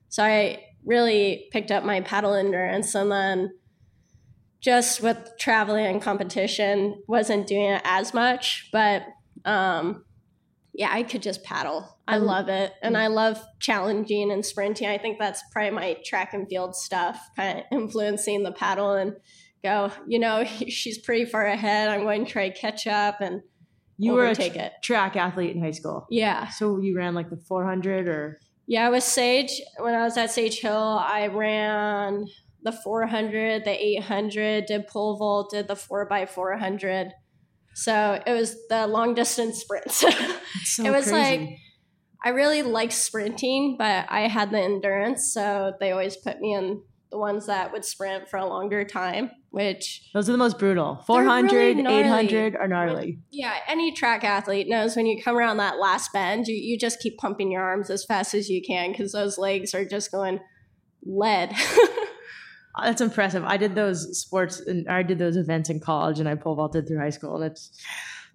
so 0.10 0.24
I 0.24 0.64
really 0.86 1.48
picked 1.52 1.72
up 1.72 1.84
my 1.84 2.02
paddle 2.02 2.34
endurance, 2.34 2.96
and 2.96 3.12
then 3.12 3.52
just 4.62 5.02
with 5.02 5.32
traveling 5.39 5.86
and 5.86 6.02
competition, 6.02 7.02
wasn't 7.08 7.48
doing 7.48 7.65
it 7.72 7.82
as 7.84 8.13
much, 8.13 8.69
but 8.72 9.04
um, 9.46 10.06
yeah, 10.74 10.89
I 10.91 11.04
could 11.04 11.22
just 11.22 11.43
paddle. 11.43 11.98
I 12.08 12.15
Um, 12.17 12.24
love 12.26 12.48
it. 12.50 12.74
And 12.82 12.98
I 12.98 13.08
love 13.08 13.41
challenging 13.60 14.32
and 14.32 14.46
sprinting. 14.46 14.88
I 14.88 14.98
think 14.98 15.19
that's 15.19 15.43
probably 15.52 15.72
my 15.72 15.98
track 16.06 16.34
and 16.34 16.48
field 16.48 16.76
stuff, 16.76 17.19
kind 17.36 17.60
of 17.60 17.65
influencing 17.72 18.43
the 18.43 18.52
paddle 18.54 18.93
and 18.93 19.13
go, 19.63 19.91
you 20.08 20.17
know, 20.19 20.43
she's 20.69 20.98
pretty 20.98 21.26
far 21.26 21.46
ahead. 21.46 21.89
I'm 21.89 22.04
going 22.04 22.26
to 22.26 22.32
try 22.32 22.50
catch 22.50 22.88
up 22.88 23.19
and 23.22 23.41
you 23.98 24.13
were 24.13 24.26
a 24.28 24.36
tr- 24.36 24.58
track 24.82 25.15
athlete 25.17 25.56
in 25.56 25.62
high 25.62 25.72
school, 25.72 26.08
Yeah. 26.10 26.48
so 26.50 26.80
you 26.80 26.96
ran 26.98 27.13
like 27.13 27.30
the 27.30 27.38
400 27.38 28.08
or 28.08 28.39
Yeah, 28.65 28.89
with 28.89 29.04
Sage, 29.04 29.62
when 29.78 29.93
I 29.93 30.04
was 30.04 30.17
at 30.17 30.32
Sage 30.32 30.60
Hill, 30.60 30.71
I 31.02 31.28
ran 31.28 32.28
the 32.63 32.71
400, 32.71 33.65
the 33.65 33.86
800, 33.86 34.65
did 34.65 34.88
pole 34.88 35.17
vault, 35.17 35.52
did 35.52 35.67
the 35.67 35.76
4x400. 35.76 37.12
So 37.76 38.21
it 38.26 38.32
was 38.32 38.56
the 38.69 38.88
long 38.88 39.13
distance 39.15 39.60
sprints. 39.60 40.04
So 40.65 40.86
it 40.86 40.91
was 40.91 41.10
crazy. 41.10 41.39
like 41.39 41.60
I 42.23 42.30
really 42.30 42.62
like 42.62 42.91
sprinting, 42.91 43.76
but 43.78 44.06
I 44.08 44.28
had 44.28 44.52
the 44.52 44.62
endurance, 44.62 45.34
so 45.34 45.73
they 45.80 45.91
always 45.91 46.15
put 46.15 46.39
me 46.39 46.54
in 46.54 46.82
the 47.12 47.17
ones 47.17 47.47
that 47.47 47.73
would 47.73 47.84
sprint 47.84 48.30
for 48.30 48.38
a 48.38 48.45
longer 48.45 48.86
time, 48.86 49.32
which 49.54 50.10
those 50.16 50.28
are 50.28 50.32
the 50.32 50.38
most 50.39 50.58
brutal. 50.58 50.96
They're 50.96 51.04
400, 51.06 51.52
really 51.52 51.82
gnarly. 51.84 52.00
800 52.00 52.56
are 52.56 52.68
gnarly. 52.68 53.20
yeah, 53.32 53.54
any 53.68 53.92
track 53.92 54.24
athlete 54.24 54.68
knows 54.68 54.96
when 54.96 55.06
you 55.06 55.22
come 55.22 55.38
around 55.38 55.58
that 55.58 55.78
last 55.78 56.12
bend, 56.12 56.48
you, 56.48 56.56
you 56.56 56.76
just 56.78 57.00
keep 57.00 57.20
pumping 57.20 57.52
your 57.52 57.62
arms 57.62 57.92
as 57.92 58.04
fast 58.04 58.34
as 58.34 58.50
you 58.50 58.62
can 58.62 58.92
because 58.92 59.12
those 59.12 59.38
legs 59.38 59.76
are 59.76 59.86
just 59.86 60.12
going 60.12 60.39
lead. 61.06 61.54
Uh, 62.76 62.86
that's 62.86 63.02
impressive. 63.02 63.44
I 63.44 63.58
did 63.58 63.76
those 63.76 64.20
sports 64.20 64.60
and 64.60 64.89
I 64.89 65.04
did 65.04 65.20
those 65.20 65.38
events 65.38 65.70
in 65.70 65.80
college 65.80 66.20
and 66.20 66.28
I 66.28 66.34
pole 66.34 66.56
vaulted 66.56 66.88
through 66.88 66.98
high 66.98 67.12
school 67.12 67.36
and 67.36 67.46
it's 67.52 67.70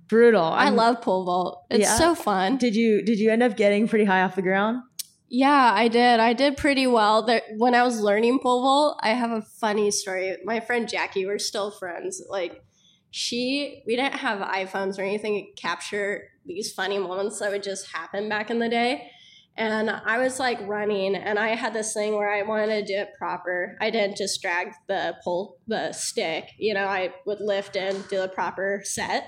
brutal. 0.07 0.45
I 0.45 0.67
I'm- 0.67 0.77
love 0.77 1.03
pole 1.03 1.25
vault. 1.25 1.65
It's 1.71 1.81
Yeah. 1.83 1.97
so 1.99 2.15
fun. 2.15 2.57
Did 2.57 2.77
you 2.77 3.03
did 3.05 3.19
you 3.19 3.33
end 3.33 3.43
up 3.43 3.57
getting 3.57 3.89
pretty 3.89 4.05
high 4.05 4.23
off 4.23 4.37
the 4.37 4.43
ground? 4.43 4.83
Yeah, 5.31 5.73
I 5.75 5.89
did. 5.89 6.21
I 6.21 6.33
did 6.33 6.57
pretty 6.57 6.87
well. 6.87 7.23
There, 7.23 7.43
when 7.57 7.75
I 7.75 7.83
was 7.83 8.01
learning 8.01 8.39
pole 8.41 8.63
vault, 8.63 9.01
I 9.03 9.11
have 9.11 9.31
a 9.31 9.43
funny 9.43 9.91
story. 9.91 10.37
My 10.45 10.61
friend 10.61 10.89
Jackie, 10.89 11.27
we're 11.27 11.39
still 11.39 11.71
friends. 11.71 12.23
Like, 12.31 12.63
she, 13.11 13.83
we 13.87 13.97
didn't 13.97 14.15
have 14.15 14.41
iPhones 14.41 14.99
or 14.99 15.03
anything 15.03 15.35
to 15.55 15.61
capture 15.61 16.25
these 16.47 16.73
funny 16.73 16.99
moments 16.99 17.41
that 17.41 17.51
would 17.51 17.63
just 17.63 17.95
happen 17.95 18.29
back 18.29 18.51
in 18.51 18.59
the 18.59 18.69
day. 18.69 19.11
And 19.57 19.91
I 19.91 20.19
was 20.19 20.39
like 20.39 20.61
running, 20.69 21.17
and 21.17 21.37
I 21.37 21.49
had 21.49 21.75
this 21.75 21.93
thing 21.93 22.15
where 22.15 22.33
I 22.33 22.43
wanted 22.43 22.87
to 22.87 22.93
do 22.93 23.01
it 23.01 23.09
proper. 23.19 23.77
I 23.81 23.91
didn't 23.91 24.17
just 24.17 24.41
drag 24.41 24.69
the 24.87 25.17
pole, 25.25 25.59
the 25.67 25.93
stick. 25.93 26.51
You 26.59 26.75
know, 26.75 26.87
I 26.87 27.13
would 27.27 27.41
lift 27.41 27.77
and 27.77 28.07
do 28.09 28.19
the 28.19 28.29
proper 28.29 28.83
set. 28.85 29.27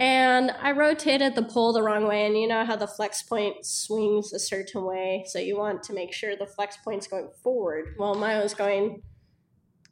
And 0.00 0.50
I 0.62 0.72
rotated 0.72 1.34
the 1.34 1.42
pole 1.42 1.74
the 1.74 1.82
wrong 1.82 2.08
way. 2.08 2.24
And 2.26 2.36
you 2.36 2.48
know 2.48 2.64
how 2.64 2.74
the 2.74 2.86
flex 2.86 3.22
point 3.22 3.66
swings 3.66 4.32
a 4.32 4.38
certain 4.38 4.82
way. 4.82 5.24
So 5.28 5.38
you 5.38 5.58
want 5.58 5.82
to 5.84 5.92
make 5.92 6.14
sure 6.14 6.34
the 6.34 6.46
flex 6.46 6.78
point's 6.82 7.06
going 7.06 7.28
forward. 7.42 7.94
Well, 7.98 8.14
mine 8.14 8.42
was 8.42 8.54
going 8.54 9.02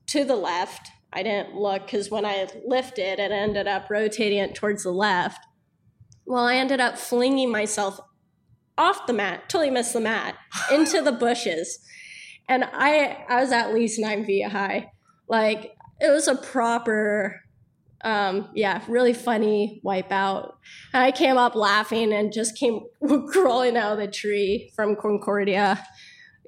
to 0.07 0.25
the 0.25 0.35
left. 0.35 0.89
I 1.13 1.23
didn't 1.23 1.55
look 1.55 1.85
because 1.85 2.11
when 2.11 2.25
I 2.25 2.49
lifted, 2.67 3.19
it 3.19 3.31
ended 3.31 3.69
up 3.69 3.91
rotating 3.91 4.39
it 4.39 4.55
towards 4.55 4.85
the 4.85 4.93
left. 4.93 5.45
Well, 6.25 6.47
I 6.47 6.57
ended 6.57 6.81
up 6.81 6.97
flinging 6.97 7.53
myself 7.53 8.01
off 8.79 9.07
the 9.07 9.13
mat, 9.13 9.51
totally 9.51 9.71
missed 9.71 9.93
the 9.93 10.01
mat, 10.01 10.37
into 10.73 11.03
the 11.03 11.13
bushes. 11.13 11.81
And 12.49 12.65
I, 12.65 13.25
I 13.29 13.43
was 13.43 13.53
at 13.53 13.75
least 13.75 14.01
nine 14.01 14.25
feet 14.25 14.49
high. 14.49 14.91
Like, 15.29 15.75
it 16.01 16.11
was 16.11 16.29
a 16.29 16.37
proper 16.37 17.43
um, 18.03 18.49
yeah, 18.55 18.83
really 18.89 19.13
funny 19.13 19.81
wipeout. 19.85 20.55
And 20.93 21.03
I 21.03 21.11
came 21.11 21.37
up 21.37 21.55
laughing 21.55 22.13
and 22.13 22.33
just 22.33 22.57
came 22.57 22.81
crawling 23.33 23.77
out 23.77 23.93
of 23.93 23.99
the 23.99 24.09
tree 24.09 24.73
from 24.75 24.97
Concordia. 24.97 25.85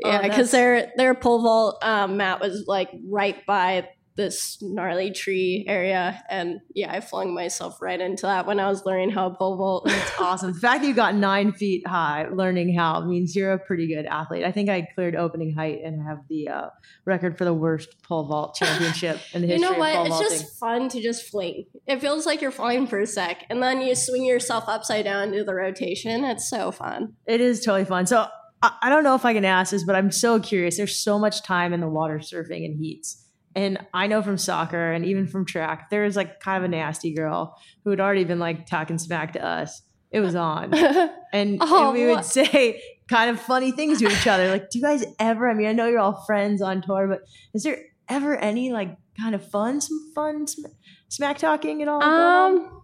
Oh, 0.04 0.10
Yeah, 0.10 0.22
because 0.22 0.50
their 0.50 0.92
their 0.96 1.14
pole 1.14 1.42
vault 1.42 1.78
um, 1.82 2.16
mat 2.16 2.40
was 2.40 2.64
like 2.66 2.90
right 3.06 3.44
by 3.46 3.88
this 4.20 4.59
gnarly 4.61 5.11
tree 5.11 5.64
area, 5.66 6.22
and 6.28 6.61
yeah, 6.74 6.92
I 6.92 7.00
flung 7.00 7.33
myself 7.33 7.80
right 7.80 7.98
into 8.00 8.26
that 8.26 8.46
when 8.46 8.61
I 8.61 8.68
was 8.68 8.85
learning 8.85 9.11
how 9.11 9.30
to 9.30 9.35
pole 9.35 9.56
vault. 9.56 9.87
That's 9.87 10.20
awesome. 10.20 10.52
The 10.52 10.61
fact 10.61 10.83
that 10.83 10.88
you 10.88 10.94
got 10.94 11.14
nine 11.14 11.52
feet 11.52 11.87
high 11.87 12.28
learning 12.30 12.74
how 12.74 13.00
means 13.00 13.35
you're 13.35 13.52
a 13.52 13.59
pretty 13.59 13.88
good 13.88 14.04
athlete. 14.04 14.44
I 14.44 14.52
think 14.52 14.68
I 14.68 14.87
cleared 14.94 15.16
opening 15.16 15.54
height 15.54 15.80
and 15.83 16.06
have 16.06 16.18
the 16.28 16.48
uh, 16.48 16.68
record 17.06 17.38
for 17.38 17.44
the 17.44 17.54
worst 17.54 18.02
pole 18.02 18.26
vault 18.26 18.54
championship 18.54 19.18
in 19.33 19.40
the 19.42 19.48
history 19.48 19.66
You 19.66 19.72
know 19.72 19.78
what? 19.78 20.06
It's 20.06 20.09
vaulting. 20.11 20.28
just 20.28 20.59
fun 20.59 20.88
to 20.90 21.00
just 21.00 21.30
fling. 21.30 21.64
It 21.87 22.00
feels 22.00 22.26
like 22.26 22.42
you're 22.42 22.50
flying 22.50 22.87
for 22.87 23.00
a 23.00 23.06
sec, 23.06 23.46
and 23.48 23.62
then 23.62 23.80
you 23.80 23.94
swing 23.94 24.24
yourself 24.24 24.64
upside 24.66 25.04
down, 25.04 25.33
do 25.33 25.42
the 25.44 25.54
rotation. 25.54 26.24
It's 26.24 26.48
so 26.50 26.70
fun. 26.70 27.14
It 27.26 27.40
is 27.40 27.64
totally 27.64 27.87
fun. 27.87 28.06
So 28.06 28.26
I, 28.62 28.72
I 28.83 28.88
don't 28.90 29.04
know 29.04 29.14
if 29.14 29.24
I 29.24 29.33
can 29.33 29.44
ask 29.44 29.70
this, 29.70 29.85
but 29.85 29.96
I'm 29.96 30.11
so 30.11 30.38
curious. 30.38 30.76
There's 30.76 30.96
so 30.96 31.18
much 31.18 31.42
time 31.42 31.72
in 31.72 31.80
the 31.80 31.88
water 31.88 32.18
surfing 32.18 32.64
and 32.64 32.78
heats. 32.78 33.24
And 33.56 33.78
I 33.92 34.06
know 34.06 34.22
from 34.22 34.38
soccer 34.38 34.92
and 34.92 35.04
even 35.04 35.26
from 35.26 35.44
track, 35.44 35.90
there 35.90 36.02
was 36.04 36.14
like 36.16 36.40
kind 36.40 36.58
of 36.58 36.64
a 36.64 36.68
nasty 36.68 37.12
girl 37.14 37.56
who 37.84 37.90
had 37.90 38.00
already 38.00 38.24
been 38.24 38.38
like 38.38 38.66
talking 38.66 38.96
smack 38.98 39.32
to 39.32 39.44
us. 39.44 39.82
It 40.10 40.20
was 40.20 40.34
on. 40.34 40.72
And, 41.32 41.58
Oh, 41.60 41.84
and 41.90 41.92
we 41.96 42.06
would 42.06 42.16
what? 42.16 42.24
say 42.26 42.82
kind 43.08 43.30
of 43.30 43.40
funny 43.40 43.70
things 43.70 44.00
to 44.00 44.06
each 44.08 44.26
other. 44.26 44.50
Like, 44.50 44.68
do 44.70 44.80
you 44.80 44.84
guys 44.84 45.04
ever? 45.20 45.48
I 45.48 45.54
mean, 45.54 45.68
I 45.68 45.72
know 45.72 45.86
you're 45.86 46.00
all 46.00 46.24
friends 46.26 46.60
on 46.60 46.82
tour, 46.82 47.06
but 47.06 47.20
is 47.54 47.62
there 47.62 47.78
ever 48.08 48.36
any 48.36 48.72
like 48.72 48.96
kind 49.20 49.36
of 49.36 49.48
fun, 49.48 49.80
some 49.80 50.12
fun 50.12 50.48
sm- 50.48 50.66
smack 51.08 51.38
talking 51.38 51.82
at 51.82 51.88
all? 51.88 52.02
Um, 52.02 52.82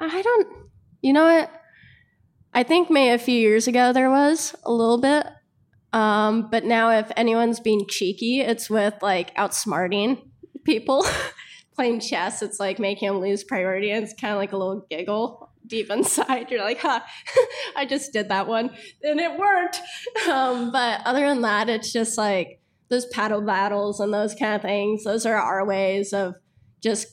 I 0.00 0.22
don't. 0.22 0.48
You 1.02 1.12
know 1.12 1.24
what? 1.24 1.50
I 2.54 2.62
think 2.62 2.90
maybe 2.90 3.12
a 3.12 3.18
few 3.18 3.38
years 3.38 3.68
ago 3.68 3.92
there 3.92 4.08
was 4.08 4.54
a 4.64 4.72
little 4.72 4.98
bit. 4.98 5.26
Um, 5.92 6.48
but 6.50 6.64
now 6.64 6.90
if 6.90 7.10
anyone's 7.16 7.60
being 7.60 7.86
cheeky, 7.88 8.40
it's 8.40 8.70
with 8.70 8.94
like 9.02 9.34
outsmarting 9.36 10.22
people. 10.64 11.04
Playing 11.74 12.00
chess, 12.00 12.42
it's 12.42 12.60
like 12.60 12.78
making 12.78 13.08
them 13.08 13.20
lose 13.20 13.44
priority. 13.44 13.90
And 13.90 14.04
it's 14.04 14.12
kind 14.12 14.32
of 14.32 14.38
like 14.38 14.52
a 14.52 14.58
little 14.58 14.86
giggle 14.90 15.50
deep 15.66 15.90
inside. 15.90 16.50
You're 16.50 16.62
like, 16.62 16.80
huh, 16.80 17.00
I 17.76 17.86
just 17.86 18.12
did 18.12 18.28
that 18.28 18.46
one. 18.46 18.70
And 19.02 19.20
it 19.20 19.38
worked. 19.38 19.80
Um, 20.28 20.70
but 20.70 21.00
other 21.04 21.26
than 21.26 21.40
that, 21.42 21.68
it's 21.68 21.92
just 21.92 22.18
like 22.18 22.60
those 22.88 23.06
paddle 23.06 23.40
battles 23.40 24.00
and 24.00 24.12
those 24.12 24.34
kind 24.34 24.54
of 24.54 24.62
things. 24.62 25.04
Those 25.04 25.24
are 25.24 25.34
our 25.34 25.66
ways 25.66 26.12
of 26.12 26.34
just 26.82 27.08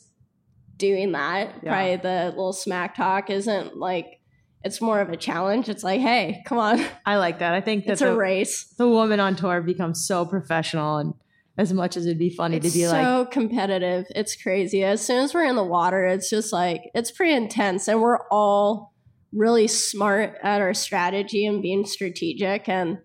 doing 0.75 1.13
that. 1.13 1.55
Yeah. 1.63 1.71
Probably 1.71 1.95
the 1.95 2.29
little 2.29 2.53
smack 2.53 2.95
talk 2.95 3.29
isn't 3.29 3.77
like 3.77 4.18
it's 4.63 4.81
more 4.81 4.99
of 4.99 5.09
a 5.09 5.17
challenge. 5.17 5.69
It's 5.69 5.83
like, 5.83 6.01
hey, 6.01 6.41
come 6.45 6.57
on, 6.57 6.83
I 7.05 7.17
like 7.17 7.39
that. 7.39 7.53
I 7.53 7.61
think 7.61 7.85
that 7.85 7.93
it's 7.93 8.01
the, 8.01 8.11
a 8.11 8.15
race. 8.15 8.65
the 8.77 8.87
woman 8.87 9.19
on 9.19 9.35
tour 9.35 9.61
becomes 9.61 10.05
so 10.05 10.25
professional 10.25 10.97
and 10.97 11.13
as 11.59 11.73
much 11.73 11.97
as 11.97 12.05
it'd 12.05 12.17
be 12.17 12.29
funny 12.29 12.55
It's 12.55 12.71
to 12.71 12.73
be 12.73 12.87
like, 12.87 13.03
so 13.03 13.25
competitive. 13.25 14.05
It's 14.15 14.41
crazy. 14.41 14.81
As 14.81 15.05
soon 15.05 15.21
as 15.21 15.33
we're 15.33 15.43
in 15.43 15.57
the 15.57 15.63
water, 15.63 16.05
it's 16.05 16.29
just 16.29 16.53
like 16.53 16.83
it's 16.95 17.11
pretty 17.11 17.33
intense, 17.33 17.89
and 17.89 18.01
we're 18.01 18.25
all 18.31 18.93
really 19.33 19.67
smart 19.67 20.37
at 20.41 20.61
our 20.61 20.73
strategy 20.73 21.45
and 21.45 21.61
being 21.61 21.85
strategic. 21.85 22.69
And 22.69 22.99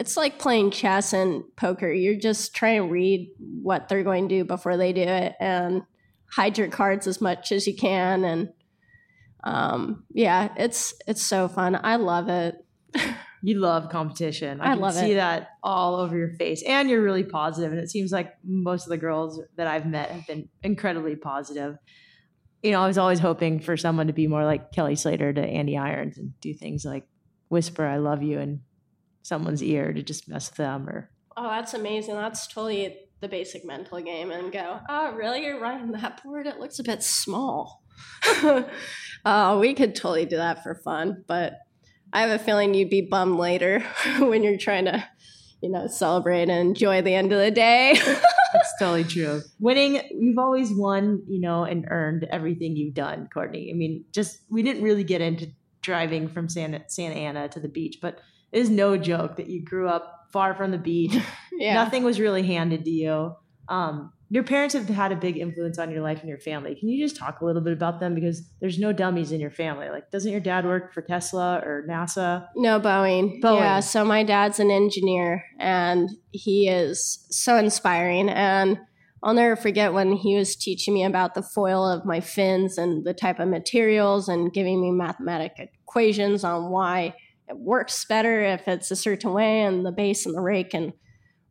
it's 0.00 0.16
like 0.16 0.40
playing 0.40 0.72
chess 0.72 1.12
and 1.12 1.44
poker. 1.56 1.92
You're 1.92 2.18
just 2.18 2.56
trying 2.56 2.82
to 2.82 2.92
read 2.92 3.30
what 3.38 3.88
they're 3.88 4.02
going 4.02 4.28
to 4.28 4.38
do 4.38 4.44
before 4.44 4.76
they 4.76 4.92
do 4.92 5.02
it, 5.02 5.34
and 5.38 5.82
hide 6.32 6.58
your 6.58 6.68
cards 6.68 7.06
as 7.06 7.20
much 7.20 7.52
as 7.52 7.68
you 7.68 7.76
can. 7.76 8.24
And 8.24 8.48
um, 9.44 10.04
yeah, 10.12 10.48
it's 10.56 10.94
it's 11.06 11.22
so 11.22 11.48
fun. 11.48 11.78
I 11.82 11.96
love 11.96 12.28
it. 12.28 12.56
you 13.42 13.58
love 13.58 13.88
competition. 13.88 14.60
I, 14.60 14.64
I 14.64 14.74
can 14.74 14.80
love 14.80 14.94
see 14.94 15.12
it. 15.12 15.16
that 15.16 15.50
all 15.62 15.96
over 15.96 16.16
your 16.16 16.30
face. 16.30 16.62
And 16.62 16.90
you're 16.90 17.02
really 17.02 17.24
positive. 17.24 17.72
And 17.72 17.80
it 17.80 17.90
seems 17.90 18.12
like 18.12 18.34
most 18.44 18.84
of 18.86 18.90
the 18.90 18.98
girls 18.98 19.40
that 19.56 19.66
I've 19.66 19.86
met 19.86 20.10
have 20.10 20.26
been 20.26 20.48
incredibly 20.62 21.16
positive. 21.16 21.76
You 22.62 22.72
know, 22.72 22.80
I 22.82 22.86
was 22.86 22.98
always 22.98 23.18
hoping 23.18 23.60
for 23.60 23.76
someone 23.76 24.08
to 24.08 24.12
be 24.12 24.26
more 24.26 24.44
like 24.44 24.72
Kelly 24.72 24.96
Slater 24.96 25.32
to 25.32 25.40
Andy 25.40 25.78
Irons 25.78 26.18
and 26.18 26.38
do 26.40 26.52
things 26.52 26.84
like 26.84 27.06
whisper, 27.48 27.86
I 27.86 27.98
love 27.98 28.22
you 28.22 28.38
in 28.38 28.60
someone's 29.22 29.62
ear 29.62 29.92
to 29.92 30.02
just 30.02 30.28
mess 30.28 30.50
with 30.50 30.56
them 30.56 30.88
or 30.88 31.10
Oh, 31.36 31.48
that's 31.48 31.74
amazing. 31.74 32.16
That's 32.16 32.46
totally 32.48 32.98
the 33.20 33.28
basic 33.28 33.64
mental 33.64 34.00
game 34.00 34.30
and 34.30 34.52
go, 34.52 34.80
oh, 34.88 35.12
really? 35.12 35.44
You're 35.44 35.60
running 35.60 35.92
that 35.92 36.22
board? 36.22 36.46
It 36.46 36.58
looks 36.58 36.78
a 36.78 36.82
bit 36.82 37.02
small. 37.02 37.79
uh, 39.24 39.58
we 39.60 39.74
could 39.74 39.94
totally 39.94 40.26
do 40.26 40.36
that 40.36 40.62
for 40.62 40.74
fun, 40.74 41.24
but 41.26 41.58
I 42.12 42.22
have 42.22 42.40
a 42.40 42.42
feeling 42.42 42.74
you'd 42.74 42.90
be 42.90 43.02
bummed 43.02 43.38
later 43.38 43.80
when 44.18 44.42
you're 44.42 44.58
trying 44.58 44.86
to, 44.86 45.04
you 45.62 45.70
know, 45.70 45.86
celebrate 45.86 46.48
and 46.48 46.50
enjoy 46.50 47.02
the 47.02 47.14
end 47.14 47.32
of 47.32 47.38
the 47.38 47.50
day. 47.50 47.94
That's 48.52 48.74
totally 48.78 49.04
true. 49.04 49.42
Winning, 49.60 50.00
you've 50.10 50.38
always 50.38 50.72
won, 50.72 51.22
you 51.28 51.40
know, 51.40 51.64
and 51.64 51.86
earned 51.88 52.26
everything 52.30 52.76
you've 52.76 52.94
done, 52.94 53.28
Courtney. 53.32 53.70
I 53.72 53.76
mean, 53.76 54.04
just 54.12 54.40
we 54.50 54.62
didn't 54.62 54.82
really 54.82 55.04
get 55.04 55.20
into 55.20 55.48
driving 55.82 56.28
from 56.28 56.48
Santa, 56.48 56.82
Santa 56.88 57.14
Ana 57.14 57.48
to 57.48 57.60
the 57.60 57.68
beach, 57.68 57.98
but 58.02 58.18
it 58.52 58.58
is 58.58 58.70
no 58.70 58.96
joke 58.96 59.36
that 59.36 59.48
you 59.48 59.64
grew 59.64 59.88
up 59.88 60.26
far 60.32 60.54
from 60.54 60.72
the 60.72 60.78
beach. 60.78 61.16
yeah. 61.52 61.74
Nothing 61.74 62.02
was 62.02 62.18
really 62.18 62.42
handed 62.42 62.84
to 62.84 62.90
you. 62.90 63.36
Um, 63.68 64.12
your 64.32 64.44
parents 64.44 64.74
have 64.74 64.88
had 64.88 65.10
a 65.10 65.16
big 65.16 65.36
influence 65.36 65.76
on 65.76 65.90
your 65.90 66.02
life 66.02 66.20
and 66.20 66.28
your 66.28 66.38
family. 66.38 66.76
Can 66.76 66.88
you 66.88 67.04
just 67.04 67.16
talk 67.16 67.40
a 67.40 67.44
little 67.44 67.60
bit 67.60 67.72
about 67.72 67.98
them? 67.98 68.14
Because 68.14 68.48
there's 68.60 68.78
no 68.78 68.92
dummies 68.92 69.32
in 69.32 69.40
your 69.40 69.50
family. 69.50 69.88
Like, 69.90 70.08
doesn't 70.12 70.30
your 70.30 70.40
dad 70.40 70.64
work 70.64 70.94
for 70.94 71.02
Tesla 71.02 71.60
or 71.64 71.84
NASA? 71.90 72.46
No, 72.54 72.78
Boeing. 72.78 73.42
Boeing. 73.42 73.58
Yeah, 73.58 73.80
so 73.80 74.04
my 74.04 74.22
dad's 74.22 74.60
an 74.60 74.70
engineer 74.70 75.44
and 75.58 76.08
he 76.30 76.68
is 76.68 77.26
so 77.30 77.56
inspiring. 77.56 78.28
And 78.28 78.78
I'll 79.20 79.34
never 79.34 79.56
forget 79.56 79.92
when 79.92 80.12
he 80.12 80.36
was 80.36 80.54
teaching 80.54 80.94
me 80.94 81.04
about 81.04 81.34
the 81.34 81.42
foil 81.42 81.84
of 81.84 82.04
my 82.04 82.20
fins 82.20 82.78
and 82.78 83.04
the 83.04 83.12
type 83.12 83.40
of 83.40 83.48
materials 83.48 84.28
and 84.28 84.52
giving 84.52 84.80
me 84.80 84.92
mathematical 84.92 85.66
equations 85.82 86.44
on 86.44 86.70
why 86.70 87.16
it 87.48 87.58
works 87.58 88.04
better 88.04 88.42
if 88.42 88.68
it's 88.68 88.92
a 88.92 88.96
certain 88.96 89.32
way 89.32 89.62
and 89.62 89.84
the 89.84 89.90
base 89.90 90.24
and 90.24 90.36
the 90.36 90.40
rake 90.40 90.72
and 90.72 90.92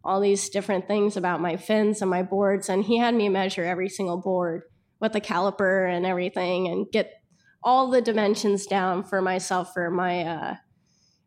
all 0.03 0.21
these 0.21 0.49
different 0.49 0.87
things 0.87 1.17
about 1.17 1.41
my 1.41 1.57
fins 1.57 2.01
and 2.01 2.09
my 2.09 2.23
boards. 2.23 2.69
And 2.69 2.83
he 2.83 2.97
had 2.97 3.13
me 3.13 3.29
measure 3.29 3.63
every 3.63 3.89
single 3.89 4.17
board 4.17 4.63
with 4.99 5.15
a 5.15 5.21
caliper 5.21 5.89
and 5.89 6.05
everything 6.05 6.67
and 6.67 6.89
get 6.91 7.13
all 7.63 7.89
the 7.89 8.01
dimensions 8.01 8.65
down 8.65 9.03
for 9.03 9.21
myself 9.21 9.73
for 9.73 9.89
my 9.91 10.23
uh, 10.23 10.55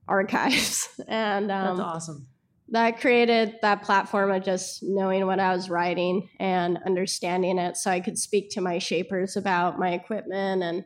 archives. 0.08 0.88
and 1.08 1.50
um, 1.50 1.76
that's 1.76 1.80
awesome. 1.80 2.26
That 2.68 3.00
created 3.00 3.56
that 3.60 3.82
platform 3.82 4.30
of 4.30 4.42
just 4.42 4.82
knowing 4.82 5.26
what 5.26 5.38
I 5.38 5.52
was 5.52 5.68
writing 5.68 6.28
and 6.40 6.78
understanding 6.86 7.58
it 7.58 7.76
so 7.76 7.90
I 7.90 8.00
could 8.00 8.18
speak 8.18 8.50
to 8.52 8.62
my 8.62 8.78
shapers 8.78 9.36
about 9.36 9.78
my 9.78 9.90
equipment. 9.90 10.62
And 10.62 10.84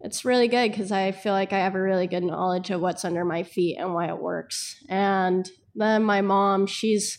it's 0.00 0.24
really 0.24 0.46
good 0.46 0.70
because 0.70 0.92
I 0.92 1.10
feel 1.10 1.32
like 1.32 1.52
I 1.52 1.58
have 1.58 1.74
a 1.74 1.82
really 1.82 2.06
good 2.06 2.22
knowledge 2.22 2.70
of 2.70 2.80
what's 2.80 3.04
under 3.04 3.24
my 3.24 3.42
feet 3.42 3.78
and 3.78 3.94
why 3.94 4.08
it 4.08 4.18
works. 4.18 4.76
And 4.88 5.50
then 5.74 6.04
my 6.04 6.20
mom, 6.20 6.66
she's 6.66 7.18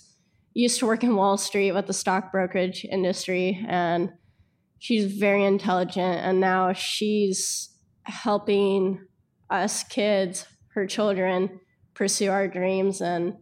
used 0.54 0.80
to 0.80 0.86
work 0.86 1.04
in 1.04 1.16
Wall 1.16 1.38
Street 1.38 1.72
with 1.72 1.88
the 1.88 1.94
stock 1.94 2.32
brokerage 2.32 2.86
industry 2.86 3.66
and 3.68 4.12
she's 4.80 5.14
very 5.14 5.44
intelligent 5.44 6.20
and 6.24 6.40
now 6.40 6.74
she's 6.74 7.70
helping 8.04 9.00
us 9.50 9.84
kids, 9.84 10.46
her 10.74 10.86
children, 10.86 11.60
pursue 11.94 12.30
our 12.30 12.48
dreams 12.48 13.02
and 13.02 13.34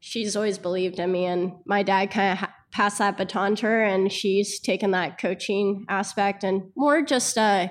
she's 0.00 0.36
always 0.36 0.58
believed 0.58 0.98
in 0.98 1.10
me 1.12 1.26
and 1.26 1.52
my 1.66 1.82
dad 1.82 2.10
kind 2.10 2.32
of 2.32 2.38
ha- 2.38 2.54
passed 2.72 2.98
that 2.98 3.16
baton 3.16 3.54
to 3.54 3.66
her 3.66 3.84
and 3.84 4.10
she's 4.10 4.58
taken 4.58 4.92
that 4.92 5.18
coaching 5.18 5.84
aspect 5.88 6.42
and 6.42 6.62
more 6.76 7.02
just 7.02 7.36
a 7.36 7.70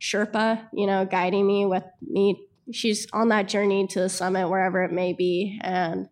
sherpa 0.00 0.66
you 0.72 0.86
know 0.86 1.04
guiding 1.04 1.46
me 1.46 1.66
with 1.66 1.84
me 2.02 2.38
she's 2.72 3.06
on 3.12 3.28
that 3.28 3.48
journey 3.48 3.86
to 3.88 4.00
the 4.00 4.08
summit 4.08 4.48
wherever 4.48 4.82
it 4.82 4.92
may 4.92 5.12
be 5.12 5.58
and 5.62 6.08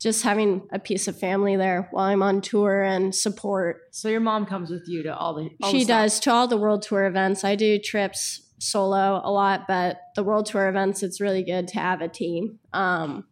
just 0.00 0.24
having 0.24 0.66
a 0.72 0.78
piece 0.78 1.06
of 1.06 1.16
family 1.16 1.54
there 1.56 1.88
while 1.92 2.06
I'm 2.06 2.22
on 2.22 2.40
tour 2.40 2.82
and 2.82 3.14
support. 3.14 3.82
So 3.92 4.08
your 4.08 4.20
mom 4.20 4.46
comes 4.46 4.70
with 4.70 4.88
you 4.88 5.04
to 5.04 5.16
all 5.16 5.34
the 5.34 5.50
all 5.62 5.70
She 5.70 5.84
the 5.84 5.92
does 5.92 6.18
to 6.20 6.32
all 6.32 6.48
the 6.48 6.56
world 6.56 6.82
tour 6.82 7.06
events. 7.06 7.44
I 7.44 7.54
do 7.54 7.78
trips 7.78 8.40
solo 8.58 9.20
a 9.22 9.30
lot, 9.30 9.66
but 9.68 9.98
the 10.16 10.24
world 10.24 10.46
tour 10.46 10.68
events 10.68 11.02
it's 11.02 11.20
really 11.20 11.44
good 11.44 11.68
to 11.68 11.78
have 11.78 12.00
a 12.00 12.08
team. 12.08 12.58
Um, 12.72 13.26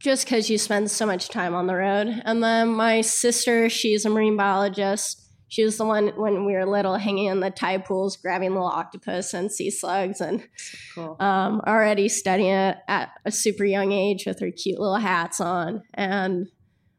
just 0.00 0.26
because 0.26 0.50
you 0.50 0.58
spend 0.58 0.90
so 0.90 1.06
much 1.06 1.28
time 1.28 1.54
on 1.54 1.66
the 1.66 1.74
road. 1.74 2.22
And 2.24 2.42
then 2.42 2.68
my 2.68 3.00
sister, 3.00 3.70
she's 3.70 4.04
a 4.04 4.10
marine 4.10 4.36
biologist 4.36 5.23
she 5.48 5.64
was 5.64 5.76
the 5.76 5.84
one 5.84 6.08
when 6.16 6.44
we 6.44 6.54
were 6.54 6.66
little 6.66 6.96
hanging 6.96 7.26
in 7.26 7.40
the 7.40 7.50
tide 7.50 7.84
pools 7.84 8.16
grabbing 8.16 8.50
little 8.52 8.66
octopus 8.66 9.34
and 9.34 9.52
sea 9.52 9.70
slugs 9.70 10.20
and 10.20 10.46
cool. 10.94 11.16
um, 11.20 11.60
already 11.66 12.08
studying 12.08 12.50
it 12.50 12.78
at 12.88 13.10
a 13.24 13.30
super 13.30 13.64
young 13.64 13.92
age 13.92 14.26
with 14.26 14.40
her 14.40 14.50
cute 14.50 14.78
little 14.78 14.96
hats 14.96 15.40
on. 15.40 15.82
And 15.92 16.48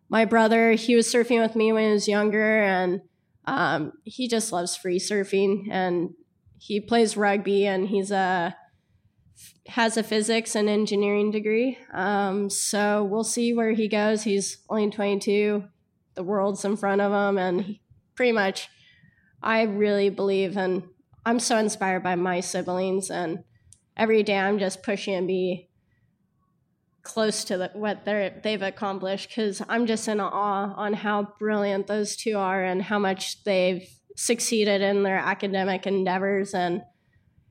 my 0.10 0.26
brother 0.26 0.74
he 0.74 0.96
was 0.96 1.08
surfing 1.08 1.42
with 1.42 1.56
me 1.56 1.74
when 1.74 1.84
he 1.84 1.94
was 1.94 2.08
younger 2.08 2.64
and 2.64 3.02
um, 3.46 3.94
he 4.04 4.28
just 4.28 4.52
loves 4.52 4.76
free 4.76 5.00
surfing 5.00 5.68
and 5.72 6.14
he 6.58 6.80
plays 6.80 7.18
rugby 7.18 7.66
and 7.66 7.88
he's 7.88 8.12
a 8.12 8.56
has 9.68 9.98
a 9.98 10.04
physics 10.04 10.56
and 10.56 10.70
engineering 10.70 11.32
degree. 11.32 11.78
Um, 11.92 12.50
so 12.50 13.04
we'll 13.04 13.24
see 13.24 13.54
where 13.54 13.72
he 13.72 13.88
goes. 13.88 14.24
He's 14.24 14.60
only 14.70 14.90
22 14.90 15.64
the 16.14 16.24
world's 16.24 16.64
in 16.64 16.78
front 16.78 17.02
of 17.02 17.12
him 17.12 17.38
and 17.38 17.78
pretty 18.16 18.32
much 18.32 18.70
I 19.42 19.64
really 19.64 20.10
believe 20.10 20.58
and 20.58 20.84
I'm 21.26 21.40
so 21.40 21.58
inspired 21.58 22.04
by 22.04 22.16
my 22.16 22.40
siblings 22.40 23.10
and 23.10 23.44
every 23.98 24.24
day 24.24 24.38
I'm 24.38 24.60
just 24.60 24.84
pushing 24.84 25.16
and 25.16 25.28
be 25.28 25.70
close 27.04 27.44
to 27.46 27.58
the, 27.58 27.72
what 27.74 28.04
they're, 28.06 28.40
they've 28.44 28.62
accomplished 28.62 29.30
because 29.30 29.62
I'm 29.70 29.86
just 29.86 30.08
in 30.08 30.20
awe 30.20 30.74
on 30.76 30.94
how 30.94 31.34
brilliant 31.40 31.88
those 31.88 32.16
two 32.16 32.38
are 32.38 32.64
and 32.64 32.82
how 32.82 33.00
much 33.00 33.44
they've 33.44 33.88
succeeded 34.16 34.82
in 34.82 35.04
their 35.04 35.18
academic 35.18 35.86
endeavors 35.86 36.54
and 36.54 36.82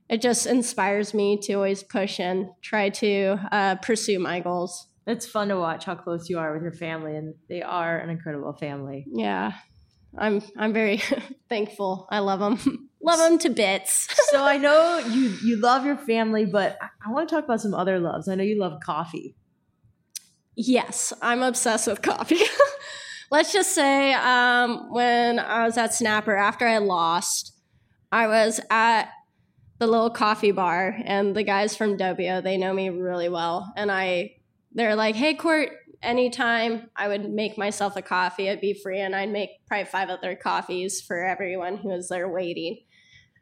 it 0.09 0.21
just 0.21 0.47
inspires 0.47 1.15
me 1.15 1.39
to 1.43 1.55
always 1.55 1.83
push 1.83 2.21
and 2.21 2.49
try 2.63 2.91
to 2.91 3.39
uh, 3.51 3.77
pursue 3.77 4.19
my 4.19 4.41
goals. 4.41 4.89
It's 5.07 5.27
fun 5.27 5.49
to 5.49 5.57
watch 5.57 5.85
how 5.85 5.95
close 5.95 6.29
you 6.29 6.39
are 6.39 6.53
with 6.53 6.63
your 6.63 6.73
family, 6.73 7.17
and 7.17 7.35
they 7.49 7.63
are 7.63 7.99
an 7.99 8.11
incredible 8.11 8.53
family. 8.55 9.07
Yeah. 9.13 9.53
I'm 10.19 10.43
I'm 10.57 10.73
very 10.73 11.03
thankful. 11.49 12.07
I 12.11 12.21
love 12.21 12.41
them. 12.41 12.89
love 13.03 13.19
them 13.19 13.39
to 13.41 13.51
bits. 13.51 14.09
so 14.31 14.45
I 14.45 14.57
know 14.57 14.99
you 14.99 15.37
you 15.45 15.57
love 15.61 15.85
your 15.85 15.97
family, 15.97 16.45
but 16.45 16.77
I, 16.81 16.89
I 17.07 17.13
want 17.13 17.29
to 17.29 17.35
talk 17.35 17.45
about 17.45 17.61
some 17.61 17.75
other 17.75 17.99
loves. 17.99 18.29
I 18.29 18.35
know 18.35 18.45
you 18.45 18.59
love 18.59 18.81
coffee. 18.85 19.35
Yes, 20.57 21.13
I'm 21.21 21.43
obsessed 21.43 21.87
with 21.87 22.03
coffee. 22.03 22.43
Let's 23.31 23.53
just 23.53 23.75
say 23.75 24.13
um, 24.13 24.93
when 24.93 25.41
I 25.41 25.65
was 25.65 25.77
at 25.77 25.95
Snapper 25.95 26.37
after 26.37 26.67
I 26.67 26.79
lost, 26.79 27.53
I 28.13 28.29
was 28.29 28.61
at 28.71 29.09
the 29.79 29.89
little 29.89 30.11
coffee 30.11 30.53
bar, 30.53 30.97
and 31.05 31.35
the 31.35 31.43
guys 31.43 31.77
from 31.77 31.97
Doppio 31.97 32.43
they 32.43 32.57
know 32.57 32.73
me 32.73 32.91
really 32.91 33.29
well, 33.29 33.73
and 33.77 33.91
I 33.91 34.37
they're 34.73 34.95
like, 34.95 35.17
"Hey, 35.17 35.35
Court, 35.35 35.71
anytime 36.05 36.91
I 36.97 37.09
would 37.09 37.31
make 37.31 37.59
myself 37.59 37.97
a 37.97 38.03
coffee, 38.03 38.47
it'd 38.47 38.61
be 38.61 38.75
free, 38.75 39.01
and 39.01 39.15
I'd 39.15 39.31
make 39.31 39.51
probably 39.67 39.87
five 39.87 40.11
other 40.11 40.37
coffees 40.37 41.01
for 41.01 41.25
everyone 41.25 41.79
who 41.79 41.89
was 41.89 42.09
there 42.09 42.29
waiting. 42.29 42.81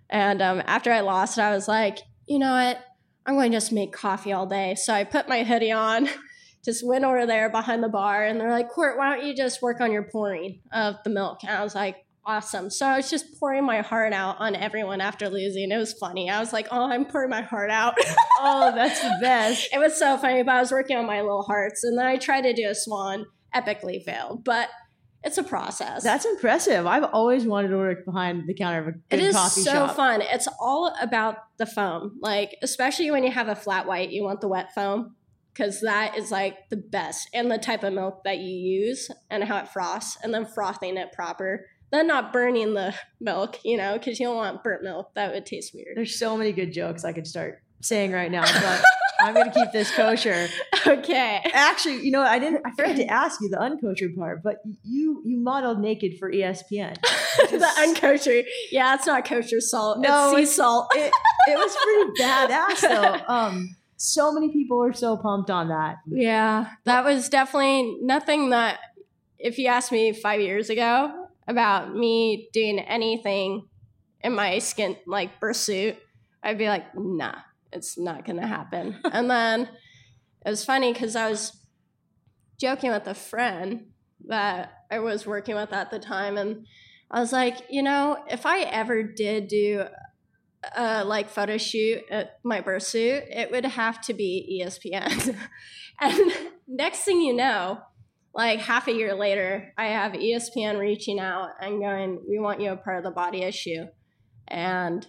And 0.08 0.40
um, 0.42 0.62
after 0.66 0.92
I 0.92 1.00
lost, 1.00 1.38
it, 1.38 1.42
I 1.42 1.54
was 1.54 1.68
like, 1.68 1.98
you 2.26 2.38
know 2.38 2.52
what? 2.52 2.78
I'm 3.26 3.34
going 3.34 3.50
to 3.50 3.56
just 3.56 3.72
make 3.72 3.92
coffee 3.92 4.32
all 4.32 4.46
day. 4.46 4.74
So 4.74 4.92
I 4.92 5.04
put 5.04 5.28
my 5.28 5.44
hoodie 5.44 5.72
on, 5.72 6.08
just 6.64 6.86
went 6.86 7.04
over 7.04 7.26
there 7.26 7.50
behind 7.50 7.82
the 7.82 7.88
bar, 7.88 8.24
and 8.24 8.40
they're 8.40 8.50
like, 8.50 8.68
Court, 8.68 8.98
why 8.98 9.14
don't 9.14 9.26
you 9.26 9.34
just 9.34 9.62
work 9.62 9.80
on 9.80 9.92
your 9.92 10.04
pouring 10.04 10.60
of 10.72 10.96
the 11.04 11.10
milk? 11.10 11.42
And 11.42 11.50
I 11.50 11.62
was 11.62 11.74
like, 11.74 12.04
awesome. 12.24 12.70
So 12.70 12.86
I 12.86 12.96
was 12.96 13.10
just 13.10 13.38
pouring 13.38 13.64
my 13.64 13.80
heart 13.80 14.12
out 14.12 14.36
on 14.38 14.54
everyone 14.54 15.00
after 15.00 15.28
losing. 15.28 15.70
It 15.70 15.76
was 15.76 15.92
funny. 15.94 16.30
I 16.30 16.40
was 16.40 16.52
like, 16.52 16.68
oh, 16.70 16.90
I'm 16.90 17.04
pouring 17.04 17.30
my 17.30 17.42
heart 17.42 17.70
out. 17.70 17.94
oh, 18.40 18.72
that's 18.74 19.00
the 19.00 19.18
best. 19.20 19.68
it 19.72 19.78
was 19.78 19.98
so 19.98 20.16
funny, 20.16 20.42
but 20.42 20.54
I 20.54 20.60
was 20.60 20.70
working 20.70 20.96
on 20.96 21.06
my 21.06 21.20
little 21.20 21.42
hearts. 21.42 21.84
And 21.84 21.98
then 21.98 22.06
I 22.06 22.16
tried 22.16 22.42
to 22.42 22.52
do 22.52 22.68
a 22.68 22.74
swan, 22.74 23.26
epically 23.54 24.02
failed. 24.02 24.44
But 24.44 24.68
it's 25.24 25.38
a 25.38 25.44
process. 25.44 26.02
That's 26.02 26.24
impressive. 26.24 26.86
I've 26.86 27.04
always 27.04 27.46
wanted 27.46 27.68
to 27.68 27.76
work 27.76 28.04
behind 28.04 28.48
the 28.48 28.54
counter 28.54 28.80
of 28.80 28.88
a 28.88 28.92
good 28.92 29.02
it 29.10 29.20
is 29.20 29.36
coffee 29.36 29.60
so 29.60 29.72
shop. 29.72 29.96
fun. 29.96 30.20
It's 30.20 30.48
all 30.60 30.92
about 31.00 31.36
the 31.58 31.66
foam. 31.66 32.18
Like, 32.20 32.56
especially 32.62 33.10
when 33.10 33.22
you 33.22 33.30
have 33.30 33.48
a 33.48 33.54
flat 33.54 33.86
white, 33.86 34.10
you 34.10 34.24
want 34.24 34.40
the 34.40 34.48
wet 34.48 34.74
foam 34.74 35.14
because 35.52 35.80
that 35.82 36.16
is 36.16 36.30
like 36.30 36.68
the 36.70 36.76
best 36.76 37.28
and 37.34 37.50
the 37.50 37.58
type 37.58 37.82
of 37.82 37.92
milk 37.92 38.24
that 38.24 38.38
you 38.38 38.50
use 38.50 39.10
and 39.30 39.44
how 39.44 39.58
it 39.58 39.68
frosts 39.68 40.16
and 40.22 40.32
then 40.32 40.46
frothing 40.46 40.96
it 40.96 41.12
proper 41.12 41.66
then 41.92 42.06
not 42.06 42.32
burning 42.32 42.74
the 42.74 42.94
milk, 43.20 43.60
you 43.64 43.76
know, 43.76 43.98
because 43.98 44.18
you 44.18 44.26
don't 44.26 44.36
want 44.36 44.64
burnt 44.64 44.82
milk. 44.82 45.10
That 45.14 45.32
would 45.32 45.46
taste 45.46 45.74
weird. 45.74 45.96
There's 45.96 46.18
so 46.18 46.36
many 46.36 46.52
good 46.52 46.72
jokes 46.72 47.04
I 47.04 47.12
could 47.12 47.26
start 47.26 47.62
saying 47.80 48.12
right 48.12 48.30
now, 48.30 48.42
but 48.42 48.82
I'm 49.20 49.34
gonna 49.34 49.52
keep 49.52 49.70
this 49.72 49.94
kosher. 49.94 50.48
Okay. 50.84 51.40
Actually, 51.52 52.04
you 52.04 52.10
know, 52.10 52.22
I 52.22 52.40
didn't. 52.40 52.62
I 52.66 52.72
forgot 52.72 52.96
to 52.96 53.06
ask 53.08 53.40
you 53.40 53.48
the 53.48 53.56
unkosher 53.56 54.12
part, 54.16 54.42
but 54.42 54.56
you 54.82 55.22
you 55.24 55.38
modeled 55.38 55.78
naked 55.78 56.18
for 56.18 56.28
ESPN. 56.28 57.00
the 57.50 57.68
unkosher, 57.78 58.42
yeah, 58.72 58.96
it's 58.96 59.06
not 59.06 59.24
kosher 59.24 59.60
salt. 59.60 60.00
No, 60.00 60.34
it's 60.34 60.50
sea 60.50 60.56
salt. 60.56 60.88
it, 60.96 61.12
it 61.46 61.56
was 61.56 61.76
pretty 61.76 62.20
badass 62.20 62.80
though. 62.80 63.32
Um, 63.32 63.76
so 63.96 64.32
many 64.32 64.50
people 64.50 64.76
were 64.78 64.92
so 64.92 65.16
pumped 65.16 65.50
on 65.50 65.68
that. 65.68 65.98
Yeah, 66.04 66.66
that 66.82 67.04
was 67.04 67.28
definitely 67.28 67.98
nothing 68.02 68.50
that. 68.50 68.80
If 69.38 69.56
you 69.56 69.68
asked 69.68 69.92
me 69.92 70.12
five 70.12 70.40
years 70.40 70.68
ago, 70.68 71.21
about 71.52 71.94
me 71.94 72.48
doing 72.52 72.80
anything 72.80 73.68
in 74.22 74.34
my 74.34 74.58
skin 74.58 74.96
like 75.06 75.38
pursuit, 75.38 75.96
I'd 76.42 76.58
be 76.58 76.68
like, 76.68 76.86
nah, 76.96 77.36
it's 77.72 77.98
not 77.98 78.24
gonna 78.24 78.46
happen. 78.46 78.98
and 79.12 79.30
then 79.30 79.68
it 80.44 80.50
was 80.50 80.64
funny 80.64 80.92
because 80.92 81.14
I 81.14 81.30
was 81.30 81.56
joking 82.60 82.90
with 82.90 83.06
a 83.06 83.14
friend 83.14 83.86
that 84.26 84.72
I 84.90 84.98
was 84.98 85.26
working 85.26 85.54
with 85.54 85.72
at 85.72 85.90
the 85.90 85.98
time, 85.98 86.36
and 86.36 86.66
I 87.10 87.20
was 87.20 87.32
like, 87.32 87.58
you 87.70 87.82
know, 87.82 88.24
if 88.28 88.46
I 88.46 88.60
ever 88.62 89.02
did 89.02 89.48
do 89.48 89.84
a 90.76 91.04
like 91.04 91.28
photo 91.28 91.58
shoot 91.58 92.02
at 92.10 92.38
my 92.44 92.60
pursuit, 92.60 93.24
it 93.30 93.50
would 93.50 93.64
have 93.64 94.00
to 94.02 94.14
be 94.14 94.62
ESPN. 94.62 95.36
and 96.00 96.32
next 96.68 97.00
thing 97.00 97.20
you 97.20 97.34
know, 97.34 97.80
like 98.34 98.60
half 98.60 98.88
a 98.88 98.92
year 98.92 99.14
later, 99.14 99.72
I 99.76 99.86
have 99.88 100.12
ESPN 100.12 100.78
reaching 100.78 101.20
out 101.20 101.50
and 101.60 101.80
going, 101.80 102.22
"We 102.28 102.38
want 102.38 102.60
you 102.60 102.70
a 102.70 102.76
part 102.76 102.98
of 102.98 103.04
the 103.04 103.10
body 103.10 103.42
issue," 103.42 103.86
and 104.48 105.06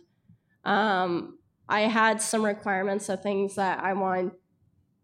um, 0.65 1.37
I 1.69 1.81
had 1.81 2.21
some 2.21 2.43
requirements 2.43 3.09
of 3.09 3.21
things 3.21 3.55
that 3.55 3.79
I 3.83 3.93
wanted 3.93 4.31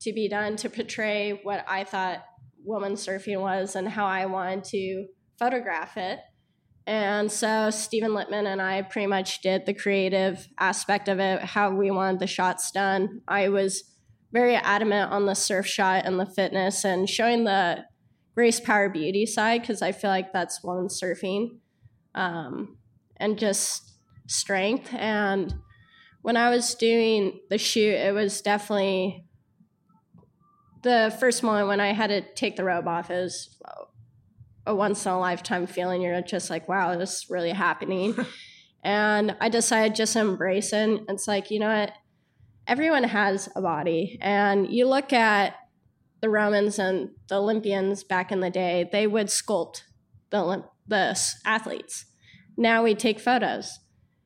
to 0.02 0.14
be 0.14 0.28
done 0.28 0.56
to 0.58 0.70
portray 0.70 1.40
what 1.44 1.66
I 1.68 1.84
thought 1.84 2.24
woman 2.64 2.94
surfing 2.94 3.42
was 3.42 3.76
and 3.76 3.88
how 3.88 4.06
I 4.06 4.26
wanted 4.26 4.64
to 4.66 5.08
photograph 5.38 5.98
it. 5.98 6.20
And 6.86 7.32
so 7.32 7.70
Stephen 7.70 8.12
Littman 8.12 8.46
and 8.46 8.62
I 8.62 8.82
pretty 8.82 9.08
much 9.08 9.42
did 9.42 9.66
the 9.66 9.74
creative 9.74 10.48
aspect 10.60 11.08
of 11.08 11.20
it, 11.20 11.42
how 11.42 11.72
we 11.72 11.92
wanted 11.92 12.20
the 12.20 12.28
shots 12.28 12.72
done. 12.72 13.22
I 13.28 13.50
was 13.50 13.84
very 14.32 14.56
adamant 14.56 15.12
on 15.12 15.26
the 15.26 15.36
surf 15.36 15.68
shot 15.68 16.06
and 16.06 16.20
the 16.20 16.26
fitness 16.26 16.84
and 16.84 17.10
showing 17.10 17.44
the 17.44 17.86
grace 18.36 18.60
power 18.60 18.90
beauty 18.90 19.26
side 19.26 19.62
because 19.62 19.82
I 19.82 19.92
feel 19.92 20.10
like 20.10 20.34
that's 20.34 20.64
one 20.64 20.88
surfing 20.88 21.60
um, 22.16 22.78
and 23.18 23.38
just 23.38 23.94
strength. 24.28 24.94
And 24.94 25.54
when 26.22 26.38
I 26.38 26.50
was 26.50 26.76
doing 26.76 27.40
the 27.50 27.58
shoot, 27.58 27.94
it 27.94 28.14
was 28.14 28.42
definitely 28.42 29.26
the 30.84 31.16
first 31.20 31.44
moment 31.44 31.68
when 31.68 31.80
I 31.80 31.94
had 31.94 32.08
to 32.08 32.22
take 32.34 32.56
the 32.56 32.64
robe 32.64 32.88
off. 32.88 33.10
It 33.10 33.22
was 33.22 33.58
a 34.66 34.76
once 34.76 35.06
in 35.06 35.12
a 35.12 35.20
lifetime 35.20 35.68
feeling. 35.68 36.02
You're 36.02 36.22
just 36.22 36.50
like, 36.50 36.70
wow, 36.70 36.96
this 36.98 37.18
is 37.18 37.30
really 37.30 37.52
happening. 37.52 38.16
and 38.84 39.36
I 39.42 39.50
decided 39.50 39.96
just 39.96 40.16
embrace 40.16 40.72
it. 40.74 41.02
It's 41.10 41.28
like, 41.28 41.52
you 41.52 41.60
know 41.60 41.70
what? 41.70 41.94
Everyone 42.68 43.04
has 43.04 43.50
a 43.56 43.62
body. 43.62 44.20
And 44.22 44.72
you 44.72 44.88
look 44.88 45.12
at 45.12 45.56
the 46.22 46.30
Romans 46.30 46.80
and 46.80 47.10
the 47.28 47.36
Olympians 47.36 48.04
back 48.04 48.32
in 48.32 48.40
the 48.40 48.50
day, 48.50 48.90
they 48.92 49.08
would 49.08 49.28
sculpt 49.28 49.84
the, 50.30 50.64
the 50.88 51.20
athletes. 51.46 52.06
Now 52.58 52.84
we 52.84 52.96
take 52.96 53.20
photos. 53.20 53.80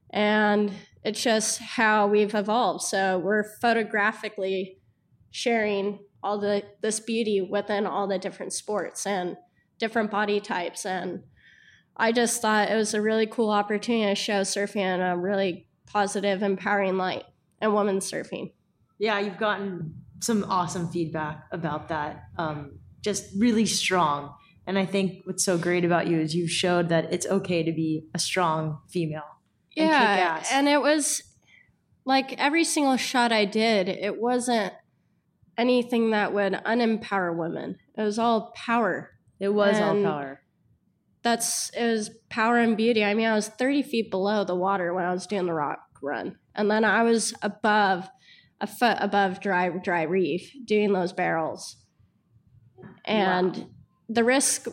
And 0.10 0.72
it's 1.04 1.22
just 1.22 1.60
how 1.60 2.08
we've 2.08 2.36
evolved. 2.36 2.84
So 2.84 3.20
we're 3.20 3.44
photographically 3.44 4.78
sharing 5.32 6.00
all 6.22 6.40
the 6.40 6.64
this 6.82 7.00
beauty 7.00 7.42
within 7.42 7.86
all 7.86 8.08
the 8.08 8.18
different 8.18 8.54
sports 8.54 9.06
and 9.06 9.36
different 9.80 10.12
body 10.12 10.40
types. 10.40 10.86
And 10.86 11.24
I 11.98 12.12
just 12.12 12.42
thought 12.42 12.70
it 12.70 12.76
was 12.76 12.94
a 12.94 13.02
really 13.02 13.28
cool 13.28 13.50
opportunity 13.50 14.10
to 14.10 14.16
show 14.16 14.42
surfing 14.42 14.78
in 14.78 15.02
a 15.02 15.18
really 15.18 15.68
positive, 15.86 16.42
empowering 16.42 16.98
light 16.98 17.24
and 17.60 17.74
women 17.74 18.00
surfing. 18.00 18.54
Yeah, 19.00 19.20
you've 19.20 19.38
gotten 19.38 20.03
some 20.24 20.46
awesome 20.50 20.90
feedback 20.90 21.46
about 21.52 21.90
that. 21.90 22.24
Um, 22.38 22.80
just 23.02 23.30
really 23.38 23.66
strong. 23.66 24.34
And 24.66 24.80
I 24.80 24.86
think 24.86 25.26
what's 25.26 25.44
so 25.44 25.58
great 25.58 25.84
about 25.84 26.08
you 26.08 26.20
is 26.20 26.34
you 26.34 26.48
showed 26.48 26.90
that 26.90 27.12
it's 27.12 27.26
okay 27.26 27.64
to 27.64 27.72
be 27.72 28.06
a 28.14 28.20
strong 28.20 28.80
female. 28.90 29.24
Yeah. 29.76 30.38
And, 30.38 30.46
and 30.52 30.68
it 30.70 30.82
was 30.82 31.22
like 32.06 32.34
every 32.38 32.64
single 32.64 32.98
shot 32.98 33.32
I 33.32 33.46
did, 33.46 33.90
it 33.90 34.20
wasn't 34.20 34.74
anything 35.58 36.12
that 36.12 36.34
would 36.34 36.54
unempower 36.54 37.36
women. 37.36 37.78
It 37.98 38.02
was 38.02 38.18
all 38.18 38.52
power. 38.56 39.12
It 39.40 39.50
was 39.50 39.78
and 39.78 40.06
all 40.06 40.12
power. 40.14 40.42
That's 41.24 41.70
it 41.72 41.86
was 41.86 42.10
power 42.30 42.58
and 42.58 42.76
beauty. 42.76 43.04
I 43.04 43.14
mean, 43.14 43.28
I 43.28 43.36
was 43.36 43.48
30 43.48 43.84
feet 43.84 44.12
below 44.12 44.44
the 44.44 44.56
water 44.56 44.94
when 44.94 45.06
I 45.06 45.12
was 45.12 45.28
doing 45.28 45.46
the 45.46 45.54
rock 45.54 45.80
run. 46.02 46.38
And 46.56 46.70
then 46.70 46.84
I 46.86 47.04
was 47.04 47.34
above 47.42 48.10
a 48.64 48.68
foot 48.68 48.98
above 49.02 49.42
dry 49.42 49.70
dry 49.70 50.04
reef 50.04 50.52
doing 50.66 50.94
those 50.94 51.12
barrels. 51.12 51.76
And 53.06 53.58
wow. 53.58 53.68
the 54.08 54.24
risk 54.24 54.68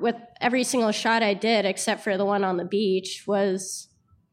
with 0.00 0.16
every 0.40 0.64
single 0.64 0.90
shot 0.90 1.22
I 1.22 1.34
did, 1.34 1.64
except 1.64 2.02
for 2.02 2.18
the 2.18 2.24
one 2.24 2.42
on 2.42 2.56
the 2.56 2.64
beach, 2.64 3.22
was 3.26 3.88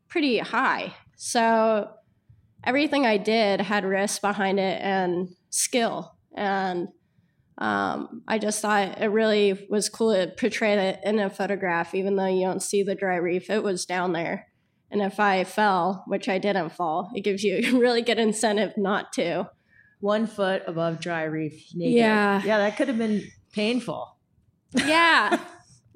pretty 0.08 0.40
high. 0.40 0.96
So 1.16 1.92
everything 2.64 3.06
I 3.06 3.18
did 3.18 3.62
had 3.62 3.86
risk 3.86 4.22
behind 4.22 4.60
it 4.60 4.82
and 4.82 5.30
skill. 5.52 6.16
And 6.36 6.88
um, 7.60 8.24
I 8.28 8.40
just 8.40 8.60
thought 8.60 9.00
it 9.00 9.12
really 9.12 9.68
was 9.70 9.88
cool 9.88 10.16
to 10.16 10.34
portray 10.36 10.74
it 10.74 11.00
in 11.04 11.20
a 11.20 11.30
photograph, 11.30 11.94
even 11.94 12.16
though 12.16 12.26
you 12.26 12.48
don't 12.48 12.64
see 12.64 12.82
the 12.82 12.96
dry 12.96 13.18
reef. 13.18 13.52
It 13.52 13.62
was 13.62 13.86
down 13.86 14.14
there. 14.14 14.48
And 14.92 15.02
if 15.02 15.20
I 15.20 15.44
fell, 15.44 16.04
which 16.08 16.28
I 16.28 16.38
didn't 16.38 16.70
fall, 16.70 17.12
it 17.14 17.22
gives 17.22 17.44
you 17.44 17.58
a 17.76 17.80
really 17.80 18.02
good 18.02 18.20
incentive 18.20 18.74
not 18.78 19.14
to. 19.14 19.50
One 20.00 20.28
foot 20.28 20.64
above 20.66 21.00
dry 21.00 21.24
reef 21.24 21.72
naked. 21.76 21.94
Yeah. 21.94 22.42
Yeah, 22.44 22.58
that 22.60 22.78
could 22.78 22.88
have 22.88 22.98
been 22.98 23.24
painful. 23.52 24.16
Yeah. 24.74 25.40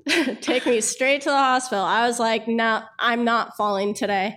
Take 0.41 0.65
me 0.65 0.81
straight 0.81 1.21
to 1.21 1.29
the 1.29 1.37
hospital. 1.37 1.83
I 1.83 2.05
was 2.05 2.19
like, 2.19 2.47
no, 2.47 2.81
I'm 2.99 3.23
not 3.23 3.55
falling 3.55 3.93
today. 3.93 4.35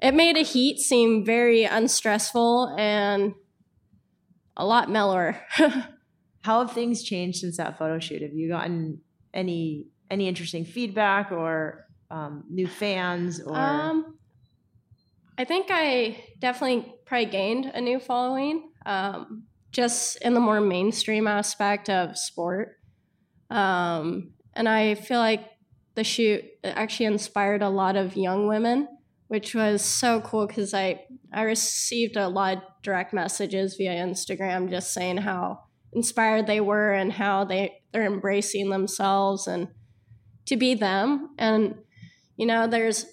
It 0.00 0.14
made 0.14 0.36
a 0.36 0.42
heat 0.42 0.78
seem 0.78 1.24
very 1.24 1.64
unstressful 1.64 2.76
and 2.78 3.34
a 4.56 4.64
lot 4.64 4.88
mellower. 4.88 5.40
How 6.42 6.60
have 6.64 6.72
things 6.72 7.02
changed 7.02 7.38
since 7.38 7.56
that 7.56 7.78
photo 7.78 7.98
shoot? 7.98 8.22
Have 8.22 8.32
you 8.32 8.48
gotten 8.48 9.00
any 9.34 9.86
any 10.10 10.28
interesting 10.28 10.64
feedback 10.64 11.32
or 11.32 11.87
um, 12.10 12.44
new 12.48 12.66
fans 12.66 13.40
or? 13.40 13.56
Um, 13.56 14.18
I 15.36 15.44
think 15.44 15.66
I 15.70 16.24
definitely 16.38 16.92
probably 17.06 17.26
gained 17.26 17.66
a 17.66 17.80
new 17.80 18.00
following, 18.00 18.70
um, 18.86 19.44
just 19.70 20.20
in 20.22 20.34
the 20.34 20.40
more 20.40 20.60
mainstream 20.60 21.26
aspect 21.26 21.88
of 21.88 22.18
sport. 22.18 22.76
Um, 23.50 24.32
and 24.54 24.68
I 24.68 24.94
feel 24.94 25.18
like 25.18 25.46
the 25.94 26.04
shoot 26.04 26.44
actually 26.64 27.06
inspired 27.06 27.62
a 27.62 27.68
lot 27.68 27.96
of 27.96 28.16
young 28.16 28.48
women 28.48 28.88
which 29.28 29.54
was 29.54 29.82
so 29.82 30.20
cool 30.22 30.46
because 30.46 30.74
I 30.74 31.04
I 31.32 31.42
received 31.42 32.16
a 32.16 32.28
lot 32.28 32.56
of 32.56 32.62
direct 32.82 33.14
messages 33.14 33.76
via 33.76 33.92
Instagram 33.92 34.70
just 34.70 34.92
saying 34.92 35.18
how 35.18 35.60
inspired 35.92 36.46
they 36.46 36.60
were 36.60 36.92
and 36.92 37.12
how 37.12 37.44
they 37.44 37.80
they're 37.92 38.06
embracing 38.06 38.70
themselves 38.70 39.46
and 39.46 39.68
to 40.46 40.56
be 40.56 40.74
them 40.74 41.30
and 41.38 41.74
you 42.38 42.46
know 42.46 42.66
there's 42.66 43.04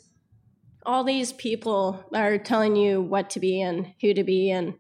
all 0.86 1.04
these 1.04 1.34
people 1.34 2.06
that 2.12 2.22
are 2.22 2.38
telling 2.38 2.78
you 2.78 3.02
what 3.02 3.32
to 3.32 3.40
be 3.42 3.60
and 3.60 3.92
who 4.00 4.14
to 4.14 4.24
be 4.24 4.52
and 4.52 4.76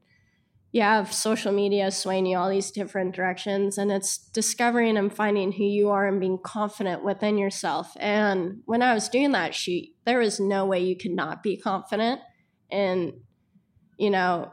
you 0.71 0.81
have 0.81 1.13
social 1.13 1.51
media 1.51 1.89
swaying 1.89 2.25
you 2.25 2.37
all 2.37 2.49
these 2.49 2.69
different 2.69 3.15
directions 3.15 3.77
and 3.77 3.91
it's 3.91 4.17
discovering 4.17 4.97
and 4.97 5.13
finding 5.13 5.51
who 5.51 5.63
you 5.63 5.89
are 5.89 6.05
and 6.05 6.19
being 6.19 6.37
confident 6.37 7.03
within 7.03 7.37
yourself. 7.37 7.93
And 7.97 8.61
when 8.65 8.81
i 8.81 8.93
was 8.93 9.09
doing 9.09 9.31
that 9.31 9.55
shoot 9.55 9.85
there 10.05 10.19
was 10.19 10.39
no 10.39 10.65
way 10.65 10.79
you 10.79 10.95
could 10.95 11.11
not 11.11 11.41
be 11.41 11.57
confident 11.57 12.21
and 12.71 13.13
you 13.97 14.11
know 14.11 14.51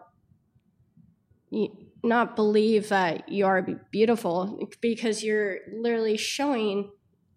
not 2.03 2.34
believe 2.34 2.88
that 2.88 3.28
you 3.28 3.45
are 3.45 3.62
beautiful 3.90 4.59
because 4.80 5.22
you're 5.22 5.59
literally 5.70 6.16
showing 6.16 6.90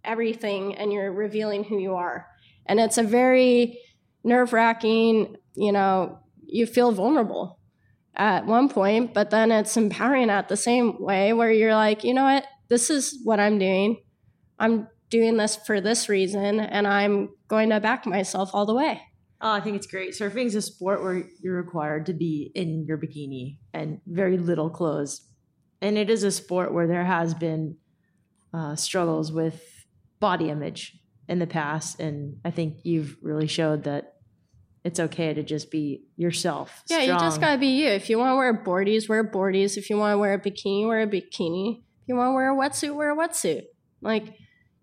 everything 0.05 0.75
and 0.75 0.93
you're 0.93 1.11
revealing 1.11 1.63
who 1.63 1.77
you 1.79 1.95
are 1.95 2.27
and 2.65 2.79
it's 2.79 2.97
a 2.97 3.03
very 3.03 3.79
nerve-wracking 4.23 5.35
you 5.55 5.71
know 5.71 6.19
you 6.45 6.65
feel 6.65 6.91
vulnerable 6.91 7.59
at 8.15 8.45
one 8.45 8.69
point, 8.69 9.13
but 9.13 9.29
then 9.29 9.51
it's 9.51 9.75
empowering 9.75 10.29
at 10.29 10.47
the 10.47 10.57
same 10.57 11.01
way 11.01 11.33
where 11.33 11.51
you're 11.51 11.75
like, 11.75 12.03
you 12.03 12.13
know 12.13 12.23
what, 12.23 12.45
this 12.69 12.89
is 12.89 13.19
what 13.23 13.39
I'm 13.39 13.59
doing. 13.59 14.01
I'm 14.57 14.87
doing 15.09 15.37
this 15.37 15.55
for 15.55 15.81
this 15.81 16.07
reason, 16.07 16.59
and 16.59 16.87
I'm 16.87 17.29
going 17.47 17.69
to 17.69 17.79
back 17.79 18.05
myself 18.05 18.51
all 18.53 18.65
the 18.65 18.73
way. 18.73 19.01
Oh, 19.41 19.51
I 19.51 19.59
think 19.59 19.75
it's 19.75 19.87
great. 19.87 20.11
Surfing 20.11 20.45
is 20.45 20.55
a 20.55 20.61
sport 20.61 21.03
where 21.03 21.23
you're 21.41 21.57
required 21.57 22.05
to 22.07 22.13
be 22.13 22.51
in 22.55 22.85
your 22.87 22.97
bikini 22.97 23.57
and 23.73 23.99
very 24.07 24.37
little 24.37 24.69
clothes. 24.69 25.21
And 25.81 25.97
it 25.97 26.09
is 26.09 26.23
a 26.23 26.31
sport 26.31 26.73
where 26.73 26.87
there 26.87 27.03
has 27.03 27.33
been 27.33 27.77
uh, 28.53 28.75
struggles 28.75 29.31
with 29.31 29.61
body 30.21 30.49
image 30.49 30.97
in 31.27 31.39
the 31.39 31.47
past. 31.47 31.99
And 31.99 32.37
I 32.45 32.51
think 32.51 32.79
you've 32.83 33.17
really 33.21 33.47
showed 33.47 33.83
that 33.83 34.13
it's 34.83 34.99
okay 34.99 35.33
to 35.33 35.41
just 35.41 35.71
be 35.71 36.03
yourself. 36.15 36.83
Yeah, 36.87 37.01
strong. 37.01 37.19
you 37.19 37.25
just 37.25 37.41
gotta 37.41 37.57
be 37.57 37.67
you. 37.67 37.87
If 37.87 38.09
you 38.09 38.19
want 38.19 38.33
to 38.33 38.35
wear 38.35 38.63
boardies, 38.63 39.09
wear 39.09 39.23
boardies. 39.23 39.77
If 39.77 39.89
you 39.89 39.97
want 39.97 40.13
to 40.13 40.17
wear 40.19 40.35
a 40.35 40.39
bikini, 40.39 40.87
wear 40.87 41.01
a 41.01 41.07
bikini. 41.07 41.79
If 41.79 42.07
you 42.07 42.15
want 42.15 42.29
to 42.29 42.33
wear 42.33 42.53
a 42.53 42.55
wetsuit, 42.55 42.95
wear 42.95 43.11
a 43.11 43.17
wetsuit. 43.17 43.63
Like, 44.01 44.35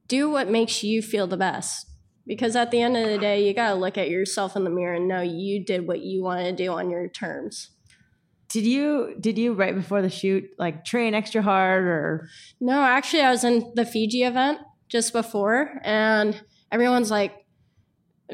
do 0.09 0.29
what 0.29 0.49
makes 0.49 0.83
you 0.83 1.03
feel 1.03 1.29
the 1.29 1.37
best. 1.37 1.87
Because 2.27 2.57
at 2.57 2.73
the 2.73 2.81
end 2.81 2.97
of 2.97 3.09
the 3.09 3.19
day, 3.19 3.47
you 3.47 3.55
gotta 3.55 3.77
look 3.77 3.97
at 3.97 4.11
yourself 4.11 4.57
in 4.57 4.65
the 4.65 4.71
mirror 4.71 4.95
and 4.95 5.07
know 5.07 5.21
you 5.21 5.65
did 5.65 5.87
what 5.87 6.01
you 6.01 6.23
want 6.23 6.45
to 6.45 6.53
do 6.53 6.73
on 6.73 6.91
your 6.91 7.09
terms. 7.09 7.71
Did 8.49 8.67
you 8.67 9.15
did 9.19 9.39
you 9.39 9.55
right 9.55 9.75
before 9.75 10.03
the 10.03 10.11
shoot 10.11 10.45
like 10.59 10.85
train 10.85 11.15
extra 11.15 11.43
hard 11.43 11.85
or? 11.85 12.29
No, 12.61 12.83
actually, 12.83 13.23
I 13.23 13.31
was 13.31 13.45
in 13.45 13.73
the 13.77 13.87
Fiji 13.87 14.25
event 14.25 14.59
just 14.93 15.13
before, 15.13 15.81
and 15.83 16.41
everyone's 16.71 17.11
like 17.11 17.35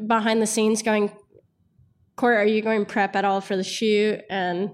behind 0.06 0.42
the 0.42 0.46
scenes 0.46 0.82
going 0.82 1.10
Court, 2.18 2.36
are 2.36 2.46
you 2.46 2.62
going 2.62 2.84
prep 2.84 3.14
at 3.14 3.24
all 3.24 3.40
for 3.40 3.56
the 3.56 3.62
shoot? 3.62 4.20
And 4.28 4.70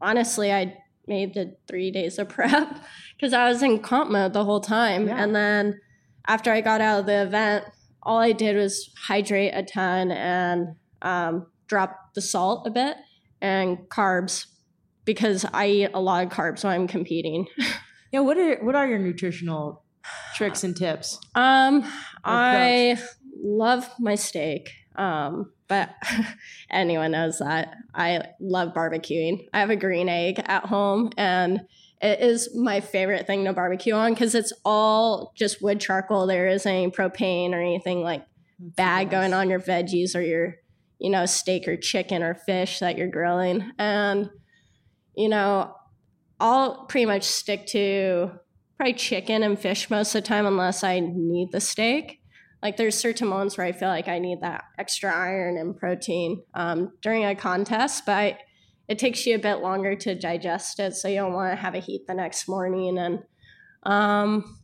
honestly, 0.00 0.52
I 0.52 0.76
made 1.06 1.34
the 1.34 1.56
three 1.68 1.92
days 1.92 2.18
of 2.18 2.28
prep 2.30 2.80
because 3.16 3.32
I 3.32 3.48
was 3.48 3.62
in 3.62 3.78
comp 3.78 4.10
mode 4.10 4.32
the 4.32 4.44
whole 4.44 4.60
time. 4.60 5.06
Yeah. 5.06 5.22
And 5.22 5.34
then 5.34 5.80
after 6.26 6.52
I 6.52 6.60
got 6.60 6.80
out 6.80 7.00
of 7.00 7.06
the 7.06 7.22
event, 7.22 7.64
all 8.02 8.18
I 8.18 8.32
did 8.32 8.56
was 8.56 8.90
hydrate 8.98 9.52
a 9.54 9.62
ton 9.62 10.10
and 10.10 10.74
um, 11.02 11.46
drop 11.68 11.96
the 12.14 12.20
salt 12.20 12.66
a 12.66 12.70
bit 12.70 12.96
and 13.40 13.78
carbs 13.88 14.46
because 15.04 15.46
I 15.52 15.68
eat 15.68 15.90
a 15.94 16.00
lot 16.00 16.26
of 16.26 16.32
carbs 16.32 16.64
when 16.64 16.72
I'm 16.72 16.88
competing. 16.88 17.46
yeah, 18.12 18.20
what 18.20 18.36
are 18.36 18.56
what 18.64 18.74
are 18.74 18.88
your 18.88 18.98
nutritional 18.98 19.84
tricks 20.34 20.64
and 20.64 20.76
tips? 20.76 21.18
Um, 21.34 21.84
I 22.24 22.98
love 23.42 23.88
my 23.98 24.14
steak. 24.14 24.72
Um, 24.96 25.52
but 25.68 25.94
anyone 26.70 27.12
knows 27.12 27.38
that 27.38 27.74
I 27.94 28.22
love 28.40 28.74
barbecuing. 28.74 29.46
I 29.52 29.60
have 29.60 29.70
a 29.70 29.76
green 29.76 30.08
egg 30.08 30.42
at 30.44 30.66
home 30.66 31.10
and 31.16 31.60
it 32.02 32.20
is 32.20 32.54
my 32.56 32.80
favorite 32.80 33.26
thing 33.26 33.44
to 33.44 33.52
barbecue 33.52 33.94
on 33.94 34.12
because 34.12 34.34
it's 34.34 34.52
all 34.64 35.32
just 35.36 35.62
wood 35.62 35.80
charcoal. 35.80 36.26
There 36.26 36.48
isn't 36.48 36.70
any 36.70 36.90
propane 36.90 37.52
or 37.52 37.60
anything 37.60 38.02
like 38.02 38.26
bad 38.58 39.04
nice. 39.04 39.10
going 39.10 39.32
on 39.32 39.50
your 39.50 39.60
veggies 39.60 40.16
or 40.16 40.22
your, 40.22 40.56
you 40.98 41.10
know, 41.10 41.26
steak 41.26 41.68
or 41.68 41.76
chicken 41.76 42.22
or 42.22 42.34
fish 42.34 42.78
that 42.80 42.96
you're 42.96 43.08
grilling. 43.08 43.70
And, 43.78 44.30
you 45.14 45.28
know, 45.28 45.74
I'll 46.40 46.86
pretty 46.86 47.06
much 47.06 47.24
stick 47.24 47.66
to 47.68 48.32
probably 48.80 48.94
chicken 48.94 49.42
and 49.42 49.58
fish 49.58 49.90
most 49.90 50.14
of 50.14 50.22
the 50.22 50.26
time 50.26 50.46
unless 50.46 50.82
I 50.82 51.00
need 51.00 51.52
the 51.52 51.60
steak. 51.60 52.22
Like 52.62 52.78
there's 52.78 52.98
certain 52.98 53.28
moments 53.28 53.58
where 53.58 53.66
I 53.66 53.72
feel 53.72 53.90
like 53.90 54.08
I 54.08 54.18
need 54.18 54.40
that 54.40 54.64
extra 54.78 55.14
iron 55.14 55.58
and 55.58 55.76
protein 55.76 56.42
um, 56.54 56.90
during 57.02 57.26
a 57.26 57.34
contest, 57.34 58.06
but 58.06 58.38
it 58.88 58.98
takes 58.98 59.26
you 59.26 59.34
a 59.34 59.38
bit 59.38 59.56
longer 59.56 59.94
to 59.96 60.14
digest 60.14 60.80
it, 60.80 60.94
so 60.94 61.08
you 61.08 61.16
don't 61.16 61.34
want 61.34 61.52
to 61.52 61.60
have 61.60 61.74
a 61.74 61.78
heat 61.78 62.06
the 62.08 62.14
next 62.14 62.48
morning. 62.48 62.96
And 62.96 63.18
um, 63.82 64.58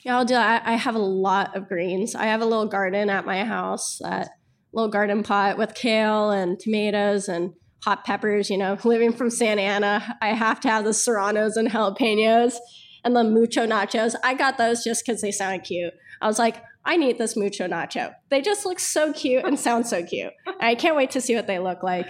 yeah, 0.00 0.16
I'll 0.16 0.24
do. 0.24 0.34
I, 0.34 0.60
I 0.64 0.74
have 0.74 0.96
a 0.96 0.98
lot 0.98 1.56
of 1.56 1.68
greens. 1.68 2.16
I 2.16 2.24
have 2.24 2.40
a 2.40 2.46
little 2.46 2.66
garden 2.66 3.08
at 3.08 3.24
my 3.24 3.44
house, 3.44 3.98
that 4.00 4.30
little 4.72 4.90
garden 4.90 5.22
pot 5.22 5.58
with 5.58 5.76
kale 5.76 6.32
and 6.32 6.58
tomatoes 6.58 7.28
and 7.28 7.52
hot 7.84 8.04
peppers. 8.04 8.50
You 8.50 8.58
know, 8.58 8.76
living 8.84 9.12
from 9.12 9.30
Santa 9.30 9.62
Ana, 9.62 10.18
I 10.20 10.30
have 10.30 10.58
to 10.62 10.68
have 10.68 10.84
the 10.84 10.92
serranos 10.92 11.56
and 11.56 11.70
jalapenos 11.70 12.56
and 13.04 13.16
the 13.16 13.24
mucho 13.24 13.66
nachos. 13.66 14.14
I 14.22 14.34
got 14.34 14.58
those 14.58 14.84
just 14.84 15.04
because 15.04 15.20
they 15.20 15.32
sounded 15.32 15.64
cute. 15.64 15.94
I 16.20 16.26
was 16.26 16.38
like, 16.38 16.62
I 16.84 16.96
need 16.96 17.18
this 17.18 17.36
mucho 17.36 17.66
nacho. 17.66 18.14
They 18.30 18.40
just 18.40 18.64
look 18.64 18.80
so 18.80 19.12
cute 19.12 19.44
and 19.44 19.58
sound 19.58 19.86
so 19.86 20.04
cute. 20.04 20.32
I 20.60 20.74
can't 20.74 20.96
wait 20.96 21.10
to 21.12 21.20
see 21.20 21.34
what 21.34 21.46
they 21.46 21.58
look 21.58 21.82
like. 21.82 22.06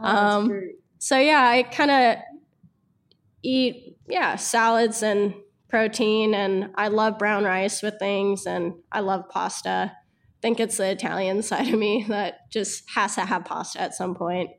Oh, 0.00 0.04
um, 0.04 0.70
so 0.98 1.18
yeah, 1.18 1.42
I 1.42 1.62
kind 1.64 1.90
of 1.90 2.16
eat 3.42 3.96
yeah 4.08 4.36
salads 4.36 5.02
and 5.02 5.34
protein, 5.68 6.34
and 6.34 6.70
I 6.76 6.88
love 6.88 7.18
brown 7.18 7.44
rice 7.44 7.82
with 7.82 7.98
things, 7.98 8.46
and 8.46 8.74
I 8.92 9.00
love 9.00 9.28
pasta. 9.28 9.92
I 9.92 10.40
think 10.40 10.60
it's 10.60 10.76
the 10.76 10.90
Italian 10.90 11.42
side 11.50 11.68
of 11.68 11.78
me 11.78 12.04
that 12.08 12.50
just 12.50 12.84
has 12.94 13.16
to 13.16 13.22
have 13.22 13.44
pasta 13.44 13.80
at 13.80 13.94
some 13.94 14.14
point. 14.14 14.50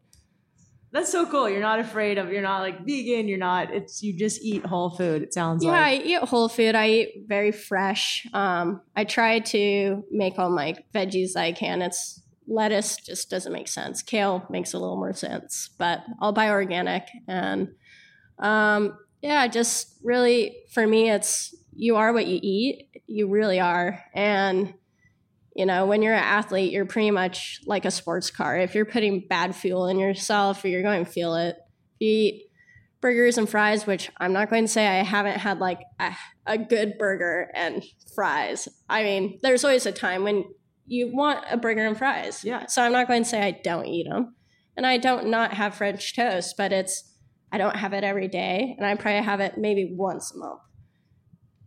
That's 0.95 1.11
so 1.11 1.25
cool. 1.25 1.49
You're 1.49 1.59
not 1.59 1.79
afraid 1.79 2.17
of. 2.17 2.31
You're 2.31 2.41
not 2.41 2.61
like 2.61 2.85
vegan. 2.85 3.27
You're 3.27 3.37
not. 3.37 3.73
It's 3.73 4.01
you 4.01 4.17
just 4.17 4.41
eat 4.41 4.65
whole 4.65 4.89
food. 4.89 5.23
It 5.23 5.33
sounds 5.33 5.61
yeah, 5.61 5.71
like. 5.71 6.05
Yeah, 6.05 6.19
I 6.19 6.23
eat 6.23 6.29
whole 6.29 6.47
food. 6.47 6.73
I 6.73 6.89
eat 6.89 7.25
very 7.27 7.51
fresh. 7.51 8.25
Um, 8.31 8.79
I 8.95 9.03
try 9.03 9.39
to 9.39 10.05
make 10.09 10.39
all 10.39 10.49
my 10.49 10.75
veggies 10.93 11.35
I 11.35 11.51
can. 11.51 11.81
It's 11.81 12.21
lettuce 12.47 12.95
just 12.95 13.29
doesn't 13.29 13.51
make 13.51 13.67
sense. 13.67 14.01
Kale 14.01 14.45
makes 14.49 14.71
a 14.71 14.79
little 14.79 14.95
more 14.95 15.11
sense, 15.11 15.69
but 15.77 16.01
I'll 16.21 16.31
buy 16.31 16.49
organic. 16.49 17.09
And 17.27 17.73
um, 18.39 18.97
yeah, 19.21 19.47
just 19.47 19.97
really 20.01 20.55
for 20.71 20.87
me, 20.87 21.11
it's 21.11 21.53
you 21.75 21.97
are 21.97 22.13
what 22.13 22.25
you 22.25 22.39
eat. 22.41 23.01
You 23.05 23.27
really 23.27 23.59
are. 23.59 24.01
And, 24.13 24.73
you 25.55 25.65
know, 25.65 25.85
when 25.85 26.01
you're 26.01 26.13
an 26.13 26.19
athlete, 26.19 26.71
you're 26.71 26.85
pretty 26.85 27.11
much 27.11 27.61
like 27.65 27.85
a 27.85 27.91
sports 27.91 28.29
car. 28.29 28.57
If 28.57 28.75
you're 28.75 28.85
putting 28.85 29.25
bad 29.27 29.55
fuel 29.55 29.87
in 29.87 29.97
yourself, 29.97 30.65
you're 30.65 30.81
going 30.81 31.05
to 31.05 31.09
feel 31.09 31.35
it. 31.35 31.55
If 31.95 32.01
you 32.01 32.09
eat 32.09 32.41
burgers 32.99 33.37
and 33.37 33.47
fries, 33.47 33.87
which 33.87 34.11
I'm 34.17 34.33
not 34.33 34.49
going 34.49 34.65
to 34.65 34.71
say 34.71 34.85
I 34.85 35.03
haven't 35.03 35.37
had 35.37 35.59
like 35.59 35.79
a, 35.99 36.11
a 36.45 36.57
good 36.57 36.97
burger 36.97 37.51
and 37.55 37.83
fries. 38.13 38.67
I 38.89 39.03
mean, 39.03 39.39
there's 39.43 39.63
always 39.63 39.85
a 39.85 39.91
time 39.91 40.23
when 40.23 40.43
you 40.87 41.15
want 41.15 41.45
a 41.49 41.55
burger 41.55 41.85
and 41.85 41.97
fries. 41.97 42.43
Yeah. 42.43 42.65
So 42.65 42.81
I'm 42.81 42.91
not 42.91 43.07
going 43.07 43.23
to 43.23 43.29
say 43.29 43.41
I 43.41 43.59
don't 43.63 43.85
eat 43.85 44.09
them. 44.09 44.35
And 44.75 44.85
I 44.85 44.97
don't 44.97 45.27
not 45.27 45.53
have 45.53 45.75
French 45.75 46.15
toast, 46.15 46.55
but 46.57 46.73
it's, 46.73 47.13
I 47.51 47.57
don't 47.57 47.77
have 47.77 47.93
it 47.93 48.03
every 48.03 48.27
day. 48.27 48.75
And 48.77 48.85
I 48.85 48.93
probably 48.95 49.21
have 49.21 49.39
it 49.39 49.57
maybe 49.57 49.93
once 49.95 50.33
a 50.33 50.37
month, 50.37 50.59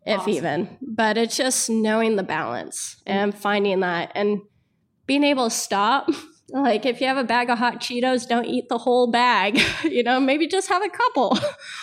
if 0.07 0.21
awesome. 0.21 0.33
even. 0.33 0.79
But 0.83 1.19
it's 1.19 1.37
just 1.37 1.69
knowing 1.71 2.17
the 2.17 2.23
balance 2.23 3.03
and 3.07 3.37
finding 3.37 3.81
that 3.81 4.13
and 4.15 4.41
being 5.07 5.25
able 5.25 5.49
to 5.49 5.55
stop 5.55 6.09
like 6.51 6.87
if 6.87 7.01
you 7.01 7.07
have 7.07 7.17
a 7.17 7.25
bag 7.25 7.51
of 7.51 7.59
hot 7.59 7.81
Cheetos, 7.81 8.27
don't 8.27 8.47
eat 8.47 8.69
the 8.69 8.79
whole 8.79 9.11
bag. 9.11 9.61
you 9.85 10.03
know, 10.03 10.19
maybe 10.19 10.47
just 10.47 10.69
have 10.69 10.83
a 10.83 10.89
couple. 10.89 11.37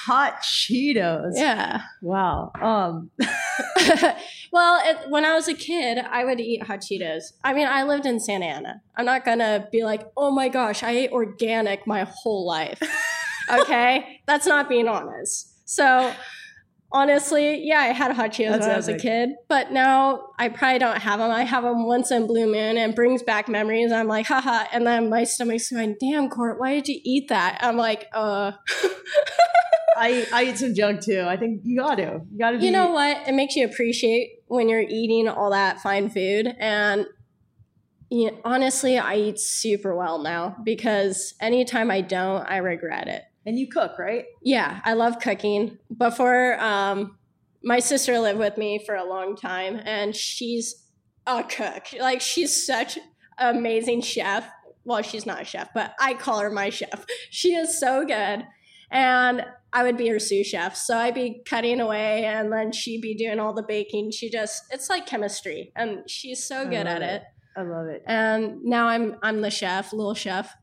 Hot 0.05 0.41
Cheetos. 0.41 1.33
Yeah. 1.35 1.81
Wow. 2.01 2.51
Um 2.61 3.11
well, 4.51 4.81
it, 4.85 5.09
when 5.09 5.25
I 5.25 5.35
was 5.35 5.47
a 5.47 5.53
kid, 5.53 5.99
I 5.99 6.23
would 6.23 6.39
eat 6.39 6.63
hot 6.63 6.79
Cheetos. 6.79 7.33
I 7.43 7.53
mean, 7.53 7.67
I 7.67 7.83
lived 7.83 8.05
in 8.05 8.19
Santa 8.19 8.45
Ana. 8.45 8.81
I'm 8.95 9.05
not 9.05 9.25
going 9.25 9.39
to 9.39 9.67
be 9.71 9.83
like, 9.83 10.03
"Oh 10.15 10.31
my 10.31 10.47
gosh, 10.49 10.81
I 10.81 10.91
ate 10.91 11.11
organic 11.11 11.85
my 11.85 12.07
whole 12.09 12.45
life." 12.45 12.81
okay? 13.49 14.21
That's 14.25 14.47
not 14.47 14.69
being 14.69 14.87
honest. 14.87 15.67
So, 15.69 16.13
honestly, 16.95 17.67
yeah, 17.67 17.79
I 17.79 17.87
had 17.87 18.13
hot 18.13 18.31
Cheetos 18.31 18.51
That's 18.51 18.61
when 18.61 18.71
I 18.71 18.77
was 18.77 18.87
a 18.87 18.97
kid, 18.97 19.31
but 19.49 19.71
now 19.71 20.29
I 20.39 20.47
probably 20.47 20.79
don't 20.79 20.97
have 20.97 21.19
them. 21.19 21.29
I 21.29 21.43
have 21.43 21.63
them 21.63 21.85
once 21.85 22.09
in 22.09 22.25
blue 22.25 22.45
moon 22.47 22.77
and 22.77 22.95
brings 22.95 23.21
back 23.21 23.49
memories. 23.49 23.91
I'm 23.91 24.07
like, 24.07 24.25
haha. 24.25 24.65
And 24.71 24.87
then 24.87 25.09
my 25.09 25.25
stomach's 25.25 25.69
going, 25.69 25.97
damn, 25.99 26.29
Court, 26.29 26.57
why 26.57 26.73
did 26.73 26.87
you 26.87 26.99
eat 27.03 27.27
that? 27.27 27.59
I'm 27.61 27.77
like, 27.77 28.07
uh. 28.13 28.53
I, 29.97 30.27
I 30.33 30.45
eat 30.45 30.57
some 30.57 30.73
junk 30.73 31.01
too. 31.01 31.23
I 31.25 31.37
think 31.37 31.61
you 31.63 31.79
got 31.79 31.95
to. 31.95 32.21
You 32.31 32.39
got 32.39 32.51
to 32.51 32.57
You 32.57 32.71
know 32.71 32.91
what? 32.91 33.27
It 33.27 33.33
makes 33.33 33.55
you 33.55 33.65
appreciate 33.65 34.39
when 34.47 34.67
you're 34.67 34.81
eating 34.81 35.27
all 35.27 35.51
that 35.51 35.79
fine 35.79 36.09
food. 36.09 36.53
And 36.59 37.05
you 38.09 38.31
know, 38.31 38.37
honestly, 38.43 38.97
I 38.97 39.15
eat 39.15 39.39
super 39.39 39.95
well 39.95 40.19
now 40.19 40.57
because 40.63 41.33
anytime 41.41 41.91
I 41.91 42.01
don't, 42.01 42.45
I 42.45 42.57
regret 42.57 43.07
it. 43.07 43.23
And 43.45 43.59
you 43.59 43.67
cook, 43.67 43.99
right? 43.99 44.25
Yeah, 44.41 44.81
I 44.83 44.93
love 44.93 45.19
cooking. 45.19 45.77
Before, 45.95 46.59
um, 46.59 47.17
my 47.63 47.79
sister 47.79 48.17
lived 48.19 48.39
with 48.39 48.57
me 48.57 48.83
for 48.85 48.95
a 48.95 49.03
long 49.03 49.35
time, 49.35 49.79
and 49.85 50.15
she's 50.15 50.83
a 51.27 51.43
cook. 51.43 51.87
Like 51.99 52.21
she's 52.21 52.65
such 52.65 52.97
an 52.97 53.03
amazing 53.55 54.01
chef. 54.01 54.47
Well, 54.83 55.01
she's 55.01 55.25
not 55.25 55.41
a 55.41 55.45
chef, 55.45 55.69
but 55.73 55.93
I 55.99 56.13
call 56.13 56.39
her 56.39 56.49
my 56.49 56.69
chef. 56.69 57.05
She 57.29 57.55
is 57.55 57.79
so 57.79 58.05
good. 58.05 58.45
And 58.91 59.45
I 59.73 59.83
would 59.83 59.97
be 59.97 60.07
her 60.09 60.19
sous 60.19 60.47
chef. 60.47 60.75
So 60.75 60.97
I'd 60.97 61.15
be 61.15 61.41
cutting 61.43 61.81
away 61.81 62.23
and 62.23 62.53
then 62.53 62.71
she'd 62.71 63.01
be 63.01 63.15
doing 63.15 63.39
all 63.39 63.53
the 63.53 63.63
baking. 63.63 64.11
She 64.11 64.29
just 64.29 64.63
it's 64.69 64.89
like 64.89 65.05
chemistry 65.05 65.71
and 65.75 66.09
she's 66.09 66.47
so 66.47 66.65
good 66.65 66.87
at 66.87 67.01
it. 67.01 67.05
it. 67.05 67.23
I 67.57 67.63
love 67.63 67.87
it. 67.87 68.03
And 68.05 68.63
now 68.63 68.87
I'm 68.87 69.17
I'm 69.21 69.41
the 69.41 69.49
chef, 69.49 69.91
little 69.91 70.13
chef 70.13 70.55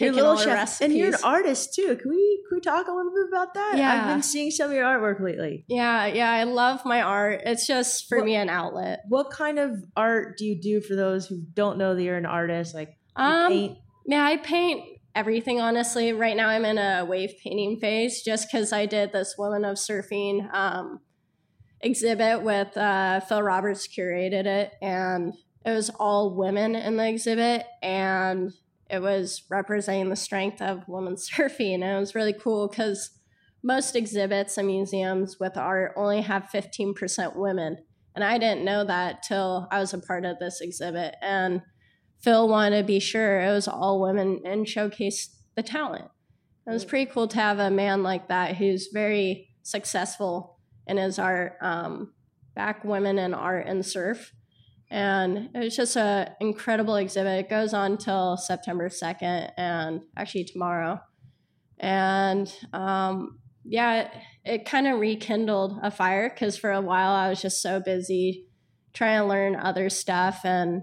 little 0.00 0.30
all 0.30 0.36
chef, 0.36 0.54
recipes. 0.54 0.84
And 0.84 0.96
you're 0.96 1.08
an 1.08 1.22
artist 1.22 1.74
too. 1.74 1.96
Can 1.96 2.10
we 2.10 2.44
can 2.48 2.56
we 2.56 2.60
talk 2.60 2.88
a 2.88 2.92
little 2.92 3.12
bit 3.12 3.28
about 3.28 3.54
that? 3.54 3.74
Yeah. 3.76 3.92
I've 3.92 4.14
been 4.14 4.22
seeing 4.22 4.50
some 4.50 4.70
of 4.70 4.76
your 4.76 4.84
artwork 4.84 5.20
lately. 5.20 5.64
Yeah, 5.68 6.06
yeah. 6.06 6.30
I 6.30 6.44
love 6.44 6.84
my 6.84 7.02
art. 7.02 7.42
It's 7.44 7.66
just 7.66 8.08
for 8.08 8.18
what, 8.18 8.24
me 8.24 8.36
an 8.36 8.48
outlet. 8.48 9.00
What 9.08 9.30
kind 9.30 9.58
of 9.58 9.84
art 9.96 10.38
do 10.38 10.44
you 10.44 10.60
do 10.60 10.80
for 10.80 10.94
those 10.96 11.26
who 11.26 11.42
don't 11.54 11.78
know 11.78 11.94
that 11.94 12.02
you're 12.02 12.16
an 12.16 12.26
artist? 12.26 12.74
Like 12.74 12.96
um, 13.16 13.52
paint? 13.52 13.78
Yeah, 14.06 14.24
I 14.24 14.36
paint 14.38 14.84
everything 15.14 15.60
honestly. 15.60 16.12
Right 16.12 16.36
now 16.36 16.48
I'm 16.48 16.64
in 16.64 16.78
a 16.78 17.04
wave 17.04 17.34
painting 17.42 17.78
phase 17.78 18.22
just 18.22 18.48
because 18.50 18.72
I 18.72 18.86
did 18.86 19.12
this 19.12 19.34
Woman 19.36 19.64
of 19.64 19.76
Surfing 19.76 20.52
um, 20.54 21.00
exhibit 21.80 22.42
with 22.42 22.76
uh, 22.76 23.20
Phil 23.20 23.42
Roberts 23.42 23.88
curated 23.88 24.46
it 24.46 24.72
and 24.80 25.34
it 25.64 25.72
was 25.72 25.90
all 25.90 26.34
women 26.34 26.74
in 26.74 26.96
the 26.96 27.06
exhibit 27.06 27.66
and 27.82 28.52
it 28.90 29.00
was 29.00 29.44
representing 29.50 30.10
the 30.10 30.16
strength 30.16 30.60
of 30.60 30.88
women 30.88 31.14
surfing. 31.16 31.74
And 31.74 31.84
it 31.84 31.98
was 31.98 32.14
really 32.14 32.32
cool 32.32 32.68
because 32.68 33.10
most 33.62 33.94
exhibits 33.94 34.56
and 34.58 34.66
museums 34.66 35.38
with 35.38 35.56
art 35.56 35.92
only 35.96 36.22
have 36.22 36.48
15% 36.52 37.36
women. 37.36 37.78
And 38.14 38.24
I 38.24 38.38
didn't 38.38 38.64
know 38.64 38.84
that 38.84 39.22
till 39.22 39.68
I 39.70 39.78
was 39.78 39.94
a 39.94 39.98
part 39.98 40.24
of 40.24 40.38
this 40.38 40.60
exhibit. 40.60 41.14
And 41.22 41.62
Phil 42.20 42.48
wanted 42.48 42.78
to 42.78 42.84
be 42.84 43.00
sure 43.00 43.40
it 43.40 43.52
was 43.52 43.68
all 43.68 44.00
women 44.00 44.40
and 44.44 44.68
showcase 44.68 45.36
the 45.56 45.62
talent. 45.62 46.06
It 46.66 46.72
was 46.72 46.84
pretty 46.84 47.10
cool 47.10 47.28
to 47.28 47.36
have 47.36 47.58
a 47.58 47.70
man 47.70 48.02
like 48.02 48.28
that 48.28 48.56
who's 48.56 48.88
very 48.92 49.48
successful 49.62 50.58
in 50.86 50.96
his 50.96 51.18
art, 51.18 51.56
um, 51.60 52.12
back 52.54 52.84
women 52.84 53.18
in 53.18 53.32
art 53.32 53.66
and 53.66 53.84
surf 53.84 54.32
and 54.90 55.50
it 55.54 55.58
was 55.58 55.76
just 55.76 55.96
an 55.96 56.30
incredible 56.40 56.96
exhibit. 56.96 57.44
It 57.44 57.50
goes 57.50 57.72
on 57.72 57.96
till 57.96 58.36
September 58.36 58.88
2nd 58.88 59.52
and 59.56 60.02
actually 60.16 60.44
tomorrow. 60.44 61.00
And 61.78 62.52
um, 62.72 63.38
yeah, 63.64 64.00
it, 64.00 64.10
it 64.44 64.64
kind 64.66 64.88
of 64.88 64.98
rekindled 64.98 65.78
a 65.82 65.90
fire 65.90 66.28
because 66.28 66.56
for 66.56 66.72
a 66.72 66.80
while 66.80 67.12
I 67.12 67.28
was 67.28 67.40
just 67.40 67.62
so 67.62 67.80
busy 67.80 68.46
trying 68.92 69.20
to 69.20 69.26
learn 69.26 69.54
other 69.54 69.88
stuff. 69.88 70.40
And 70.44 70.82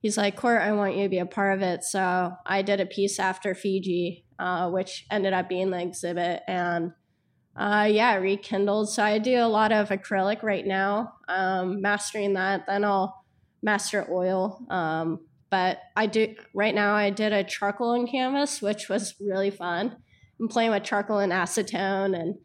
he's 0.00 0.16
like, 0.16 0.36
Court, 0.36 0.60
I 0.60 0.72
want 0.72 0.96
you 0.96 1.04
to 1.04 1.08
be 1.08 1.18
a 1.18 1.26
part 1.26 1.56
of 1.56 1.62
it. 1.62 1.84
So 1.84 2.32
I 2.44 2.62
did 2.62 2.80
a 2.80 2.86
piece 2.86 3.20
after 3.20 3.54
Fiji, 3.54 4.24
uh, 4.38 4.68
which 4.70 5.06
ended 5.12 5.32
up 5.32 5.48
being 5.48 5.70
the 5.70 5.80
exhibit. 5.80 6.42
And 6.48 6.90
uh, 7.56 7.88
yeah, 7.88 8.16
rekindled. 8.16 8.90
So 8.90 9.04
I 9.04 9.18
do 9.18 9.36
a 9.36 9.46
lot 9.46 9.70
of 9.70 9.90
acrylic 9.90 10.42
right 10.42 10.66
now, 10.66 11.12
um, 11.28 11.80
mastering 11.80 12.32
that. 12.32 12.66
Then 12.66 12.84
I'll 12.84 13.23
master 13.64 14.06
oil. 14.12 14.64
Um, 14.68 15.20
but 15.50 15.78
I 15.96 16.06
do 16.06 16.34
right 16.52 16.74
now. 16.74 16.94
I 16.94 17.10
did 17.10 17.32
a 17.32 17.42
charcoal 17.42 17.94
and 17.94 18.08
canvas, 18.08 18.60
which 18.60 18.88
was 18.88 19.14
really 19.18 19.50
fun. 19.50 19.96
I'm 20.38 20.48
playing 20.48 20.70
with 20.70 20.84
charcoal 20.84 21.18
and 21.18 21.32
acetone 21.32 22.18
and 22.18 22.36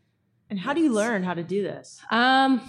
And 0.49 0.59
how 0.59 0.73
do 0.73 0.81
you 0.81 0.91
learn 0.93 1.23
how 1.23 1.33
to 1.33 1.43
do 1.43 1.61
this? 1.61 1.99
Um, 2.09 2.61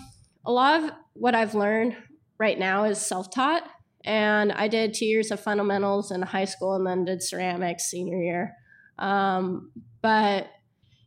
a 0.45 0.53
lot 0.53 0.83
of 0.83 0.91
what 1.15 1.35
I've 1.35 1.55
learned 1.55 1.97
right 2.39 2.59
now 2.59 2.85
is 2.85 3.01
self 3.01 3.31
taught. 3.31 3.63
And 4.05 4.51
I 4.53 4.67
did 4.69 4.95
two 4.95 5.05
years 5.05 5.31
of 5.31 5.41
fundamentals 5.41 6.11
in 6.11 6.23
high 6.23 6.47
school 6.47 6.75
and 6.75 6.87
then 6.87 7.05
did 7.05 7.23
ceramics 7.23 7.85
senior 7.85 8.21
year. 8.21 8.55
Um, 8.99 9.73
but 10.03 10.49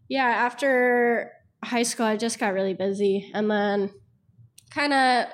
yeah, 0.07 0.25
after 0.25 1.31
high 1.63 1.83
school, 1.83 2.05
I 2.05 2.17
just 2.17 2.39
got 2.39 2.53
really 2.53 2.75
busy 2.75 3.31
and 3.33 3.49
then 3.49 3.89
kind 4.69 4.93
of 4.93 5.25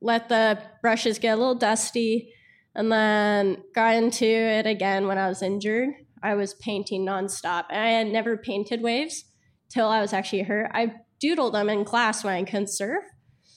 let 0.00 0.28
the 0.28 0.58
brushes 0.82 1.18
get 1.18 1.34
a 1.34 1.36
little 1.36 1.54
dusty 1.54 2.32
and 2.74 2.90
then 2.92 3.58
got 3.74 3.94
into 3.96 4.26
it 4.26 4.66
again 4.66 5.06
when 5.06 5.18
I 5.18 5.28
was 5.28 5.42
injured. 5.42 5.90
I 6.22 6.34
was 6.34 6.54
painting 6.54 7.04
nonstop. 7.06 7.64
And 7.70 7.80
I 7.80 7.90
had 7.90 8.06
never 8.08 8.36
painted 8.36 8.82
waves 8.82 9.24
till 9.68 9.88
I 9.88 10.00
was 10.00 10.12
actually 10.12 10.42
hurt. 10.42 10.70
I 10.72 10.92
doodled 11.22 11.52
them 11.52 11.68
in 11.68 11.84
class 11.84 12.22
when 12.24 12.34
I 12.34 12.44
couldn't 12.44 12.68
surf. 12.70 13.02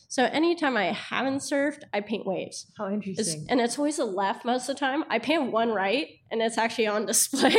So 0.07 0.25
anytime 0.25 0.75
I 0.75 0.91
haven't 0.91 1.39
surfed, 1.39 1.83
I 1.93 2.01
paint 2.01 2.25
waves. 2.25 2.69
How 2.77 2.87
It's- 2.87 3.07
interesting. 3.07 3.45
and 3.49 3.61
it's 3.61 3.77
always 3.77 3.97
a 3.99 4.03
left 4.05 4.43
most 4.43 4.67
of 4.67 4.75
the 4.75 4.79
time. 4.79 5.05
I 5.09 5.19
paint 5.19 5.51
one 5.51 5.69
right, 5.69 6.07
and 6.29 6.41
it's 6.41 6.57
actually 6.57 6.87
on 6.87 7.05
display. 7.07 7.55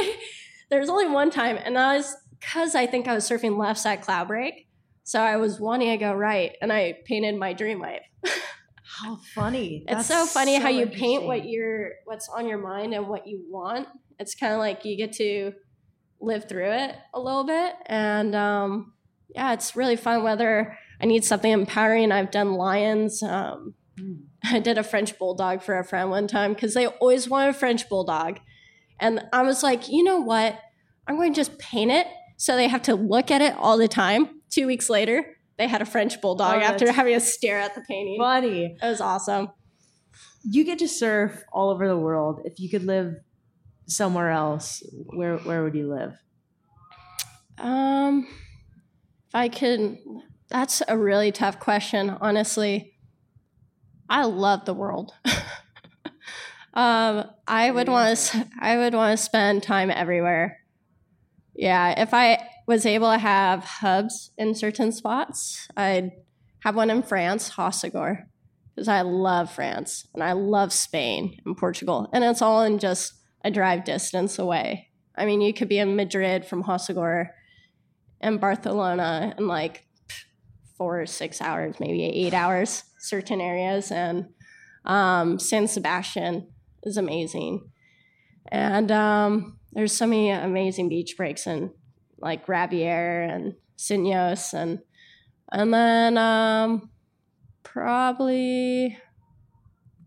There's 0.70 0.88
only 0.90 1.06
one 1.08 1.30
time, 1.30 1.56
and 1.64 1.76
that 1.76 1.96
was 1.96 2.14
because 2.38 2.74
I 2.74 2.86
think 2.86 3.08
I 3.08 3.14
was 3.14 3.26
surfing 3.28 3.56
left 3.56 3.80
side 3.80 4.02
Cloudbreak. 4.02 4.66
So 5.04 5.20
I 5.20 5.36
was 5.38 5.60
wanting 5.60 5.90
to 5.90 5.96
go 5.96 6.12
right, 6.12 6.52
and 6.60 6.72
I 6.72 6.98
painted 7.06 7.36
my 7.36 7.52
dream 7.54 7.80
wave. 7.80 8.00
How 9.00 9.18
funny. 9.34 9.84
It's 9.88 10.06
so 10.06 10.26
funny 10.26 10.58
how 10.60 10.68
you 10.68 10.86
paint 10.86 11.24
what 11.24 11.48
you're 11.48 11.92
what's 12.04 12.28
on 12.28 12.46
your 12.46 12.58
mind 12.58 12.94
and 12.94 13.08
what 13.08 13.26
you 13.26 13.44
want. 13.48 13.88
It's 14.18 14.34
kind 14.34 14.52
of 14.52 14.58
like 14.58 14.84
you 14.84 14.96
get 14.96 15.12
to 15.14 15.52
live 16.20 16.48
through 16.48 16.70
it 16.70 16.96
a 17.14 17.20
little 17.20 17.44
bit, 17.44 17.74
and 17.86 18.34
um, 18.34 18.92
yeah, 19.34 19.52
it's 19.54 19.74
really 19.74 19.96
fun. 19.96 20.22
Whether 20.22 20.76
I 21.00 21.06
need 21.06 21.24
something 21.24 21.50
empowering, 21.50 22.12
I've 22.12 22.30
done 22.30 22.52
lions. 22.52 23.22
Um, 23.22 23.74
Mm. 23.98 24.22
I 24.44 24.58
did 24.58 24.78
a 24.78 24.82
French 24.82 25.18
bulldog 25.18 25.62
for 25.62 25.78
a 25.78 25.84
friend 25.84 26.10
one 26.10 26.26
time 26.26 26.54
because 26.54 26.74
they 26.74 26.86
always 26.86 27.28
want 27.28 27.50
a 27.50 27.52
French 27.52 27.88
bulldog, 27.88 28.40
and 29.00 29.22
I 29.32 29.42
was 29.42 29.62
like, 29.62 29.88
you 29.88 30.04
know 30.04 30.20
what? 30.20 30.58
I'm 31.06 31.16
going 31.16 31.32
to 31.32 31.36
just 31.36 31.58
paint 31.58 31.90
it 31.90 32.06
so 32.36 32.54
they 32.54 32.68
have 32.68 32.82
to 32.82 32.94
look 32.94 33.30
at 33.30 33.42
it 33.42 33.54
all 33.56 33.76
the 33.76 33.88
time. 33.88 34.40
Two 34.50 34.66
weeks 34.66 34.88
later, 34.88 35.36
they 35.62 35.68
had 35.68 35.80
a 35.80 35.86
French 35.86 36.20
bulldog 36.20 36.56
Oh, 36.56 36.64
after 36.64 36.90
having 36.90 37.14
a 37.14 37.20
stare 37.20 37.60
at 37.60 37.76
the 37.76 37.82
painting. 37.82 38.18
Funny. 38.18 38.76
It 38.82 38.84
was 38.84 39.00
awesome. 39.00 39.48
You 40.42 40.64
get 40.64 40.80
to 40.80 40.88
surf 40.88 41.44
all 41.52 41.70
over 41.70 41.86
the 41.86 41.96
world. 41.96 42.40
If 42.44 42.58
you 42.58 42.68
could 42.68 42.84
live 42.84 43.14
somewhere 43.86 44.30
else, 44.30 44.82
where 45.14 45.36
where 45.38 45.62
would 45.62 45.76
you 45.76 45.88
live? 45.88 46.14
Um, 47.58 48.26
if 49.28 49.34
I 49.34 49.48
could, 49.48 49.98
that's 50.48 50.82
a 50.88 50.98
really 50.98 51.30
tough 51.30 51.60
question. 51.60 52.10
Honestly, 52.10 52.94
I 54.10 54.24
love 54.24 54.64
the 54.64 54.74
world. 54.74 55.14
um, 56.74 57.30
I 57.46 57.70
would 57.70 57.88
want 57.88 58.18
to. 58.18 58.48
I 58.58 58.78
would 58.78 58.94
want 58.94 59.16
to 59.16 59.24
spend 59.24 59.62
time 59.62 59.92
everywhere. 59.92 60.58
Yeah, 61.54 62.00
if 62.02 62.12
I 62.12 62.48
was 62.72 62.86
able 62.86 63.12
to 63.12 63.18
have 63.18 63.64
hubs 63.64 64.30
in 64.38 64.54
certain 64.54 64.92
spots, 64.92 65.68
I'd 65.76 66.12
have 66.60 66.74
one 66.74 66.88
in 66.88 67.02
France, 67.02 67.50
Hossegor, 67.50 68.24
because 68.74 68.88
I 68.88 69.02
love 69.02 69.52
France 69.52 70.06
and 70.14 70.22
I 70.22 70.32
love 70.32 70.72
Spain 70.72 71.38
and 71.44 71.54
Portugal, 71.54 72.08
and 72.14 72.24
it's 72.24 72.40
all 72.40 72.62
in 72.62 72.78
just 72.78 73.12
a 73.44 73.50
drive 73.50 73.84
distance 73.84 74.38
away. 74.38 74.88
I 75.14 75.26
mean, 75.26 75.42
you 75.42 75.52
could 75.52 75.68
be 75.68 75.78
in 75.78 75.96
Madrid 75.96 76.46
from 76.46 76.64
Hossegor 76.64 77.28
and 78.22 78.40
Barcelona 78.40 79.34
in 79.36 79.46
like 79.46 79.84
four 80.78 81.02
or 81.02 81.06
six 81.06 81.42
hours, 81.42 81.76
maybe 81.78 82.04
eight 82.04 82.32
hours, 82.32 82.84
certain 82.98 83.42
areas. 83.42 83.90
And 83.90 84.28
um, 84.86 85.38
San 85.38 85.68
Sebastian 85.68 86.48
is 86.84 86.96
amazing. 86.96 87.70
And 88.50 88.90
um, 88.90 89.58
there's 89.72 89.92
so 89.92 90.06
many 90.06 90.30
amazing 90.30 90.88
beach 90.88 91.16
breaks 91.18 91.46
in 91.46 91.74
like 92.22 92.48
Rabier 92.48 93.22
and 93.22 93.54
Sinos 93.76 94.54
and 94.54 94.78
and 95.50 95.74
then 95.74 96.16
um, 96.16 96.88
probably 97.62 98.96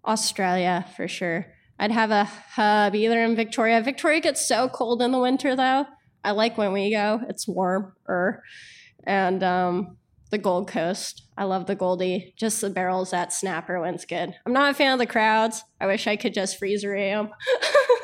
Australia 0.03 0.85
for 0.95 1.07
sure. 1.07 1.45
I'd 1.77 1.91
have 1.91 2.09
a 2.09 2.23
hub 2.23 2.95
either 2.95 3.21
in 3.21 3.35
Victoria. 3.35 3.81
Victoria 3.81 4.21
gets 4.21 4.47
so 4.47 4.69
cold 4.69 5.01
in 5.01 5.11
the 5.11 5.19
winter 5.19 5.55
though. 5.55 5.85
I 6.23 6.31
like 6.31 6.57
when 6.57 6.73
we 6.73 6.91
go. 6.91 7.21
It's 7.29 7.47
warmer. 7.47 8.41
And 9.05 9.43
um, 9.43 9.97
the 10.31 10.37
Gold 10.37 10.67
Coast. 10.67 11.23
I 11.37 11.43
love 11.43 11.67
the 11.67 11.75
Goldie. 11.75 12.33
Just 12.37 12.61
the 12.61 12.69
barrels 12.69 13.13
at 13.13 13.31
Snapper 13.31 13.79
when 13.79 13.93
it's 13.93 14.05
good. 14.05 14.33
I'm 14.45 14.53
not 14.53 14.71
a 14.71 14.73
fan 14.73 14.93
of 14.93 14.99
the 14.99 15.05
crowds. 15.05 15.63
I 15.79 15.85
wish 15.85 16.07
I 16.07 16.15
could 16.15 16.33
just 16.33 16.57
freeze 16.57 16.85
ram. 16.85 17.29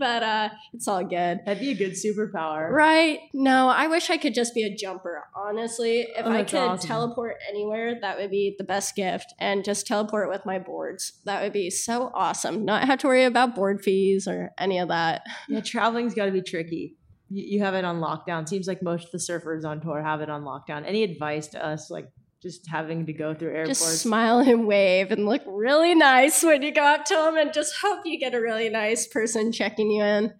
but 0.00 0.24
uh, 0.24 0.48
it's 0.72 0.88
all 0.88 1.04
good. 1.04 1.40
That'd 1.46 1.60
be 1.60 1.70
a 1.70 1.74
good 1.76 1.92
superpower. 1.92 2.68
Right? 2.70 3.20
No, 3.32 3.68
I 3.68 3.86
wish 3.86 4.10
I 4.10 4.16
could 4.16 4.34
just 4.34 4.52
be 4.54 4.64
a 4.64 4.74
jumper. 4.74 5.22
Honestly, 5.36 6.00
if 6.16 6.26
Oh, 6.26 6.30
I 6.32 6.42
could 6.42 6.58
awesome. 6.58 6.88
teleport 6.88 7.36
anywhere, 7.48 7.96
that 8.00 8.18
would 8.18 8.30
be 8.32 8.56
the 8.58 8.64
best 8.64 8.96
gift. 8.96 9.32
And 9.38 9.64
just 9.64 9.86
teleport 9.86 10.28
with 10.28 10.44
my 10.44 10.58
boards. 10.58 11.12
That 11.26 11.42
would 11.42 11.52
be 11.52 11.70
so 11.70 12.10
awesome. 12.14 12.64
Not 12.64 12.84
have 12.84 12.98
to 13.00 13.06
worry 13.06 13.24
about 13.24 13.54
board 13.54 13.80
fees 13.82 14.26
or 14.26 14.50
any 14.58 14.78
of 14.80 14.88
that. 14.88 15.22
Yeah, 15.48 15.60
traveling's 15.60 16.14
got 16.14 16.24
to 16.26 16.32
be 16.32 16.42
tricky. 16.42 16.96
You, 17.28 17.58
you 17.58 17.62
have 17.62 17.74
it 17.74 17.84
on 17.84 18.00
lockdown. 18.00 18.48
Seems 18.48 18.66
like 18.66 18.82
most 18.82 19.04
of 19.04 19.12
the 19.12 19.18
surfers 19.18 19.64
on 19.64 19.80
tour 19.80 20.02
have 20.02 20.20
it 20.22 20.30
on 20.30 20.42
lockdown. 20.42 20.84
Any 20.86 21.04
advice 21.04 21.46
to 21.48 21.64
us, 21.64 21.90
like 21.90 22.08
just 22.42 22.66
having 22.68 23.06
to 23.06 23.12
go 23.12 23.34
through 23.34 23.50
airports? 23.54 23.80
Just 23.80 24.02
smile 24.02 24.38
and 24.38 24.66
wave 24.66 25.10
and 25.12 25.26
look 25.26 25.42
really 25.46 25.94
nice 25.94 26.42
when 26.42 26.62
you 26.62 26.72
go 26.72 26.82
up 26.82 27.04
to 27.06 27.14
them, 27.14 27.36
and 27.36 27.52
just 27.52 27.74
hope 27.82 28.00
you 28.04 28.18
get 28.18 28.34
a 28.34 28.40
really 28.40 28.68
nice 28.68 29.06
person 29.06 29.52
checking 29.52 29.90
you 29.90 30.02
in. 30.02 30.32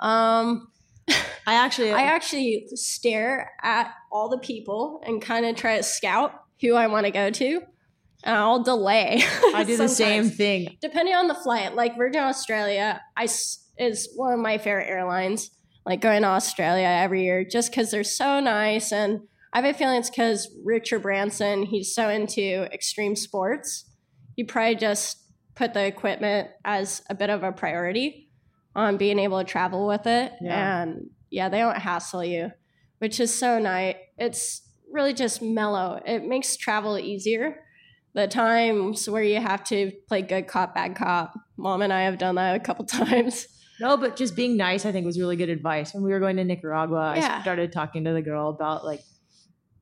Um, 0.00 0.68
I 1.46 1.54
actually, 1.54 1.92
I 1.92 2.02
actually 2.02 2.66
stare 2.74 3.50
at 3.62 3.92
all 4.12 4.28
the 4.28 4.38
people 4.38 5.00
and 5.06 5.20
kind 5.22 5.46
of 5.46 5.56
try 5.56 5.76
to 5.78 5.82
scout 5.82 6.32
who 6.60 6.74
I 6.74 6.86
want 6.88 7.06
to 7.06 7.12
go 7.12 7.30
to. 7.30 7.62
And 8.24 8.36
I'll 8.36 8.62
delay. 8.62 9.22
I 9.54 9.64
do 9.64 9.76
the 9.76 9.88
same 9.88 10.28
thing. 10.28 10.76
Depending 10.82 11.14
on 11.14 11.28
the 11.28 11.34
flight, 11.34 11.74
like 11.74 11.96
Virgin 11.96 12.20
Australia, 12.22 13.00
I 13.16 13.24
s- 13.24 13.64
is 13.78 14.08
one 14.16 14.32
of 14.32 14.40
my 14.40 14.58
favorite 14.58 14.88
airlines. 14.88 15.50
Like 15.86 16.00
going 16.02 16.22
to 16.22 16.28
Australia 16.28 16.84
every 16.86 17.24
year, 17.24 17.44
just 17.44 17.70
because 17.70 17.90
they're 17.90 18.04
so 18.04 18.40
nice, 18.40 18.92
and 18.92 19.20
I 19.58 19.66
have 19.66 19.74
a 19.74 19.76
feeling 19.76 19.98
it's 19.98 20.08
because 20.08 20.48
Richard 20.64 21.00
Branson. 21.02 21.64
He's 21.64 21.92
so 21.92 22.08
into 22.08 22.62
extreme 22.72 23.16
sports. 23.16 23.90
He 24.36 24.44
probably 24.44 24.76
just 24.76 25.18
put 25.56 25.74
the 25.74 25.84
equipment 25.84 26.48
as 26.64 27.02
a 27.10 27.14
bit 27.16 27.28
of 27.28 27.42
a 27.42 27.50
priority 27.50 28.28
on 28.76 28.98
being 28.98 29.18
able 29.18 29.38
to 29.38 29.44
travel 29.44 29.88
with 29.88 30.06
it, 30.06 30.32
Yeah. 30.40 30.82
and 30.82 31.10
yeah, 31.30 31.48
they 31.48 31.58
don't 31.58 31.76
hassle 31.76 32.24
you, 32.24 32.52
which 32.98 33.18
is 33.18 33.36
so 33.36 33.58
nice. 33.58 33.96
It's 34.16 34.62
really 34.92 35.12
just 35.12 35.42
mellow. 35.42 36.00
It 36.06 36.24
makes 36.24 36.56
travel 36.56 36.96
easier 36.96 37.56
the 38.14 38.28
times 38.28 39.10
where 39.10 39.24
you 39.24 39.40
have 39.40 39.64
to 39.64 39.90
play 40.06 40.22
good 40.22 40.46
cop, 40.46 40.76
bad 40.76 40.94
cop. 40.94 41.34
Mom 41.56 41.82
and 41.82 41.92
I 41.92 42.02
have 42.02 42.18
done 42.18 42.36
that 42.36 42.54
a 42.54 42.60
couple 42.60 42.84
times. 42.84 43.48
No, 43.80 43.96
but 43.96 44.14
just 44.14 44.36
being 44.36 44.56
nice, 44.56 44.86
I 44.86 44.92
think, 44.92 45.04
was 45.04 45.18
really 45.18 45.34
good 45.36 45.48
advice. 45.50 45.92
When 45.94 46.04
we 46.04 46.10
were 46.12 46.20
going 46.20 46.36
to 46.36 46.44
Nicaragua, 46.44 47.14
Yeah. 47.16 47.38
I 47.38 47.42
started 47.42 47.72
talking 47.72 48.04
to 48.04 48.12
the 48.12 48.22
girl 48.22 48.50
about 48.50 48.84
like 48.84 49.00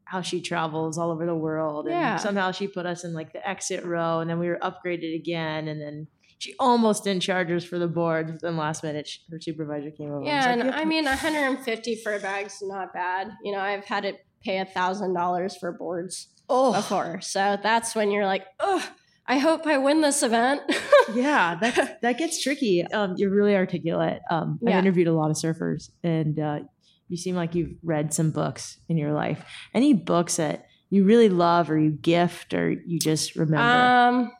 how 0.06 0.20
she 0.22 0.40
travels 0.40 0.98
all 0.98 1.10
over 1.10 1.26
the 1.26 1.34
world, 1.34 1.86
and 1.86 1.94
Yeah. 1.94 2.16
somehow 2.16 2.50
she 2.52 2.66
put 2.68 2.86
us 2.86 3.04
in 3.04 3.12
like 3.12 3.32
the 3.32 3.46
exit 3.46 3.84
row, 3.84 4.20
and 4.20 4.30
then 4.30 4.38
we 4.38 4.48
were 4.48 4.58
upgraded 4.62 5.14
again, 5.14 5.68
and 5.68 5.80
then 5.80 6.06
she 6.38 6.54
almost 6.60 7.04
didn't 7.04 7.22
charge 7.22 7.50
us 7.50 7.64
for 7.64 7.78
the 7.78 7.88
board. 7.88 8.38
Then 8.40 8.56
last 8.56 8.82
minute, 8.82 9.06
she- 9.08 9.20
her 9.30 9.40
supervisor 9.40 9.90
came 9.90 10.10
over. 10.12 10.24
Yeah, 10.24 10.50
and 10.50 10.60
and 10.62 10.70
like, 10.70 10.80
I 10.80 10.84
mean, 10.84 11.04
150 11.06 11.96
for 12.02 12.14
a 12.14 12.20
bag's 12.20 12.58
not 12.62 12.92
bad. 12.92 13.30
You 13.44 13.52
know, 13.52 13.60
I've 13.60 13.84
had 13.84 14.02
to 14.04 14.14
pay 14.44 14.58
a 14.58 14.64
thousand 14.64 15.14
dollars 15.14 15.56
for 15.56 15.72
boards 15.72 16.28
oh, 16.48 16.72
before, 16.72 17.20
so 17.20 17.58
that's 17.62 17.94
when 17.94 18.10
you're 18.10 18.26
like, 18.26 18.44
oh, 18.60 18.86
I 19.26 19.38
hope 19.38 19.66
I 19.66 19.76
win 19.78 20.02
this 20.02 20.22
event. 20.22 20.62
yeah, 21.14 21.56
that 21.60 22.00
that 22.02 22.16
gets 22.18 22.40
tricky. 22.40 22.84
Um, 22.92 23.14
you're 23.16 23.30
really 23.30 23.56
articulate. 23.56 24.20
Um, 24.30 24.60
I've 24.62 24.68
Yeah. 24.70 24.78
interviewed 24.78 25.08
a 25.08 25.14
lot 25.14 25.30
of 25.30 25.36
surfers, 25.36 25.90
and 26.04 26.38
uh, 26.38 26.60
you 27.08 27.16
seem 27.16 27.36
like 27.36 27.54
you've 27.54 27.76
read 27.82 28.12
some 28.12 28.30
books 28.30 28.78
in 28.88 28.96
your 28.96 29.12
life. 29.12 29.44
Any 29.74 29.92
books 29.92 30.36
that 30.36 30.66
you 30.90 31.04
really 31.04 31.28
love, 31.28 31.70
or 31.70 31.78
you 31.78 31.90
gift, 31.90 32.54
or 32.54 32.70
you 32.70 32.98
just 32.98 33.36
remember? 33.36 33.62
Um, 33.62 34.32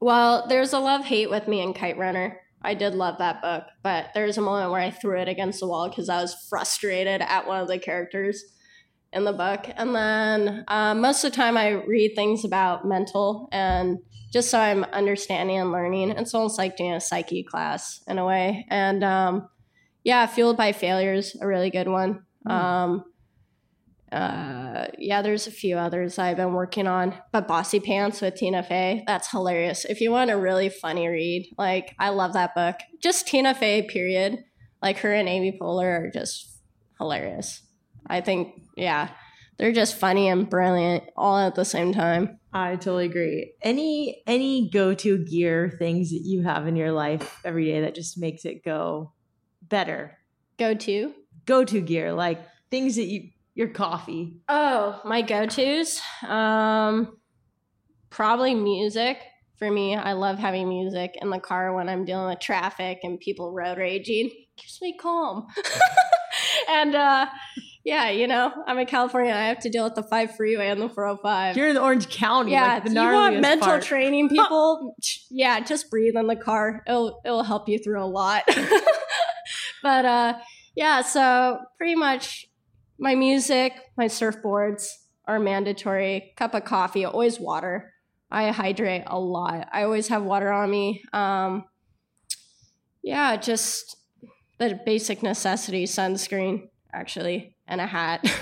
well, 0.00 0.46
there's 0.48 0.72
a 0.72 0.78
love 0.78 1.04
hate 1.04 1.30
with 1.30 1.48
me 1.48 1.62
and 1.62 1.74
Kite 1.74 1.98
Runner. 1.98 2.40
I 2.62 2.74
did 2.74 2.94
love 2.94 3.18
that 3.18 3.42
book, 3.42 3.64
but 3.82 4.10
there's 4.14 4.38
a 4.38 4.42
moment 4.42 4.70
where 4.70 4.80
I 4.80 4.90
threw 4.90 5.18
it 5.18 5.28
against 5.28 5.60
the 5.60 5.68
wall 5.68 5.88
because 5.88 6.08
I 6.08 6.22
was 6.22 6.34
frustrated 6.48 7.20
at 7.20 7.46
one 7.46 7.60
of 7.60 7.68
the 7.68 7.78
characters 7.78 8.42
in 9.12 9.24
the 9.24 9.32
book. 9.32 9.66
And 9.76 9.94
then 9.94 10.64
uh, 10.68 10.94
most 10.94 11.24
of 11.24 11.30
the 11.30 11.36
time, 11.36 11.56
I 11.56 11.70
read 11.70 12.14
things 12.14 12.44
about 12.44 12.86
mental 12.86 13.48
and 13.52 13.98
just 14.32 14.50
so 14.50 14.58
I'm 14.58 14.84
understanding 14.84 15.58
and 15.58 15.70
learning. 15.70 16.10
It's 16.10 16.34
almost 16.34 16.58
like 16.58 16.76
doing 16.76 16.92
a 16.92 17.00
psyche 17.00 17.44
class 17.44 18.02
in 18.08 18.18
a 18.18 18.26
way. 18.26 18.66
And 18.68 19.04
um, 19.04 19.48
yeah, 20.04 20.26
Fueled 20.26 20.56
by 20.56 20.72
Failure 20.72 21.14
is 21.14 21.36
a 21.40 21.46
really 21.46 21.70
good 21.70 21.88
one. 21.88 22.24
Hmm. 22.46 22.52
Um, 22.52 23.04
uh, 24.12 24.86
yeah, 24.98 25.22
there's 25.22 25.48
a 25.48 25.50
few 25.50 25.76
others 25.76 26.20
I've 26.20 26.36
been 26.36 26.52
working 26.52 26.86
on, 26.86 27.14
but 27.32 27.48
Bossypants 27.48 28.22
with 28.22 28.36
Tina 28.36 28.62
Fey, 28.62 29.02
that's 29.08 29.30
hilarious. 29.30 29.84
If 29.84 30.00
you 30.00 30.12
want 30.12 30.30
a 30.30 30.36
really 30.36 30.68
funny 30.68 31.08
read, 31.08 31.52
like 31.58 31.96
I 31.98 32.10
love 32.10 32.34
that 32.34 32.54
book. 32.54 32.76
Just 33.02 33.26
Tina 33.26 33.54
Fey, 33.54 33.82
period. 33.82 34.44
Like 34.80 34.98
her 34.98 35.12
and 35.12 35.28
Amy 35.28 35.58
Poehler 35.60 36.06
are 36.06 36.10
just 36.12 36.60
hilarious. 36.98 37.62
I 38.06 38.20
think, 38.20 38.62
yeah, 38.76 39.08
they're 39.56 39.72
just 39.72 39.96
funny 39.96 40.28
and 40.28 40.48
brilliant 40.48 41.04
all 41.16 41.38
at 41.38 41.54
the 41.54 41.64
same 41.64 41.92
time. 41.92 42.38
I 42.52 42.76
totally 42.76 43.06
agree. 43.06 43.54
Any 43.62 44.22
any 44.26 44.70
go-to 44.70 45.24
gear 45.24 45.74
things 45.78 46.10
that 46.10 46.22
you 46.22 46.42
have 46.42 46.68
in 46.68 46.76
your 46.76 46.92
life 46.92 47.40
every 47.44 47.64
day 47.64 47.80
that 47.80 47.96
just 47.96 48.18
makes 48.18 48.44
it 48.44 48.64
go 48.64 49.13
better? 49.74 50.16
Go 50.56 50.72
to? 50.72 51.12
Go-to 51.46 51.80
gear, 51.80 52.12
like 52.12 52.38
things 52.70 52.94
that 52.94 53.06
you 53.06 53.30
your 53.56 53.68
coffee. 53.68 54.36
Oh, 54.48 55.00
my 55.04 55.20
go-tos. 55.22 56.00
Um 56.22 57.16
probably 58.08 58.54
music. 58.54 59.18
For 59.58 59.68
me, 59.68 59.96
I 59.96 60.12
love 60.12 60.38
having 60.38 60.68
music 60.68 61.16
in 61.20 61.30
the 61.30 61.40
car 61.40 61.74
when 61.74 61.88
I'm 61.88 62.04
dealing 62.04 62.28
with 62.28 62.38
traffic 62.38 63.00
and 63.02 63.18
people 63.18 63.52
road 63.52 63.78
raging. 63.78 64.30
Keeps 64.56 64.80
me 64.80 64.96
calm. 64.96 65.48
and 66.68 66.94
uh 66.94 67.26
yeah, 67.84 68.10
you 68.10 68.28
know, 68.28 68.52
I'm 68.66 68.78
in 68.78 68.86
California. 68.86 69.32
I 69.32 69.46
have 69.48 69.58
to 69.60 69.70
deal 69.70 69.84
with 69.84 69.96
the 69.96 70.04
five 70.04 70.36
freeway 70.36 70.68
and 70.68 70.80
the 70.80 70.88
405. 70.88 71.56
You're 71.56 71.68
in 71.68 71.76
Orange 71.76 72.08
County. 72.08 72.52
yeah, 72.52 72.74
like 72.74 72.84
the 72.84 72.90
you 72.92 72.96
want 72.96 73.40
mental 73.40 73.68
part. 73.68 73.82
training, 73.82 74.28
people? 74.30 74.94
yeah, 75.30 75.60
just 75.60 75.90
breathe 75.90 76.16
in 76.16 76.28
the 76.28 76.36
car. 76.36 76.82
It'll 76.86 77.20
it'll 77.24 77.42
help 77.42 77.68
you 77.68 77.78
through 77.78 78.02
a 78.02 78.06
lot. 78.06 78.44
but 79.84 80.04
uh, 80.04 80.34
yeah, 80.74 81.02
so 81.02 81.60
pretty 81.78 81.94
much 81.94 82.48
my 82.98 83.14
music, 83.14 83.74
my 83.96 84.06
surfboards 84.06 84.88
are 85.26 85.38
mandatory. 85.38 86.32
Cup 86.36 86.54
of 86.54 86.64
coffee, 86.64 87.04
always 87.04 87.38
water. 87.38 87.92
I 88.30 88.50
hydrate 88.50 89.04
a 89.06 89.20
lot. 89.20 89.68
I 89.72 89.84
always 89.84 90.08
have 90.08 90.24
water 90.24 90.50
on 90.50 90.70
me. 90.70 91.04
Um, 91.12 91.66
yeah, 93.02 93.36
just 93.36 93.96
the 94.58 94.80
basic 94.86 95.22
necessity 95.22 95.84
sunscreen 95.84 96.70
actually 96.92 97.56
and 97.68 97.80
a 97.80 97.86
hat. 97.86 98.24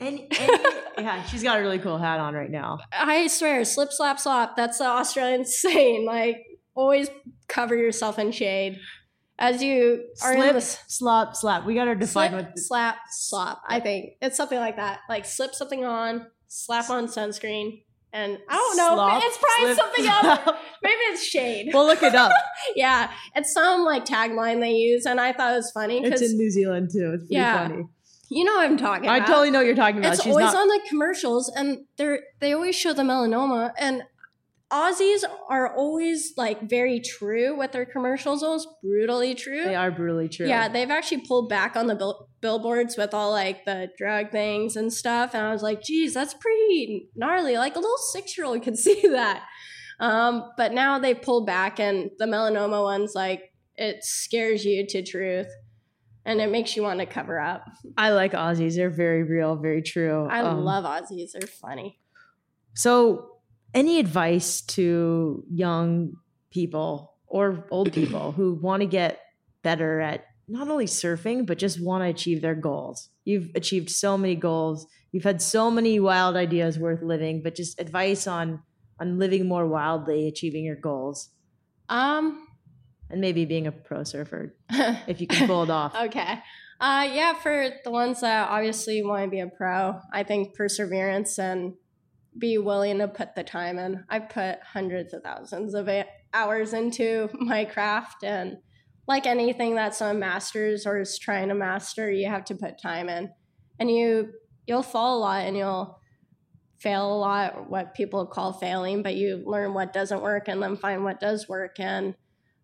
Any, 0.00 0.26
any, 0.38 0.64
yeah, 0.98 1.22
she's 1.24 1.42
got 1.42 1.58
a 1.58 1.62
really 1.62 1.78
cool 1.78 1.96
hat 1.96 2.18
on 2.18 2.34
right 2.34 2.50
now. 2.50 2.78
I 2.92 3.28
swear, 3.28 3.64
slip, 3.64 3.90
slap, 3.90 4.18
slop. 4.18 4.54
That's 4.54 4.78
the 4.78 4.84
Australian 4.84 5.44
saying. 5.46 6.04
Like, 6.04 6.44
always 6.74 7.08
cover 7.48 7.74
yourself 7.74 8.18
in 8.18 8.32
shade. 8.32 8.80
As 9.38 9.62
you 9.62 10.04
are 10.22 10.32
in 10.32 10.38
Slip, 10.40 10.52
this 10.54 10.78
slap, 10.86 11.34
slap. 11.34 11.64
We 11.66 11.74
got 11.74 11.86
to 11.86 11.94
define 11.96 12.30
slip, 12.30 12.46
what. 12.46 12.58
slap, 12.58 12.96
slop. 13.10 13.62
I 13.68 13.80
think 13.80 14.12
it's 14.22 14.36
something 14.36 14.58
like 14.58 14.76
that. 14.76 15.00
Like, 15.08 15.24
slip 15.24 15.54
something 15.54 15.84
on, 15.84 16.26
slap 16.46 16.88
on 16.88 17.08
sunscreen, 17.08 17.82
and 18.12 18.38
I 18.48 18.54
don't 18.54 18.76
know. 18.76 18.94
Slop, 18.94 19.22
it's 19.24 19.38
probably 19.38 19.74
slip, 19.74 19.76
something 19.76 20.06
else. 20.06 20.58
Maybe 20.84 20.94
it's 21.10 21.24
shade. 21.26 21.70
We'll 21.74 21.84
look 21.86 22.04
it 22.04 22.14
up. 22.14 22.30
yeah, 22.76 23.10
it's 23.34 23.52
some 23.52 23.84
like 23.84 24.04
tagline 24.04 24.60
they 24.60 24.72
use, 24.74 25.04
and 25.04 25.20
I 25.20 25.32
thought 25.32 25.52
it 25.52 25.56
was 25.56 25.70
funny 25.72 26.04
it's 26.04 26.22
in 26.22 26.36
New 26.36 26.50
Zealand 26.50 26.90
too. 26.92 27.10
It's 27.14 27.24
pretty 27.24 27.34
Yeah. 27.34 27.66
funny. 27.68 27.84
you 28.30 28.44
know 28.44 28.54
what 28.54 28.66
I'm 28.66 28.76
talking 28.76 29.04
about. 29.06 29.14
I 29.14 29.16
about. 29.16 29.26
totally 29.26 29.50
know 29.50 29.58
what 29.58 29.66
you're 29.66 29.74
talking 29.74 29.98
about. 29.98 30.14
it's 30.14 30.22
She's 30.22 30.30
always 30.30 30.52
not. 30.52 30.56
on 30.62 30.68
the 30.68 30.80
commercials 30.88 31.48
and 31.56 31.86
they're 31.96 32.20
they 32.40 32.52
always 32.52 32.76
show 32.76 32.92
the 32.92 33.02
melanoma 33.02 33.72
and 33.78 34.02
aussies 34.72 35.22
are 35.50 35.76
always 35.76 36.32
like 36.36 36.68
very 36.68 36.98
true 36.98 37.56
with 37.56 37.70
their 37.72 37.84
commercials 37.84 38.42
almost 38.42 38.66
brutally 38.82 39.34
true 39.34 39.62
they 39.64 39.74
are 39.74 39.90
brutally 39.90 40.28
true. 40.28 40.46
yeah 40.48 40.68
they've 40.68 40.90
actually 40.90 41.20
pulled 41.26 41.48
back 41.48 41.76
on 41.76 41.86
the 41.86 41.94
bill- 41.94 42.28
billboards 42.40 42.96
with 42.96 43.12
all 43.14 43.30
like 43.30 43.64
the 43.66 43.88
drug 43.98 44.30
things 44.32 44.74
and 44.74 44.92
stuff 44.92 45.34
and 45.34 45.44
i 45.46 45.52
was 45.52 45.62
like 45.62 45.82
geez 45.82 46.14
that's 46.14 46.34
pretty 46.34 47.08
gnarly 47.14 47.56
like 47.56 47.76
a 47.76 47.78
little 47.78 47.96
six 48.12 48.36
year 48.36 48.46
old 48.46 48.62
could 48.62 48.76
see 48.86 49.00
that 49.08 49.42
um, 50.00 50.50
but 50.56 50.72
now 50.72 50.98
they've 50.98 51.22
pulled 51.22 51.46
back 51.46 51.78
and 51.78 52.10
the 52.18 52.24
melanoma 52.24 52.82
ones 52.82 53.12
like 53.14 53.52
it 53.76 54.02
scares 54.02 54.64
you 54.64 54.84
to 54.88 55.02
truth 55.04 55.46
and 56.24 56.40
it 56.40 56.50
makes 56.50 56.74
you 56.74 56.82
want 56.82 56.98
to 57.00 57.06
cover 57.06 57.38
up 57.38 57.64
I 57.98 58.10
like 58.10 58.32
Aussies. 58.32 58.76
They're 58.76 58.88
very 58.88 59.22
real, 59.24 59.56
very 59.56 59.82
true. 59.82 60.26
i 60.30 60.40
Um, 60.40 60.64
love 60.64 60.84
aussies 60.84 61.30
they're 61.32 61.46
funny 61.46 62.00
So, 62.74 63.33
any 63.74 63.98
advice 63.98 64.60
to 64.62 65.44
young 65.50 66.14
people 66.50 67.14
or 67.26 67.66
old 67.70 67.92
people 67.92 68.32
who 68.32 68.54
want 68.54 68.80
to 68.80 68.86
get 68.86 69.20
better 69.62 70.00
at 70.00 70.24
not 70.46 70.68
only 70.68 70.86
surfing, 70.86 71.46
but 71.46 71.58
just 71.58 71.82
want 71.82 72.04
to 72.04 72.08
achieve 72.08 72.42
their 72.42 72.54
goals? 72.54 73.08
You've 73.24 73.50
achieved 73.54 73.90
so 73.90 74.16
many 74.16 74.36
goals. 74.36 74.86
You've 75.10 75.24
had 75.24 75.40
so 75.42 75.70
many 75.70 75.98
wild 76.00 76.36
ideas 76.36 76.78
worth 76.78 77.02
living, 77.02 77.42
but 77.42 77.54
just 77.54 77.80
advice 77.80 78.26
on 78.26 78.62
on 79.00 79.18
living 79.18 79.48
more 79.48 79.66
wildly, 79.66 80.28
achieving 80.28 80.64
your 80.64 80.76
goals, 80.76 81.30
um 81.88 82.46
and 83.10 83.20
maybe 83.20 83.44
being 83.44 83.66
a 83.66 83.72
pro 83.72 84.04
surfer 84.04 84.54
if 84.70 85.20
you 85.20 85.26
can 85.26 85.46
pull 85.46 85.64
it 85.64 85.70
off. 85.70 85.94
okay. 85.94 86.38
Uh, 86.80 87.08
yeah, 87.12 87.34
for 87.34 87.70
the 87.84 87.90
ones 87.90 88.20
that 88.20 88.48
obviously 88.50 89.02
want 89.02 89.24
to 89.24 89.30
be 89.30 89.40
a 89.40 89.46
pro, 89.46 90.00
I 90.12 90.22
think 90.24 90.54
perseverance 90.54 91.38
and 91.38 91.74
be 92.38 92.58
willing 92.58 92.98
to 92.98 93.08
put 93.08 93.34
the 93.34 93.44
time 93.44 93.78
in. 93.78 94.04
I 94.08 94.18
put 94.18 94.58
hundreds 94.62 95.14
of 95.14 95.22
thousands 95.22 95.74
of 95.74 95.88
hours 96.32 96.72
into 96.72 97.28
my 97.40 97.64
craft, 97.64 98.24
and 98.24 98.58
like 99.06 99.26
anything 99.26 99.74
that 99.76 99.94
someone 99.94 100.20
masters 100.20 100.86
or 100.86 101.00
is 101.00 101.18
trying 101.18 101.48
to 101.48 101.54
master, 101.54 102.10
you 102.10 102.28
have 102.28 102.44
to 102.46 102.54
put 102.54 102.80
time 102.80 103.08
in, 103.08 103.30
and 103.78 103.90
you 103.90 104.32
you'll 104.66 104.82
fall 104.82 105.18
a 105.18 105.20
lot 105.20 105.42
and 105.42 105.56
you'll 105.56 106.00
fail 106.78 107.14
a 107.14 107.18
lot, 107.18 107.70
what 107.70 107.94
people 107.94 108.26
call 108.26 108.52
failing, 108.52 109.02
but 109.02 109.14
you 109.14 109.42
learn 109.46 109.74
what 109.74 109.92
doesn't 109.92 110.22
work 110.22 110.48
and 110.48 110.62
then 110.62 110.76
find 110.76 111.04
what 111.04 111.20
does 111.20 111.48
work 111.48 111.78
and 111.78 112.14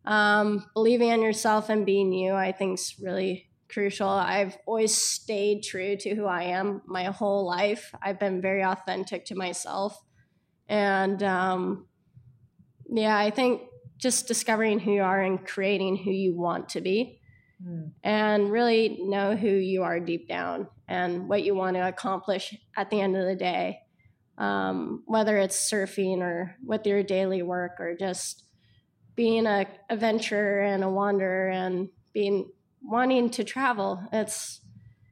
um, 0.04 0.64
believing 0.74 1.08
in 1.08 1.22
yourself 1.22 1.68
and 1.68 1.86
being 1.86 2.12
you, 2.12 2.34
I 2.34 2.52
think, 2.52 2.78
is 2.78 2.94
really 3.02 3.49
crucial. 3.70 4.08
I've 4.08 4.56
always 4.66 4.96
stayed 4.96 5.62
true 5.62 5.96
to 5.96 6.14
who 6.14 6.26
I 6.26 6.44
am 6.44 6.82
my 6.86 7.04
whole 7.04 7.46
life. 7.46 7.94
I've 8.02 8.18
been 8.18 8.40
very 8.40 8.64
authentic 8.64 9.24
to 9.26 9.34
myself. 9.34 10.00
And 10.68 11.22
um, 11.22 11.86
yeah, 12.88 13.16
I 13.16 13.30
think 13.30 13.62
just 13.98 14.28
discovering 14.28 14.78
who 14.78 14.92
you 14.92 15.02
are 15.02 15.20
and 15.20 15.46
creating 15.46 15.96
who 15.96 16.10
you 16.10 16.36
want 16.36 16.70
to 16.70 16.80
be 16.80 17.20
Hmm. 17.62 17.88
and 18.02 18.50
really 18.50 19.00
know 19.02 19.36
who 19.36 19.50
you 19.50 19.82
are 19.82 20.00
deep 20.00 20.28
down 20.28 20.68
and 20.88 21.28
what 21.28 21.42
you 21.42 21.54
want 21.54 21.76
to 21.76 21.86
accomplish 21.86 22.56
at 22.74 22.88
the 22.88 23.00
end 23.00 23.16
of 23.16 23.26
the 23.26 23.36
day. 23.36 23.80
Um, 24.38 25.02
whether 25.04 25.36
it's 25.36 25.70
surfing 25.70 26.20
or 26.20 26.56
with 26.64 26.86
your 26.86 27.02
daily 27.02 27.42
work 27.42 27.72
or 27.78 27.94
just 27.94 28.44
being 29.14 29.46
a 29.46 29.66
adventurer 29.90 30.62
and 30.62 30.82
a 30.82 30.88
wanderer 30.88 31.50
and 31.50 31.90
being 32.14 32.50
wanting 32.82 33.30
to 33.30 33.44
travel. 33.44 34.02
It's 34.12 34.60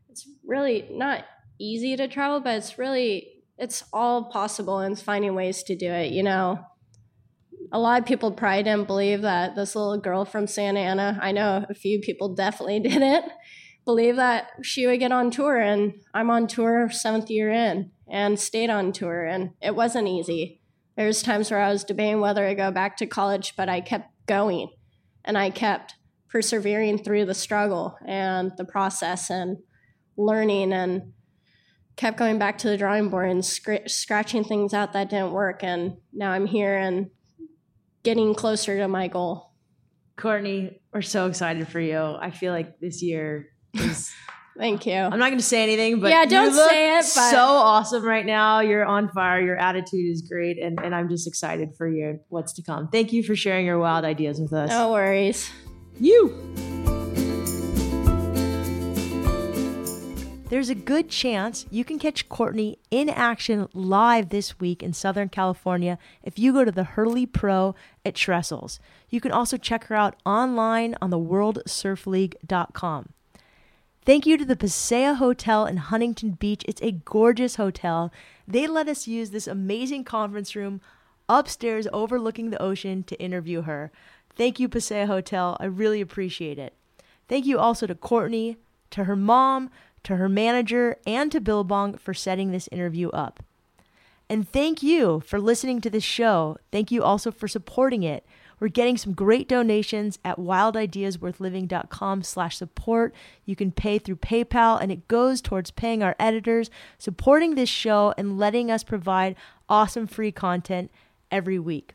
it's 0.08 0.28
really 0.46 0.88
not 0.90 1.24
easy 1.58 1.96
to 1.96 2.08
travel, 2.08 2.40
but 2.40 2.56
it's 2.56 2.78
really 2.78 3.38
it's 3.58 3.84
all 3.92 4.24
possible 4.24 4.78
and 4.78 4.98
finding 4.98 5.34
ways 5.34 5.62
to 5.64 5.76
do 5.76 5.90
it, 5.90 6.12
you 6.12 6.22
know. 6.22 6.60
A 7.72 7.78
lot 7.78 8.00
of 8.00 8.06
people 8.06 8.32
probably 8.32 8.62
didn't 8.62 8.86
believe 8.86 9.22
that 9.22 9.54
this 9.54 9.76
little 9.76 9.98
girl 9.98 10.24
from 10.24 10.46
Santa 10.46 10.80
Ana, 10.80 11.18
I 11.20 11.32
know 11.32 11.66
a 11.68 11.74
few 11.74 12.00
people 12.00 12.34
definitely 12.34 12.80
didn't 12.88 13.30
believe 13.84 14.16
that 14.16 14.50
she 14.62 14.86
would 14.86 15.00
get 15.00 15.12
on 15.12 15.30
tour 15.30 15.58
and 15.58 15.94
I'm 16.14 16.30
on 16.30 16.46
tour 16.46 16.90
seventh 16.90 17.30
year 17.30 17.50
in 17.50 17.90
and 18.06 18.38
stayed 18.38 18.70
on 18.70 18.92
tour 18.92 19.24
and 19.24 19.50
it 19.60 19.74
wasn't 19.74 20.08
easy. 20.08 20.60
There's 20.96 21.22
times 21.22 21.50
where 21.50 21.60
I 21.60 21.70
was 21.70 21.84
debating 21.84 22.20
whether 22.20 22.46
I 22.46 22.54
go 22.54 22.70
back 22.70 22.96
to 22.98 23.06
college, 23.06 23.54
but 23.56 23.68
I 23.68 23.80
kept 23.80 24.10
going 24.26 24.70
and 25.24 25.38
I 25.38 25.50
kept 25.50 25.94
persevering 26.30 26.98
through 26.98 27.24
the 27.24 27.34
struggle 27.34 27.96
and 28.06 28.52
the 28.56 28.64
process 28.64 29.30
and 29.30 29.58
learning 30.16 30.72
and 30.72 31.12
kept 31.96 32.16
going 32.18 32.38
back 32.38 32.58
to 32.58 32.68
the 32.68 32.76
drawing 32.76 33.08
board 33.08 33.28
and 33.30 33.44
scr- 33.44 33.86
scratching 33.86 34.44
things 34.44 34.72
out 34.74 34.92
that 34.92 35.10
didn't 35.10 35.32
work. 35.32 35.64
And 35.64 35.96
now 36.12 36.30
I'm 36.30 36.46
here 36.46 36.76
and 36.76 37.10
getting 38.02 38.34
closer 38.34 38.76
to 38.78 38.88
my 38.88 39.08
goal. 39.08 39.52
Courtney, 40.16 40.80
we're 40.92 41.02
so 41.02 41.26
excited 41.26 41.68
for 41.68 41.80
you. 41.80 41.98
I 42.20 42.30
feel 42.30 42.52
like 42.52 42.78
this 42.80 43.02
year 43.02 43.48
is. 43.74 44.10
Thank 44.58 44.86
you. 44.86 44.94
I'm 44.94 45.20
not 45.20 45.28
going 45.28 45.38
to 45.38 45.44
say 45.44 45.62
anything, 45.62 46.00
but 46.00 46.10
Yeah, 46.10 46.24
don't 46.24 46.52
look 46.52 46.68
say 46.68 46.98
it, 46.98 47.02
but- 47.14 47.30
so 47.30 47.38
awesome 47.38 48.02
right 48.04 48.26
now. 48.26 48.58
You're 48.58 48.84
on 48.84 49.08
fire. 49.10 49.40
Your 49.40 49.56
attitude 49.56 50.10
is 50.10 50.22
great, 50.22 50.58
and, 50.60 50.80
and 50.82 50.96
I'm 50.96 51.08
just 51.08 51.28
excited 51.28 51.76
for 51.78 51.88
your 51.88 52.16
what's 52.28 52.52
to 52.54 52.62
come. 52.64 52.88
Thank 52.88 53.12
you 53.12 53.22
for 53.22 53.36
sharing 53.36 53.66
your 53.66 53.78
wild 53.78 54.04
ideas 54.04 54.40
with 54.40 54.52
us. 54.52 54.70
No 54.70 54.90
worries. 54.90 55.48
You. 56.00 56.48
There's 60.48 60.70
a 60.70 60.74
good 60.74 61.10
chance 61.10 61.66
you 61.70 61.84
can 61.84 61.98
catch 61.98 62.30
Courtney 62.30 62.78
in 62.90 63.10
action 63.10 63.68
live 63.74 64.30
this 64.30 64.58
week 64.58 64.82
in 64.82 64.94
Southern 64.94 65.28
California 65.28 65.98
if 66.22 66.38
you 66.38 66.54
go 66.54 66.64
to 66.64 66.72
the 66.72 66.84
Hurley 66.84 67.26
Pro 67.26 67.74
at 68.02 68.14
Trestles. 68.14 68.78
You 69.10 69.20
can 69.20 69.30
also 69.30 69.58
check 69.58 69.84
her 69.84 69.94
out 69.94 70.16
online 70.24 70.96
on 71.02 71.10
the 71.10 71.18
worldsurfleague.com. 71.18 73.08
Thank 74.06 74.24
you 74.24 74.38
to 74.38 74.44
the 74.46 74.56
Pasea 74.56 75.16
Hotel 75.16 75.66
in 75.66 75.76
Huntington 75.76 76.30
Beach. 76.30 76.64
It's 76.66 76.80
a 76.80 76.92
gorgeous 76.92 77.56
hotel. 77.56 78.10
They 78.46 78.66
let 78.66 78.88
us 78.88 79.06
use 79.06 79.28
this 79.30 79.46
amazing 79.46 80.04
conference 80.04 80.56
room 80.56 80.80
upstairs 81.28 81.86
overlooking 81.92 82.48
the 82.48 82.62
ocean 82.62 83.02
to 83.02 83.20
interview 83.20 83.62
her. 83.62 83.92
Thank 84.38 84.60
you, 84.60 84.68
Pasea 84.68 85.06
Hotel. 85.06 85.56
I 85.58 85.64
really 85.64 86.00
appreciate 86.00 86.60
it. 86.60 86.72
Thank 87.28 87.44
you 87.44 87.58
also 87.58 87.88
to 87.88 87.94
Courtney, 87.96 88.56
to 88.90 89.04
her 89.04 89.16
mom, 89.16 89.68
to 90.04 90.14
her 90.16 90.28
manager, 90.28 90.96
and 91.06 91.30
to 91.32 91.40
Billabong 91.40 91.98
for 91.98 92.14
setting 92.14 92.52
this 92.52 92.68
interview 92.70 93.08
up. 93.10 93.42
And 94.30 94.48
thank 94.48 94.80
you 94.80 95.20
for 95.26 95.40
listening 95.40 95.80
to 95.80 95.90
this 95.90 96.04
show. 96.04 96.56
Thank 96.70 96.92
you 96.92 97.02
also 97.02 97.32
for 97.32 97.48
supporting 97.48 98.04
it. 98.04 98.24
We're 98.60 98.68
getting 98.68 98.96
some 98.96 99.12
great 99.12 99.48
donations 99.48 100.20
at 100.24 100.38
wildideasworthliving.com 100.38 102.22
slash 102.22 102.56
support. 102.56 103.14
You 103.44 103.56
can 103.56 103.72
pay 103.72 103.98
through 103.98 104.16
PayPal 104.16 104.80
and 104.80 104.92
it 104.92 105.08
goes 105.08 105.40
towards 105.40 105.72
paying 105.72 106.02
our 106.02 106.14
editors, 106.20 106.70
supporting 106.96 107.56
this 107.56 107.68
show, 107.68 108.14
and 108.16 108.38
letting 108.38 108.70
us 108.70 108.84
provide 108.84 109.34
awesome 109.68 110.06
free 110.06 110.30
content 110.30 110.92
every 111.30 111.58
week. 111.58 111.94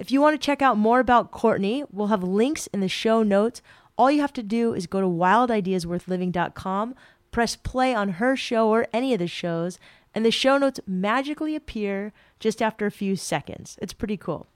If 0.00 0.10
you 0.10 0.22
want 0.22 0.40
to 0.40 0.44
check 0.44 0.62
out 0.62 0.78
more 0.78 0.98
about 0.98 1.30
Courtney, 1.30 1.84
we'll 1.92 2.06
have 2.06 2.22
links 2.22 2.66
in 2.68 2.80
the 2.80 2.88
show 2.88 3.22
notes. 3.22 3.60
All 3.98 4.10
you 4.10 4.22
have 4.22 4.32
to 4.32 4.42
do 4.42 4.72
is 4.72 4.86
go 4.86 5.02
to 5.02 5.06
wildideasworthliving.com, 5.06 6.94
press 7.30 7.54
play 7.54 7.94
on 7.94 8.08
her 8.12 8.34
show 8.34 8.70
or 8.70 8.86
any 8.94 9.12
of 9.12 9.18
the 9.18 9.26
shows, 9.26 9.78
and 10.14 10.24
the 10.24 10.30
show 10.30 10.56
notes 10.56 10.80
magically 10.86 11.54
appear 11.54 12.14
just 12.38 12.62
after 12.62 12.86
a 12.86 12.90
few 12.90 13.14
seconds. 13.14 13.78
It's 13.82 13.92
pretty 13.92 14.16
cool. 14.16 14.46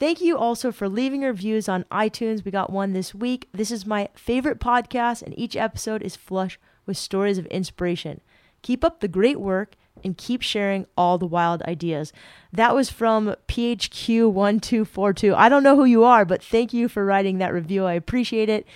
Thank 0.00 0.20
you 0.20 0.36
also 0.36 0.72
for 0.72 0.88
leaving 0.88 1.22
your 1.22 1.30
reviews 1.30 1.68
on 1.68 1.84
iTunes. 1.84 2.44
We 2.44 2.50
got 2.50 2.72
one 2.72 2.94
this 2.94 3.14
week. 3.14 3.48
This 3.52 3.70
is 3.70 3.86
my 3.86 4.08
favorite 4.16 4.58
podcast, 4.58 5.22
and 5.22 5.38
each 5.38 5.54
episode 5.54 6.02
is 6.02 6.16
flush 6.16 6.58
with 6.84 6.96
stories 6.96 7.38
of 7.38 7.46
inspiration. 7.46 8.20
Keep 8.62 8.82
up 8.82 8.98
the 8.98 9.06
great 9.06 9.38
work 9.38 9.76
and 10.02 10.16
keep 10.18 10.42
sharing 10.42 10.86
all 10.96 11.18
the 11.18 11.26
wild 11.26 11.62
ideas. 11.62 12.12
That 12.52 12.74
was 12.74 12.90
from 12.90 13.36
PHQ1242. 13.48 15.34
I 15.34 15.48
don't 15.48 15.62
know 15.62 15.76
who 15.76 15.84
you 15.84 16.04
are, 16.04 16.24
but 16.24 16.42
thank 16.42 16.72
you 16.72 16.88
for 16.88 17.04
writing 17.04 17.38
that 17.38 17.52
review. 17.52 17.84
I 17.84 17.94
appreciate 17.94 18.48
it. 18.48 18.66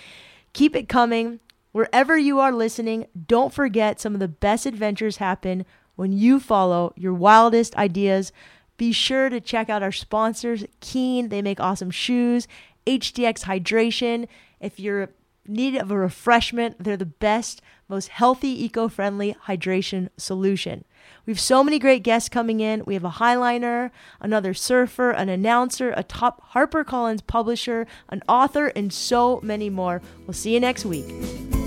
Keep 0.53 0.75
it 0.75 0.89
coming. 0.89 1.39
Wherever 1.71 2.17
you 2.17 2.39
are 2.39 2.51
listening, 2.51 3.07
don't 3.27 3.53
forget 3.53 3.99
some 3.99 4.13
of 4.13 4.19
the 4.19 4.27
best 4.27 4.65
adventures 4.65 5.17
happen 5.17 5.65
when 5.95 6.11
you 6.11 6.39
follow 6.39 6.93
your 6.95 7.13
wildest 7.13 7.75
ideas. 7.75 8.31
Be 8.77 8.91
sure 8.91 9.29
to 9.29 9.41
check 9.41 9.69
out 9.69 9.83
our 9.83 9.91
sponsors, 9.91 10.63
Keen. 10.79 11.29
They 11.29 11.41
make 11.41 11.59
awesome 11.59 11.91
shoes. 11.91 12.47
HDX 12.87 13.43
Hydration. 13.43 14.27
If 14.59 14.79
you're 14.79 15.09
need 15.49 15.75
of 15.75 15.91
a 15.91 15.97
refreshment, 15.97 16.81
they're 16.83 16.95
the 16.95 17.05
best, 17.05 17.61
most 17.87 18.09
healthy, 18.09 18.63
eco 18.63 18.87
friendly 18.87 19.35
hydration 19.47 20.09
solution. 20.15 20.85
We 21.25 21.33
have 21.33 21.39
so 21.39 21.63
many 21.63 21.79
great 21.79 22.03
guests 22.03 22.29
coming 22.29 22.59
in. 22.59 22.83
We 22.85 22.93
have 22.95 23.03
a 23.03 23.09
highliner, 23.09 23.91
another 24.19 24.53
surfer, 24.53 25.11
an 25.11 25.29
announcer, 25.29 25.93
a 25.95 26.03
top 26.03 26.51
HarperCollins 26.53 27.25
publisher, 27.25 27.87
an 28.09 28.21
author, 28.27 28.67
and 28.67 28.91
so 28.91 29.39
many 29.43 29.69
more. 29.69 30.01
We'll 30.25 30.33
see 30.33 30.53
you 30.53 30.59
next 30.59 30.85
week. 30.85 31.58